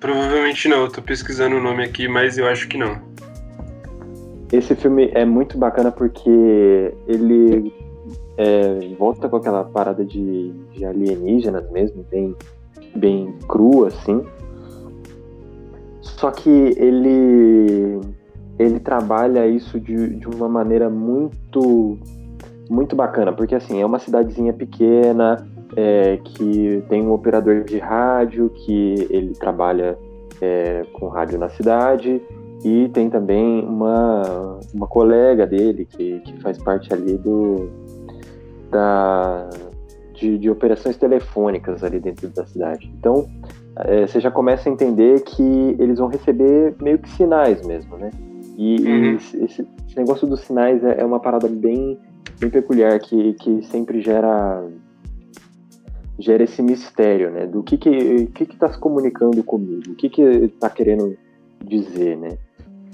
Provavelmente 0.00 0.68
não. 0.68 0.82
Eu 0.82 0.92
tô 0.92 1.02
pesquisando 1.02 1.56
o 1.56 1.62
nome 1.62 1.84
aqui, 1.84 2.08
mas 2.08 2.38
eu 2.38 2.46
acho 2.46 2.68
que 2.68 2.76
não. 2.76 3.00
Esse 4.52 4.74
filme 4.74 5.10
é 5.14 5.24
muito 5.24 5.56
bacana 5.56 5.92
porque 5.92 6.92
ele 7.06 7.72
é, 8.36 8.94
volta 8.98 9.28
com 9.28 9.36
aquela 9.36 9.62
parada 9.64 10.04
de, 10.04 10.50
de, 10.72 10.84
alienígenas 10.84 11.70
mesmo, 11.70 12.04
bem, 12.10 12.34
bem 12.96 13.32
cru 13.46 13.84
assim. 13.84 14.24
Só 16.16 16.30
que 16.30 16.50
ele 16.50 18.00
ele 18.58 18.78
trabalha 18.78 19.46
isso 19.46 19.80
de, 19.80 20.16
de 20.16 20.28
uma 20.28 20.48
maneira 20.48 20.90
muito 20.90 21.98
muito 22.68 22.94
bacana, 22.94 23.32
porque 23.32 23.54
assim, 23.54 23.80
é 23.80 23.86
uma 23.86 23.98
cidadezinha 23.98 24.52
pequena, 24.52 25.44
é, 25.76 26.18
que 26.22 26.84
tem 26.88 27.02
um 27.02 27.12
operador 27.12 27.64
de 27.64 27.78
rádio, 27.78 28.48
que 28.50 29.08
ele 29.10 29.32
trabalha 29.32 29.98
é, 30.40 30.84
com 30.92 31.08
rádio 31.08 31.38
na 31.38 31.48
cidade, 31.48 32.22
e 32.64 32.88
tem 32.90 33.10
também 33.10 33.64
uma, 33.64 34.58
uma 34.72 34.86
colega 34.86 35.46
dele 35.46 35.84
que, 35.84 36.20
que 36.20 36.40
faz 36.40 36.58
parte 36.58 36.92
ali 36.92 37.16
do 37.16 37.68
da, 38.70 39.48
de, 40.14 40.38
de 40.38 40.48
operações 40.48 40.96
telefônicas 40.96 41.82
ali 41.82 41.98
dentro 41.98 42.28
da 42.28 42.46
cidade. 42.46 42.92
Então, 42.98 43.28
é, 43.76 44.06
você 44.06 44.20
já 44.20 44.30
começa 44.30 44.68
a 44.68 44.72
entender 44.72 45.22
que 45.22 45.76
eles 45.78 45.98
vão 45.98 46.08
receber 46.08 46.74
meio 46.80 46.98
que 46.98 47.08
sinais 47.10 47.64
mesmo, 47.66 47.96
né? 47.96 48.10
E, 48.56 48.76
uhum. 48.82 49.04
e 49.04 49.14
esse, 49.14 49.44
esse, 49.44 49.66
negócio 49.96 50.26
dos 50.26 50.40
sinais 50.40 50.82
é, 50.84 51.00
é 51.00 51.04
uma 51.04 51.20
parada 51.20 51.48
bem 51.48 51.98
bem 52.38 52.50
peculiar 52.50 52.98
que, 52.98 53.34
que 53.34 53.62
sempre 53.66 54.00
gera 54.00 54.66
gera 56.18 56.42
esse 56.42 56.62
mistério, 56.62 57.30
né? 57.30 57.46
Do 57.46 57.62
que 57.62 57.78
que 57.78 58.26
que 58.26 58.46
que 58.46 58.54
está 58.54 58.70
se 58.70 58.78
comunicando 58.78 59.42
comigo, 59.42 59.92
o 59.92 59.94
que 59.94 60.08
que 60.08 60.22
está 60.22 60.68
querendo 60.68 61.16
dizer, 61.64 62.16
né? 62.16 62.36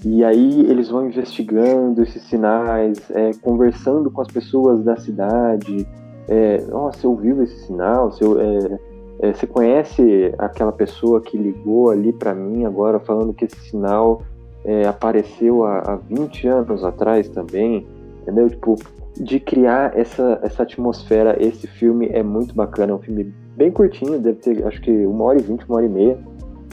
E 0.05 0.22
aí 0.22 0.61
eles 0.70 0.89
vão 0.89 1.07
investigando 1.07 2.03
esses 2.03 2.22
sinais, 2.24 3.11
é, 3.11 3.33
conversando 3.43 4.11
com 4.11 4.20
as 4.20 4.29
pessoas 4.29 4.85
da 4.85 4.97
cidade. 4.97 5.87
É, 6.29 6.61
Nossa, 6.66 7.01
você 7.01 7.07
ouviu 7.07 7.43
esse 7.43 7.66
sinal? 7.66 8.11
Você, 8.11 8.24
é, 8.24 8.96
é, 9.21 9.33
você 9.33 9.47
conhece 9.47 10.35
aquela 10.39 10.73
pessoa 10.73 11.21
que 11.21 11.37
ligou 11.37 11.91
ali 11.91 12.12
para 12.12 12.35
mim 12.35 12.64
agora 12.64 13.01
falando 13.01 13.33
que 13.33 13.45
esse 13.45 13.59
sinal 13.71 14.23
é, 14.64 14.87
apareceu 14.87 15.64
há, 15.64 15.79
há 15.79 15.97
20 15.97 16.49
anos 16.49 16.85
atrás 16.85 17.29
também? 17.29 17.87
Entendeu? 18.23 18.51
Tipo, 18.51 18.77
de 19.19 19.41
criar 19.41 19.97
essa, 19.97 20.39
essa 20.43 20.62
atmosfera. 20.62 21.37
Esse 21.43 21.67
filme 21.67 22.09
é 22.12 22.23
muito 22.23 22.55
bacana, 22.55 22.93
é 22.93 22.95
um 22.95 22.99
filme 22.99 23.33
bem 23.57 23.71
curtinho, 23.71 24.19
deve 24.19 24.39
ter 24.39 24.67
acho 24.67 24.81
que 24.83 24.91
uma 24.91 25.25
hora 25.25 25.39
e 25.39 25.43
vinte, 25.43 25.64
uma 25.67 25.77
hora 25.77 25.87
e 25.87 25.89
meia, 25.89 26.19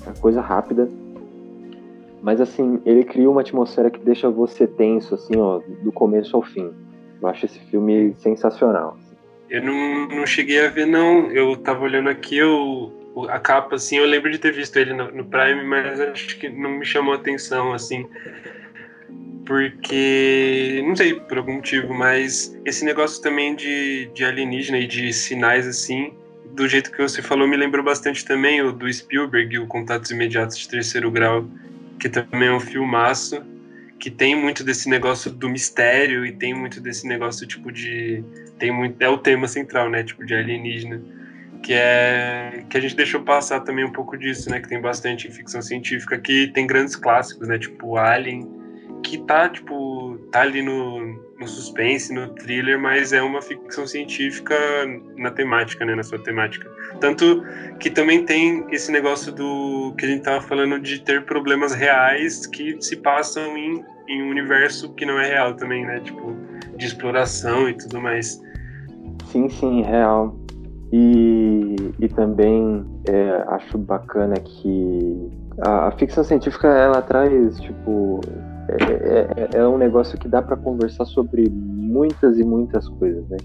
é 0.08 0.20
coisa 0.20 0.42
rápida. 0.42 0.90
Mas 2.22 2.40
assim, 2.42 2.82
ele 2.86 3.04
cria 3.04 3.30
uma 3.30 3.42
atmosfera 3.42 3.90
que 3.90 4.00
deixa 4.00 4.30
você 4.30 4.66
tenso, 4.66 5.16
assim, 5.16 5.36
ó, 5.38 5.62
do 5.84 5.92
começo 5.92 6.36
ao 6.36 6.42
fim. 6.42 6.72
Eu 7.22 7.28
acho 7.28 7.46
esse 7.46 7.60
filme 7.60 8.14
sensacional. 8.16 8.98
Eu 9.54 9.62
não, 9.62 10.08
não 10.08 10.26
cheguei 10.26 10.66
a 10.66 10.70
ver, 10.70 10.88
não. 10.88 11.32
Eu 11.32 11.56
tava 11.56 11.84
olhando 11.84 12.10
aqui, 12.10 12.38
eu, 12.38 12.92
a 13.30 13.40
capa, 13.40 13.76
assim, 13.76 13.98
eu 13.98 14.06
lembro 14.06 14.32
de 14.32 14.40
ter 14.40 14.52
visto 14.52 14.76
ele 14.78 14.94
no, 14.94 15.12
no 15.12 15.26
Prime, 15.26 15.64
mas 15.64 16.00
acho 16.02 16.38
que 16.40 16.50
não 16.50 16.72
me 16.72 16.86
chamou 16.86 17.14
atenção, 17.14 17.72
assim 17.72 18.08
porque 19.46 20.82
não 20.86 20.96
sei 20.96 21.16
por 21.16 21.38
algum 21.38 21.56
motivo, 21.56 21.94
mas 21.94 22.58
esse 22.66 22.86
negócio 22.86 23.22
também 23.22 23.56
de, 23.56 24.10
de 24.14 24.24
alienígena 24.24 24.80
e 24.80 24.88
de 24.88 25.12
sinais 25.12 25.68
assim, 25.68 26.14
do 26.56 26.68
jeito 26.68 26.92
que 26.92 27.02
você 27.02 27.22
falou, 27.22 27.48
me 27.48 27.58
lembrou 27.58 27.84
bastante 27.84 28.24
também 28.24 28.62
o 28.62 28.72
do 28.72 28.92
Spielberg, 28.92 29.60
o 29.60 29.68
Contatos 29.68 30.12
Imediatos 30.12 30.58
de 30.58 30.70
Terceiro 30.70 31.12
Grau, 31.12 31.46
que 32.00 32.08
também 32.08 32.48
é 32.48 32.54
um 32.54 32.60
filmaço, 32.60 33.44
que 34.00 34.10
tem 34.10 34.36
muito 34.36 34.64
desse 34.64 34.90
negócio 34.90 35.32
do 35.32 35.50
mistério 35.50 36.26
e 36.26 36.32
tem 36.32 36.54
muito 36.54 36.80
desse 36.80 37.08
negócio 37.08 37.48
tipo 37.48 37.72
de 37.72 38.24
tem 38.58 38.72
muito 38.72 39.02
é 39.02 39.10
o 39.10 39.18
tema 39.18 39.48
central, 39.48 39.90
né, 39.90 40.04
tipo 40.04 40.26
de 40.26 40.34
alienígena, 40.34 41.02
que 41.62 41.74
é 41.74 42.64
que 42.70 42.78
a 42.78 42.82
gente 42.82 42.96
deixou 42.96 43.22
passar 43.22 43.62
também 43.62 43.86
um 43.86 43.92
pouco 43.92 44.18
disso, 44.18 44.50
né, 44.50 44.60
que 44.60 44.68
tem 44.68 44.82
bastante 44.82 45.30
ficção 45.32 45.62
científica 45.62 46.18
que 46.20 46.48
tem 46.48 46.68
grandes 46.68 46.96
clássicos, 46.96 47.48
né, 47.48 47.58
tipo 47.58 47.98
Alien 47.98 48.64
que 49.04 49.18
tá, 49.20 49.50
tipo, 49.50 50.18
tá 50.32 50.42
ali 50.42 50.62
no, 50.62 51.23
no 51.40 51.48
suspense, 51.48 52.14
no 52.14 52.28
thriller, 52.30 52.80
mas 52.80 53.12
é 53.12 53.22
uma 53.22 53.42
ficção 53.42 53.88
científica 53.88 54.56
na 55.18 55.32
temática, 55.32 55.84
né, 55.86 55.96
na 55.96 56.04
sua 56.04 56.20
temática. 56.20 56.70
Tanto 57.00 57.44
que 57.80 57.90
também 57.90 58.26
tem 58.26 58.66
esse 58.72 58.92
negócio 58.92 59.32
do 59.32 59.94
que 59.98 60.06
a 60.06 60.08
gente 60.08 60.24
tava 60.24 60.42
falando 60.42 60.80
de 60.80 61.00
ter 61.00 61.26
problemas 61.26 61.74
reais 61.74 62.46
que 62.46 62.78
se 62.82 62.98
passam 62.98 63.58
em, 63.58 63.84
em 64.08 64.24
um 64.24 64.30
universo 64.30 64.94
que 64.94 65.06
não 65.06 65.20
é 65.20 65.28
real 65.28 65.56
também, 65.56 65.86
né, 65.86 66.00
tipo, 66.02 66.36
de 66.78 66.86
exploração 66.86 67.68
e 67.68 67.74
tudo 67.74 68.00
mais. 68.00 68.42
Sim, 69.32 69.50
sim, 69.50 69.82
real. 69.82 70.38
E, 70.92 71.76
e 72.00 72.08
também 72.10 72.86
é, 73.10 73.44
acho 73.48 73.80
bacana 73.80 74.36
que 74.36 75.32
a, 75.62 75.88
a 75.88 75.92
ficção 75.92 76.24
científica 76.24 76.68
ela 76.68 77.02
traz 77.02 77.60
tipo 77.60 78.22
é, 78.68 79.58
é, 79.58 79.60
é 79.60 79.68
um 79.68 79.78
negócio 79.78 80.18
que 80.18 80.28
dá 80.28 80.42
para 80.42 80.56
conversar 80.56 81.06
sobre 81.06 81.50
muitas 81.50 82.38
e 82.38 82.44
muitas 82.44 82.88
coisas, 82.88 83.28
né? 83.30 83.38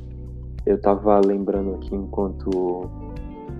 Eu 0.64 0.80
tava 0.80 1.20
lembrando 1.24 1.74
aqui 1.74 1.94
enquanto, 1.94 2.90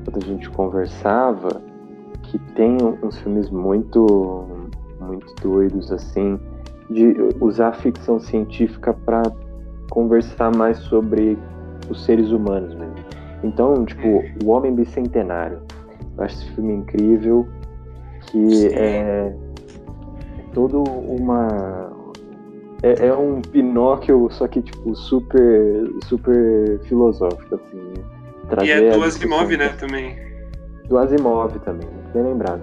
enquanto 0.01 0.23
a 0.23 0.27
gente 0.27 0.49
conversava 0.51 1.61
que 2.25 2.39
tem 2.55 2.77
uns 3.03 3.19
filmes 3.19 3.51
muito 3.51 4.47
muito 5.01 5.35
doidos 5.41 5.91
assim 5.91 6.39
de 6.91 7.15
usar 7.41 7.69
a 7.69 7.73
ficção 7.73 8.19
científica 8.19 8.93
para 8.93 9.23
conversar 9.91 10.55
mais 10.55 10.79
sobre 10.79 11.39
os 11.89 12.05
seres 12.05 12.31
humanos 12.31 12.75
mesmo. 12.75 12.95
Então, 13.43 13.85
tipo, 13.85 14.23
o 14.45 14.51
Homem 14.51 14.75
Bicentenário. 14.75 15.61
Eu 16.17 16.25
acho 16.25 16.37
esse 16.37 16.51
filme 16.53 16.75
incrível 16.75 17.47
que 18.23 18.51
Sim. 18.51 18.69
é 18.75 19.35
todo 20.53 20.83
uma. 20.83 21.91
É, 22.83 23.07
é, 23.07 23.15
um 23.15 23.41
Pinóquio, 23.43 24.29
só 24.31 24.47
que, 24.47 24.63
tipo, 24.63 24.95
super, 24.95 25.91
super 26.05 26.79
filosófico, 26.85 27.57
assim, 27.57 27.77
né? 27.77 28.05
Trazer 28.49 28.83
e 28.83 28.87
é 28.87 28.91
do 28.93 29.03
Asimov, 29.03 29.57
né, 29.57 29.69
também. 29.71 30.17
Do 30.89 30.97
Asimov 30.97 31.59
também, 31.61 31.89
bem 32.15 32.23
lembrado. 32.23 32.63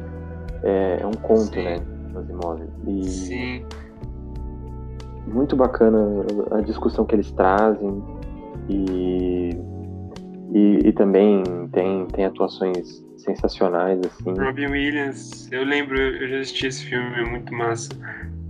É, 0.64 1.00
é 1.02 1.06
um 1.06 1.12
conto, 1.12 1.54
Sim. 1.54 1.64
né, 1.64 1.80
do 2.12 2.20
Asimov. 2.20 2.62
E 2.88 3.04
Sim. 3.04 3.66
Muito 5.28 5.56
bacana 5.56 6.26
a 6.52 6.62
discussão 6.62 7.04
que 7.06 7.16
eles 7.16 7.32
trazem 7.32 8.02
e, 8.70 9.50
e, 10.54 10.88
e 10.88 10.94
também 10.94 11.44
tem, 11.72 12.06
tem 12.08 12.26
atuações 12.26 13.04
sensacionais, 13.18 14.00
assim. 14.00 14.34
Robin 14.40 14.68
Williams, 14.68 15.52
eu 15.52 15.64
lembro, 15.64 16.00
eu 16.00 16.28
já 16.28 16.40
assisti 16.40 16.68
esse 16.68 16.86
filme, 16.86 17.16
é 17.16 17.26
muito 17.26 17.54
massa. 17.54 17.90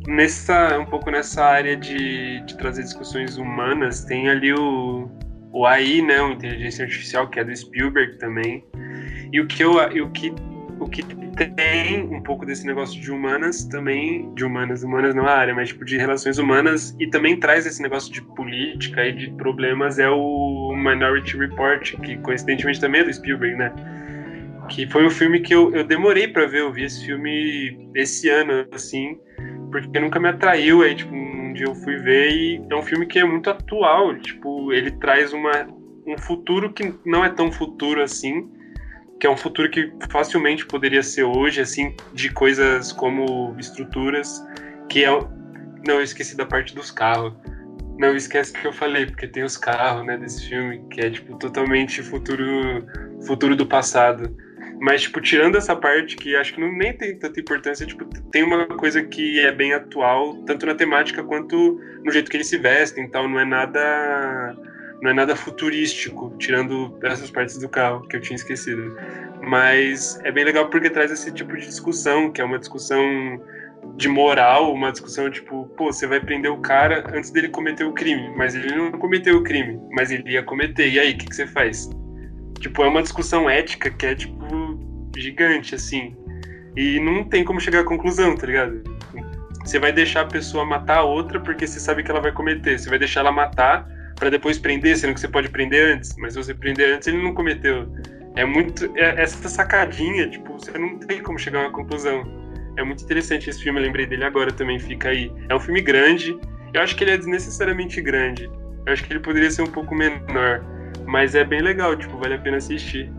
Nessa, 0.07 0.77
um 0.77 0.85
pouco 0.85 1.09
nessa 1.09 1.43
área 1.43 1.75
de, 1.75 2.41
de 2.41 2.57
trazer 2.57 2.83
discussões 2.83 3.37
humanas, 3.37 4.03
tem 4.03 4.29
ali 4.29 4.53
o, 4.53 5.09
o 5.51 5.65
AI, 5.65 6.01
né, 6.01 6.21
o 6.21 6.33
Inteligência 6.33 6.85
Artificial, 6.85 7.27
que 7.29 7.39
é 7.39 7.43
do 7.43 7.55
Spielberg 7.55 8.17
também. 8.19 8.63
E 9.31 9.39
o 9.39 9.47
que 9.47 9.63
eu, 9.63 9.77
o 9.77 10.11
que 10.11 10.31
o 10.79 10.89
que 10.89 11.03
tem 11.03 12.03
um 12.03 12.21
pouco 12.21 12.45
desse 12.45 12.65
negócio 12.65 12.99
de 12.99 13.11
humanas 13.11 13.65
também, 13.65 14.33
de 14.35 14.43
humanas, 14.43 14.83
humanas 14.83 15.15
não 15.15 15.27
é 15.27 15.31
a 15.31 15.37
área, 15.37 15.55
mas 15.55 15.69
tipo 15.69 15.85
de 15.85 15.97
relações 15.97 16.37
humanas 16.37 16.95
e 16.99 17.07
também 17.07 17.39
traz 17.39 17.65
esse 17.65 17.81
negócio 17.81 18.11
de 18.11 18.21
política 18.21 19.05
e 19.05 19.13
de 19.13 19.31
problemas 19.31 19.99
é 19.99 20.09
o 20.09 20.73
Minority 20.75 21.37
Report, 21.37 21.95
que 22.01 22.17
coincidentemente 22.17 22.79
também 22.79 23.01
é 23.01 23.03
do 23.03 23.13
Spielberg, 23.13 23.55
né? 23.57 23.71
que 24.67 24.87
foi 24.87 25.05
um 25.05 25.09
filme 25.09 25.39
que 25.39 25.53
eu, 25.53 25.73
eu 25.73 25.83
demorei 25.83 26.27
para 26.27 26.45
ver. 26.45 26.61
Eu 26.61 26.71
vi 26.71 26.83
esse 26.83 27.05
filme 27.05 27.89
esse 27.93 28.29
ano, 28.29 28.65
assim, 28.71 29.17
porque 29.71 29.99
nunca 29.99 30.19
me 30.19 30.29
atraiu. 30.29 30.81
Aí, 30.81 30.95
tipo, 30.95 31.13
um 31.13 31.53
dia 31.53 31.65
eu 31.65 31.75
fui 31.75 31.97
ver 31.97 32.31
e 32.31 32.61
é 32.69 32.75
um 32.75 32.83
filme 32.83 33.05
que 33.05 33.19
é 33.19 33.23
muito 33.23 33.49
atual. 33.49 34.15
Tipo, 34.15 34.73
ele 34.73 34.91
traz 34.91 35.33
uma, 35.33 35.67
um 36.05 36.17
futuro 36.17 36.71
que 36.73 36.93
não 37.05 37.23
é 37.23 37.29
tão 37.29 37.51
futuro 37.51 38.01
assim, 38.01 38.49
que 39.19 39.27
é 39.27 39.29
um 39.29 39.37
futuro 39.37 39.69
que 39.69 39.91
facilmente 40.09 40.65
poderia 40.65 41.01
ser 41.01 41.23
hoje, 41.23 41.61
assim, 41.61 41.95
de 42.13 42.29
coisas 42.31 42.91
como 42.91 43.55
estruturas, 43.59 44.45
que 44.89 45.03
é. 45.03 45.09
Não, 45.87 45.95
eu 45.95 46.01
esqueci 46.01 46.35
da 46.35 46.45
parte 46.45 46.75
dos 46.75 46.91
carros. 46.91 47.33
Não 47.97 48.15
esquece 48.15 48.51
que 48.51 48.65
eu 48.65 48.73
falei, 48.73 49.05
porque 49.05 49.27
tem 49.27 49.43
os 49.43 49.55
carros, 49.55 50.05
né, 50.05 50.17
desse 50.17 50.49
filme, 50.49 50.83
que 50.89 50.99
é, 50.99 51.09
tipo, 51.09 51.37
totalmente 51.37 52.01
futuro, 52.01 52.85
futuro 53.25 53.55
do 53.55 53.65
passado. 53.65 54.35
Mas, 54.81 55.03
tipo, 55.03 55.21
tirando 55.21 55.55
essa 55.55 55.75
parte 55.75 56.17
que 56.17 56.35
acho 56.35 56.53
que 56.53 56.59
não, 56.59 56.71
nem 56.71 56.91
tem 56.91 57.17
tanta 57.17 57.39
importância, 57.39 57.85
tipo, 57.85 58.03
tem 58.31 58.43
uma 58.43 58.65
coisa 58.67 59.01
que 59.01 59.39
é 59.39 59.51
bem 59.51 59.73
atual, 59.73 60.35
tanto 60.43 60.65
na 60.65 60.75
temática 60.75 61.23
quanto 61.23 61.79
no 62.03 62.11
jeito 62.11 62.29
que 62.29 62.35
eles 62.35 62.47
se 62.47 62.57
vestem 62.57 63.05
e 63.05 63.09
tal, 63.09 63.29
não 63.29 63.39
é 63.39 63.45
nada 63.45 64.57
não 65.05 65.11
é 65.11 65.13
nada 65.13 65.35
futurístico, 65.35 66.33
tirando 66.39 66.97
essas 67.03 67.29
partes 67.29 67.57
do 67.57 67.69
carro 67.69 68.01
que 68.07 68.17
eu 68.17 68.21
tinha 68.21 68.35
esquecido. 68.35 68.97
Mas 69.41 70.19
é 70.23 70.31
bem 70.31 70.43
legal 70.43 70.67
porque 70.69 70.89
traz 70.89 71.11
esse 71.11 71.31
tipo 71.31 71.55
de 71.55 71.67
discussão, 71.67 72.31
que 72.31 72.41
é 72.41 72.43
uma 72.43 72.57
discussão 72.57 72.99
de 73.95 74.09
moral, 74.09 74.73
uma 74.73 74.91
discussão 74.91 75.29
tipo, 75.29 75.65
pô, 75.77 75.93
você 75.93 76.07
vai 76.07 76.19
prender 76.19 76.51
o 76.51 76.57
cara 76.57 77.05
antes 77.13 77.29
dele 77.29 77.49
cometer 77.49 77.83
o 77.83 77.93
crime, 77.93 78.33
mas 78.35 78.55
ele 78.55 78.75
não 78.75 78.91
cometeu 78.93 79.37
o 79.37 79.43
crime, 79.43 79.79
mas 79.91 80.09
ele 80.09 80.31
ia 80.31 80.41
cometer, 80.41 80.89
e 80.89 80.99
aí, 80.99 81.13
o 81.13 81.17
que, 81.17 81.27
que 81.27 81.35
você 81.35 81.45
faz? 81.45 81.87
Tipo, 82.59 82.83
é 82.83 82.87
uma 82.87 83.03
discussão 83.03 83.47
ética 83.47 83.91
que 83.91 84.07
é, 84.07 84.15
tipo, 84.15 85.13
gigante, 85.15 85.75
assim. 85.75 86.15
E 86.75 86.99
não 86.99 87.23
tem 87.23 87.43
como 87.43 87.61
chegar 87.61 87.81
à 87.81 87.83
conclusão, 87.83 88.35
tá 88.35 88.47
ligado? 88.47 88.81
Você 89.63 89.77
vai 89.77 89.91
deixar 89.91 90.21
a 90.21 90.25
pessoa 90.25 90.65
matar 90.65 90.97
a 90.97 91.03
outra 91.03 91.39
porque 91.39 91.67
você 91.67 91.79
sabe 91.79 92.03
que 92.03 92.09
ela 92.09 92.19
vai 92.21 92.31
cometer. 92.31 92.77
Você 92.77 92.89
vai 92.89 92.99
deixar 92.99 93.21
ela 93.21 93.31
matar 93.31 93.87
para 94.15 94.29
depois 94.29 94.57
prender, 94.57 94.97
sendo 94.97 95.13
que 95.13 95.19
você 95.19 95.27
pode 95.27 95.49
prender 95.49 95.95
antes. 95.95 96.15
Mas 96.17 96.33
se 96.33 96.43
você 96.43 96.53
prender 96.53 96.95
antes, 96.95 97.07
ele 97.07 97.21
não 97.21 97.33
cometeu. 97.33 97.87
É 98.35 98.45
muito. 98.45 98.91
É, 98.95 99.21
essa 99.21 99.47
sacadinha, 99.47 100.29
tipo, 100.29 100.53
você 100.53 100.77
não 100.77 100.97
tem 100.99 101.21
como 101.21 101.37
chegar 101.37 101.59
a 101.59 101.61
uma 101.63 101.71
conclusão. 101.71 102.23
É 102.77 102.83
muito 102.83 103.03
interessante 103.03 103.49
esse 103.49 103.63
filme, 103.63 103.79
eu 103.79 103.85
lembrei 103.85 104.05
dele 104.05 104.25
agora 104.25 104.51
também, 104.51 104.79
fica 104.79 105.09
aí. 105.09 105.31
É 105.49 105.55
um 105.55 105.59
filme 105.59 105.81
grande. 105.81 106.37
Eu 106.73 106.81
acho 106.81 106.95
que 106.95 107.03
ele 107.03 107.11
é 107.11 107.17
desnecessariamente 107.17 108.01
grande. 108.01 108.49
Eu 108.85 108.93
acho 108.93 109.03
que 109.03 109.13
ele 109.13 109.21
poderia 109.21 109.49
ser 109.49 109.61
um 109.61 109.71
pouco 109.71 109.95
menor. 109.95 110.63
Mas 111.05 111.35
é 111.35 111.43
bem 111.43 111.61
legal, 111.61 111.95
tipo, 111.95 112.17
vale 112.17 112.33
a 112.33 112.39
pena 112.39 112.57
assistir. 112.57 113.11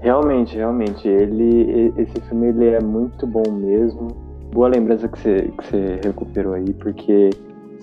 Realmente, 0.00 0.56
realmente. 0.56 1.06
Ele, 1.06 1.92
esse 1.98 2.20
filme 2.28 2.48
ele 2.48 2.66
é 2.66 2.80
muito 2.80 3.26
bom 3.26 3.50
mesmo. 3.52 4.08
Boa 4.52 4.68
lembrança 4.68 5.06
que 5.08 5.18
você, 5.18 5.52
que 5.58 5.66
você 5.66 6.00
recuperou 6.02 6.54
aí, 6.54 6.72
porque 6.74 7.30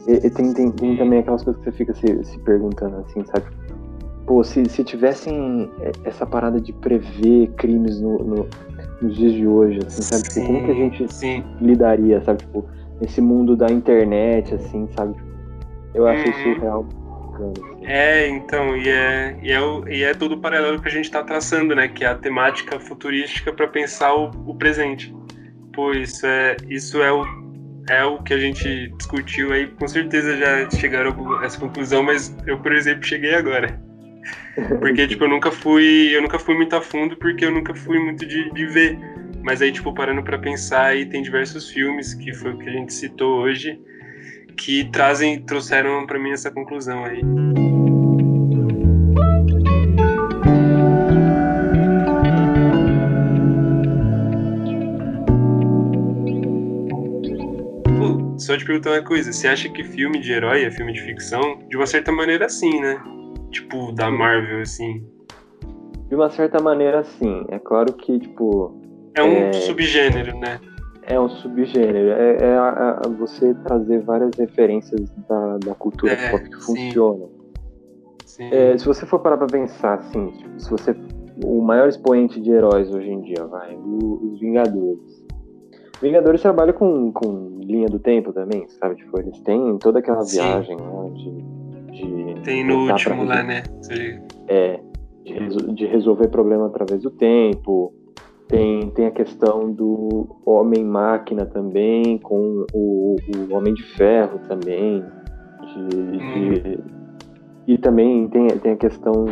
e, 0.07 0.29
tem, 0.29 0.53
tem, 0.53 0.71
tem, 0.71 0.97
também 0.97 1.19
aquelas 1.19 1.43
coisas 1.43 1.61
que 1.63 1.71
você 1.71 1.77
fica 1.77 1.93
se, 1.93 2.23
se 2.23 2.39
perguntando 2.39 2.97
assim, 2.97 3.23
sabe? 3.25 3.45
Pô, 4.25 4.43
se, 4.43 4.63
se 4.69 4.83
tivessem 4.83 5.71
essa 6.03 6.25
parada 6.25 6.59
de 6.59 6.73
prever 6.73 7.47
crimes 7.57 8.01
no, 8.01 8.17
no 8.19 8.47
nos 9.01 9.15
dias 9.15 9.33
de 9.33 9.45
hoje, 9.45 9.79
assim, 9.85 10.01
sabe? 10.01 10.23
Tipo, 10.23 10.45
como 10.47 10.65
que 10.65 10.71
a 10.71 10.73
gente 10.73 11.13
sim. 11.13 11.43
lidaria, 11.61 12.21
sabe? 12.21 12.39
Tipo, 12.39 12.65
nesse 12.99 13.21
mundo 13.21 13.55
da 13.55 13.67
internet, 13.67 14.55
assim, 14.55 14.87
sabe? 14.97 15.15
Eu 15.93 16.07
acho 16.07 16.29
isso 16.29 16.49
uhum. 16.49 16.59
real 16.59 16.85
Assim. 17.37 17.85
É, 17.85 18.27
então, 18.27 18.75
e 18.75 18.89
é, 18.89 19.37
e 19.41 19.51
é, 19.51 19.61
o, 19.61 19.87
e 19.87 20.03
é 20.03 20.13
tudo 20.13 20.39
paralelo 20.39 20.81
que 20.81 20.87
a 20.87 20.91
gente 20.91 21.05
está 21.05 21.23
traçando, 21.23 21.75
né? 21.75 21.87
Que 21.87 22.03
é 22.03 22.07
a 22.07 22.15
temática 22.15 22.79
futurística 22.79 23.53
para 23.53 23.67
pensar 23.67 24.13
o, 24.15 24.31
o 24.45 24.55
presente. 24.55 25.15
Pô, 25.73 25.91
isso 25.91 26.25
é, 26.25 26.57
isso 26.67 27.01
é 27.01 27.11
o, 27.11 27.23
é 27.89 28.03
o 28.03 28.21
que 28.21 28.33
a 28.33 28.37
gente 28.37 28.89
discutiu 28.97 29.53
aí, 29.53 29.67
com 29.67 29.87
certeza 29.87 30.37
já 30.37 30.69
chegaram 30.71 31.39
a 31.39 31.45
essa 31.45 31.59
conclusão, 31.59 32.03
mas 32.03 32.35
eu, 32.45 32.59
por 32.59 32.73
exemplo, 32.73 33.03
cheguei 33.03 33.35
agora. 33.35 33.79
Porque, 34.79 35.07
tipo, 35.07 35.23
eu 35.23 35.29
nunca 35.29 35.51
fui. 35.51 36.15
Eu 36.15 36.21
nunca 36.21 36.39
fui 36.39 36.55
muito 36.55 36.75
a 36.75 36.81
fundo 36.81 37.15
porque 37.17 37.45
eu 37.45 37.51
nunca 37.51 37.73
fui 37.73 37.99
muito 37.99 38.25
de, 38.25 38.51
de 38.51 38.65
ver. 38.65 38.97
Mas 39.43 39.61
aí, 39.61 39.71
tipo, 39.71 39.93
parando 39.93 40.23
para 40.23 40.37
pensar, 40.37 40.87
aí 40.87 41.05
tem 41.05 41.21
diversos 41.21 41.69
filmes, 41.69 42.13
que 42.15 42.33
foi 42.33 42.51
o 42.51 42.57
que 42.57 42.67
a 42.67 42.73
gente 42.73 42.93
citou 42.93 43.39
hoje, 43.39 43.79
que 44.57 44.89
trazem, 44.91 45.41
trouxeram 45.41 46.05
para 46.05 46.19
mim 46.19 46.31
essa 46.31 46.51
conclusão 46.51 47.05
aí. 47.05 47.21
Só 58.47 58.57
te 58.57 58.65
perguntar 58.65 58.91
uma 58.91 59.03
coisa, 59.03 59.31
você 59.33 59.45
acha 59.45 59.67
que 59.67 59.83
filme 59.83 60.19
de 60.19 60.31
herói 60.31 60.63
é 60.63 60.71
filme 60.71 60.93
de 60.93 61.01
ficção? 61.01 61.59
De 61.67 61.75
uma 61.75 61.85
certa 61.85 62.13
maneira, 62.13 62.47
sim, 62.47 62.79
né? 62.79 62.97
Tipo, 63.51 63.91
da 63.91 64.09
Marvel, 64.09 64.61
assim. 64.61 65.05
De 66.07 66.15
uma 66.15 66.29
certa 66.29 66.61
maneira, 66.61 67.03
sim. 67.03 67.45
É 67.49 67.59
claro 67.59 67.91
que, 67.91 68.17
tipo. 68.17 68.79
É 69.15 69.21
um 69.21 69.33
é... 69.33 69.53
subgênero, 69.53 70.39
né? 70.39 70.61
É 71.03 71.19
um 71.19 71.27
subgênero. 71.27 72.09
É, 72.11 72.37
é 72.37 72.55
a, 72.57 73.01
a 73.05 73.09
você 73.09 73.53
trazer 73.65 74.01
várias 74.03 74.31
referências 74.37 75.09
da, 75.27 75.57
da 75.57 75.75
cultura 75.75 76.13
é, 76.13 76.31
pop 76.31 76.49
que 76.49 76.55
sim. 76.55 76.61
funcionam. 76.61 77.29
Sim. 78.25 78.49
É, 78.49 78.77
se 78.77 78.85
você 78.85 79.05
for 79.05 79.19
parar 79.19 79.37
pra 79.37 79.47
pensar, 79.47 79.95
assim, 79.95 80.31
tipo, 80.31 80.57
se 80.57 80.69
você. 80.69 80.95
O 81.43 81.61
maior 81.61 81.89
expoente 81.89 82.39
de 82.39 82.49
heróis 82.49 82.89
hoje 82.89 83.09
em 83.09 83.21
dia, 83.21 83.45
vai, 83.45 83.75
os 83.75 84.39
Vingadores. 84.39 85.26
Vingadores 86.01 86.41
trabalha 86.41 86.73
com, 86.73 87.11
com 87.11 87.57
linha 87.59 87.87
do 87.87 87.99
tempo 87.99 88.31
também, 88.31 88.67
sabe? 88.67 88.95
Tipo, 88.95 89.19
eles 89.19 89.39
têm 89.41 89.77
toda 89.77 89.99
aquela 89.99 90.23
sim. 90.23 90.39
viagem 90.39 90.77
né, 90.77 91.09
de 91.13 91.67
de. 91.97 92.41
Tem 92.43 92.63
no 92.63 92.89
último 92.89 93.23
lá, 93.23 93.43
né? 93.43 93.63
É, 94.47 94.79
de, 95.23 95.73
de, 95.73 95.85
resolver 95.85 96.27
problema 96.29 96.67
através 96.67 97.01
do 97.01 97.09
tempo. 97.11 97.93
Tem, 98.47 98.89
tem 98.91 99.07
a 99.07 99.11
questão 99.11 99.71
do 99.71 100.37
Homem-Máquina 100.45 101.45
também, 101.45 102.17
com 102.17 102.65
o, 102.73 103.17
o 103.35 103.53
Homem 103.53 103.73
de 103.73 103.83
Ferro 103.83 104.39
também. 104.47 105.03
De, 105.61 105.97
hum. 105.97 106.53
de, 106.53 106.79
e 107.67 107.77
também 107.77 108.29
tem, 108.29 108.47
tem 108.47 108.71
a 108.71 108.77
questão 108.77 109.25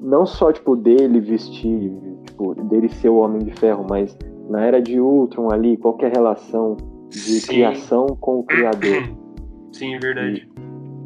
não 0.00 0.24
só 0.24 0.52
tipo 0.52 0.76
dele 0.76 1.20
vestir, 1.20 1.92
tipo, 2.24 2.54
dele 2.66 2.88
ser 2.88 3.08
o 3.08 3.16
Homem 3.16 3.40
de 3.40 3.50
Ferro, 3.58 3.84
mas 3.90 4.16
na 4.48 4.64
era 4.64 4.80
de 4.80 5.00
Ultron 5.00 5.50
ali, 5.50 5.76
qual 5.76 5.96
é 6.00 6.06
a 6.06 6.10
relação 6.10 6.76
de 7.10 7.18
Sim. 7.18 7.46
criação 7.46 8.06
com 8.20 8.40
o 8.40 8.42
criador. 8.42 9.02
Sim, 9.72 9.94
é 9.94 9.98
verdade. 9.98 10.48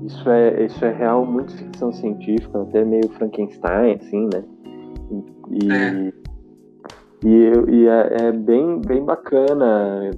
E, 0.03 0.07
isso 0.07 0.29
é, 0.29 0.65
isso 0.65 0.85
é 0.85 0.93
real, 0.93 1.25
muito 1.25 1.57
ficção 1.57 1.93
científica, 1.93 2.63
até 2.63 2.85
meio 2.85 3.09
Frankenstein, 3.11 3.95
assim, 3.95 4.29
né? 4.33 4.43
E, 5.51 5.73
é. 5.73 6.13
e, 7.25 7.75
e 7.75 7.87
é, 7.87 8.17
é, 8.21 8.33
bem, 8.33 8.81
bem 8.81 9.05
bacana. 9.05 10.11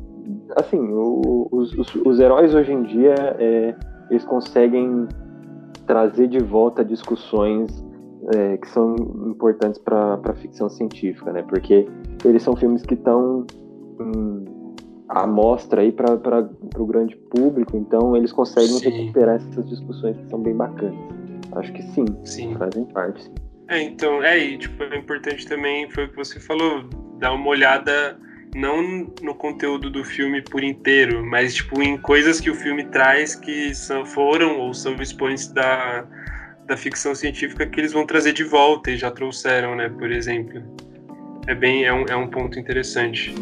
Assim, 0.56 0.78
o, 0.78 1.48
os, 1.50 1.74
os, 1.74 1.94
os, 1.96 2.20
heróis 2.20 2.54
hoje 2.54 2.72
em 2.72 2.82
dia, 2.84 3.14
é, 3.38 3.74
eles 4.10 4.24
conseguem 4.24 5.06
trazer 5.86 6.28
de 6.28 6.38
volta 6.38 6.84
discussões 6.84 7.84
é, 8.34 8.56
que 8.56 8.68
são 8.68 8.94
importantes 9.26 9.78
para 9.78 10.18
a 10.24 10.34
ficção 10.34 10.70
científica, 10.70 11.30
né? 11.32 11.42
Porque 11.42 11.86
eles 12.28 12.42
são 12.42 12.56
filmes 12.56 12.82
que 12.82 12.94
estão 12.94 13.46
a 15.08 15.26
mostra 15.26 15.82
aí 15.82 15.92
para 15.92 16.48
o 16.76 16.86
grande 16.86 17.16
público, 17.30 17.76
então 17.76 18.16
eles 18.16 18.32
conseguem 18.32 18.78
sim. 18.78 18.88
recuperar 18.88 19.36
essas 19.36 19.68
discussões 19.68 20.16
que 20.16 20.28
são 20.28 20.40
bem 20.40 20.54
bacanas. 20.54 20.98
Acho 21.52 21.72
que 21.72 21.82
sim, 21.82 22.04
sim. 22.24 22.54
fazem 22.56 22.84
parte. 22.86 23.22
Sim. 23.22 23.34
É, 23.68 23.80
então, 23.80 24.22
é, 24.22 24.38
e 24.38 24.58
tipo, 24.58 24.82
é 24.82 24.96
importante 24.96 25.46
também, 25.46 25.88
foi 25.90 26.04
o 26.04 26.10
que 26.10 26.16
você 26.16 26.40
falou, 26.40 26.84
dar 27.18 27.32
uma 27.32 27.48
olhada 27.48 28.18
não 28.54 29.12
no 29.22 29.34
conteúdo 29.34 29.90
do 29.90 30.04
filme 30.04 30.42
por 30.42 30.62
inteiro, 30.62 31.24
mas 31.24 31.54
tipo 31.54 31.82
em 31.82 31.96
coisas 31.96 32.40
que 32.40 32.50
o 32.50 32.54
filme 32.54 32.84
traz 32.84 33.34
que 33.34 33.74
são, 33.74 34.04
foram 34.04 34.60
ou 34.60 34.72
são 34.72 34.94
expoentes 34.96 35.48
da, 35.48 36.06
da 36.66 36.76
ficção 36.76 37.14
científica 37.14 37.66
que 37.66 37.80
eles 37.80 37.92
vão 37.92 38.06
trazer 38.06 38.32
de 38.32 38.44
volta 38.44 38.90
e 38.90 38.96
já 38.96 39.10
trouxeram, 39.10 39.74
né, 39.74 39.88
por 39.88 40.10
exemplo. 40.12 40.62
É 41.46 41.54
bem, 41.54 41.84
é 41.84 41.92
um, 41.92 42.06
é 42.06 42.16
um 42.16 42.26
ponto 42.26 42.58
interessante. 42.58 43.34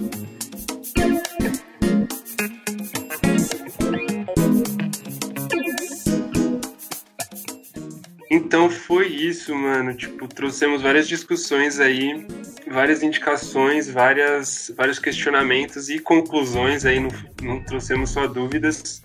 Então 8.29 8.69
foi 8.69 9.07
isso, 9.07 9.55
mano. 9.55 9.95
Tipo, 9.95 10.27
trouxemos 10.27 10.83
várias 10.83 11.07
discussões 11.07 11.79
aí, 11.79 12.27
várias 12.69 13.03
indicações, 13.03 13.89
várias, 13.89 14.73
vários 14.77 14.99
questionamentos 14.99 15.89
e 15.89 16.01
conclusões 16.01 16.85
aí, 16.85 16.99
não, 16.99 17.11
não 17.41 17.65
trouxemos 17.65 18.11
só 18.11 18.27
dúvidas. 18.27 19.03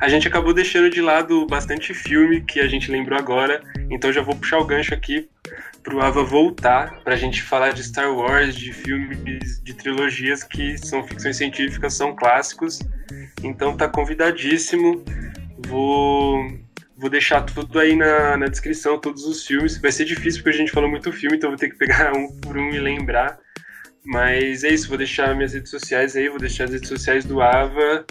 A 0.00 0.08
gente 0.08 0.26
acabou 0.26 0.54
deixando 0.54 0.88
de 0.88 1.02
lado 1.02 1.46
bastante 1.46 1.92
filme 1.92 2.40
que 2.40 2.60
a 2.60 2.68
gente 2.68 2.90
lembrou 2.90 3.18
agora, 3.18 3.62
então 3.90 4.12
já 4.12 4.22
vou 4.22 4.34
puxar 4.34 4.58
o 4.58 4.64
gancho 4.64 4.94
aqui 4.94 5.28
pro 5.86 6.02
Ava 6.02 6.24
voltar 6.24 7.00
pra 7.04 7.14
gente 7.14 7.40
falar 7.40 7.70
de 7.70 7.84
Star 7.84 8.12
Wars, 8.12 8.56
de 8.56 8.72
filmes, 8.72 9.62
de 9.62 9.72
trilogias 9.72 10.42
que 10.42 10.76
são 10.76 11.06
ficções 11.06 11.36
científicas, 11.36 11.94
são 11.94 12.14
clássicos. 12.14 12.80
Então 13.44 13.76
tá 13.76 13.88
convidadíssimo. 13.88 15.04
Vou 15.68 16.44
Vou 16.98 17.10
deixar 17.10 17.42
tudo 17.42 17.78
aí 17.78 17.94
na, 17.94 18.38
na 18.38 18.46
descrição, 18.46 18.98
todos 18.98 19.24
os 19.24 19.46
filmes. 19.46 19.76
Vai 19.76 19.92
ser 19.92 20.06
difícil 20.06 20.42
porque 20.42 20.56
a 20.56 20.60
gente 20.60 20.72
falou 20.72 20.88
muito 20.88 21.12
filme, 21.12 21.36
então 21.36 21.50
vou 21.50 21.58
ter 21.58 21.68
que 21.68 21.76
pegar 21.76 22.12
um 22.16 22.34
por 22.40 22.56
um 22.56 22.70
e 22.70 22.78
lembrar. 22.78 23.38
Mas 24.02 24.64
é 24.64 24.72
isso, 24.72 24.88
vou 24.88 24.96
deixar 24.96 25.34
minhas 25.34 25.52
redes 25.52 25.70
sociais 25.70 26.16
aí, 26.16 26.28
vou 26.28 26.38
deixar 26.38 26.64
as 26.64 26.72
redes 26.72 26.88
sociais 26.88 27.24
do 27.24 27.42
Ava. 27.42 28.04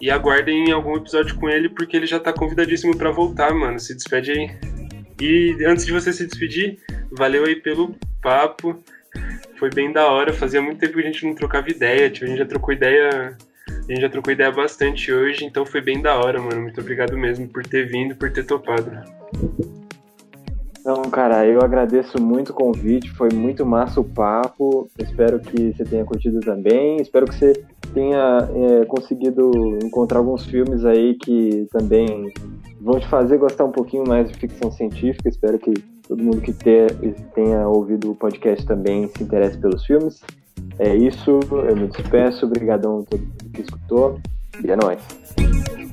E 0.00 0.10
aguardem 0.10 0.72
algum 0.72 0.96
episódio 0.96 1.36
com 1.36 1.50
ele, 1.50 1.68
porque 1.68 1.94
ele 1.94 2.06
já 2.06 2.18
tá 2.18 2.32
convidadíssimo 2.32 2.96
para 2.96 3.10
voltar, 3.10 3.52
mano. 3.52 3.78
Se 3.78 3.94
despede 3.94 4.30
aí. 4.30 4.79
E 5.20 5.56
antes 5.66 5.84
de 5.84 5.92
você 5.92 6.12
se 6.12 6.26
despedir, 6.26 6.78
valeu 7.12 7.44
aí 7.44 7.56
pelo 7.56 7.94
papo. 8.22 8.76
Foi 9.58 9.68
bem 9.70 9.92
da 9.92 10.08
hora. 10.08 10.32
Fazia 10.32 10.62
muito 10.62 10.78
tempo 10.78 10.94
que 10.94 11.00
a 11.00 11.06
gente 11.06 11.26
não 11.26 11.34
trocava 11.34 11.68
ideia. 11.68 12.08
Tipo, 12.08 12.24
a 12.24 12.28
gente 12.28 12.38
já 12.38 12.46
trocou 12.46 12.72
ideia. 12.72 13.36
A 13.68 13.92
gente 13.92 14.00
já 14.00 14.08
trocou 14.08 14.32
ideia 14.32 14.50
bastante 14.50 15.12
hoje, 15.12 15.44
então 15.44 15.66
foi 15.66 15.80
bem 15.80 16.00
da 16.00 16.18
hora, 16.18 16.40
mano. 16.40 16.62
Muito 16.62 16.80
obrigado 16.80 17.16
mesmo 17.16 17.46
por 17.48 17.64
ter 17.64 17.86
vindo, 17.86 18.16
por 18.16 18.32
ter 18.32 18.44
topado. 18.44 18.90
Então, 20.80 21.02
cara, 21.10 21.46
eu 21.46 21.60
agradeço 21.60 22.20
muito 22.20 22.50
o 22.50 22.54
convite, 22.54 23.10
foi 23.10 23.28
muito 23.32 23.66
massa 23.66 24.00
o 24.00 24.04
papo. 24.04 24.88
Espero 24.98 25.38
que 25.38 25.72
você 25.72 25.84
tenha 25.84 26.04
curtido 26.04 26.40
também. 26.40 26.96
Espero 26.96 27.26
que 27.26 27.34
você 27.34 27.52
tenha 27.92 28.48
é, 28.54 28.84
conseguido 28.86 29.78
encontrar 29.84 30.18
alguns 30.18 30.46
filmes 30.46 30.84
aí 30.84 31.14
que 31.16 31.66
também 31.70 32.32
vão 32.80 32.98
te 32.98 33.06
fazer 33.08 33.38
gostar 33.38 33.64
um 33.64 33.72
pouquinho 33.72 34.04
mais 34.06 34.30
de 34.30 34.38
ficção 34.38 34.70
científica. 34.70 35.28
Espero 35.28 35.58
que 35.58 35.72
todo 36.08 36.22
mundo 36.22 36.40
que 36.40 36.52
ter, 36.52 36.94
tenha 37.34 37.68
ouvido 37.68 38.12
o 38.12 38.14
podcast 38.14 38.66
também 38.66 39.08
se 39.08 39.22
interesse 39.22 39.58
pelos 39.58 39.84
filmes. 39.84 40.22
É 40.78 40.94
isso, 40.94 41.40
eu 41.52 41.76
me 41.76 41.88
despeço, 41.88 42.46
obrigadão 42.46 43.00
a 43.00 43.02
todo 43.04 43.20
mundo 43.20 43.50
que 43.52 43.60
escutou 43.60 44.18
e 44.64 44.70
é 44.70 44.76
nóis. 44.76 45.89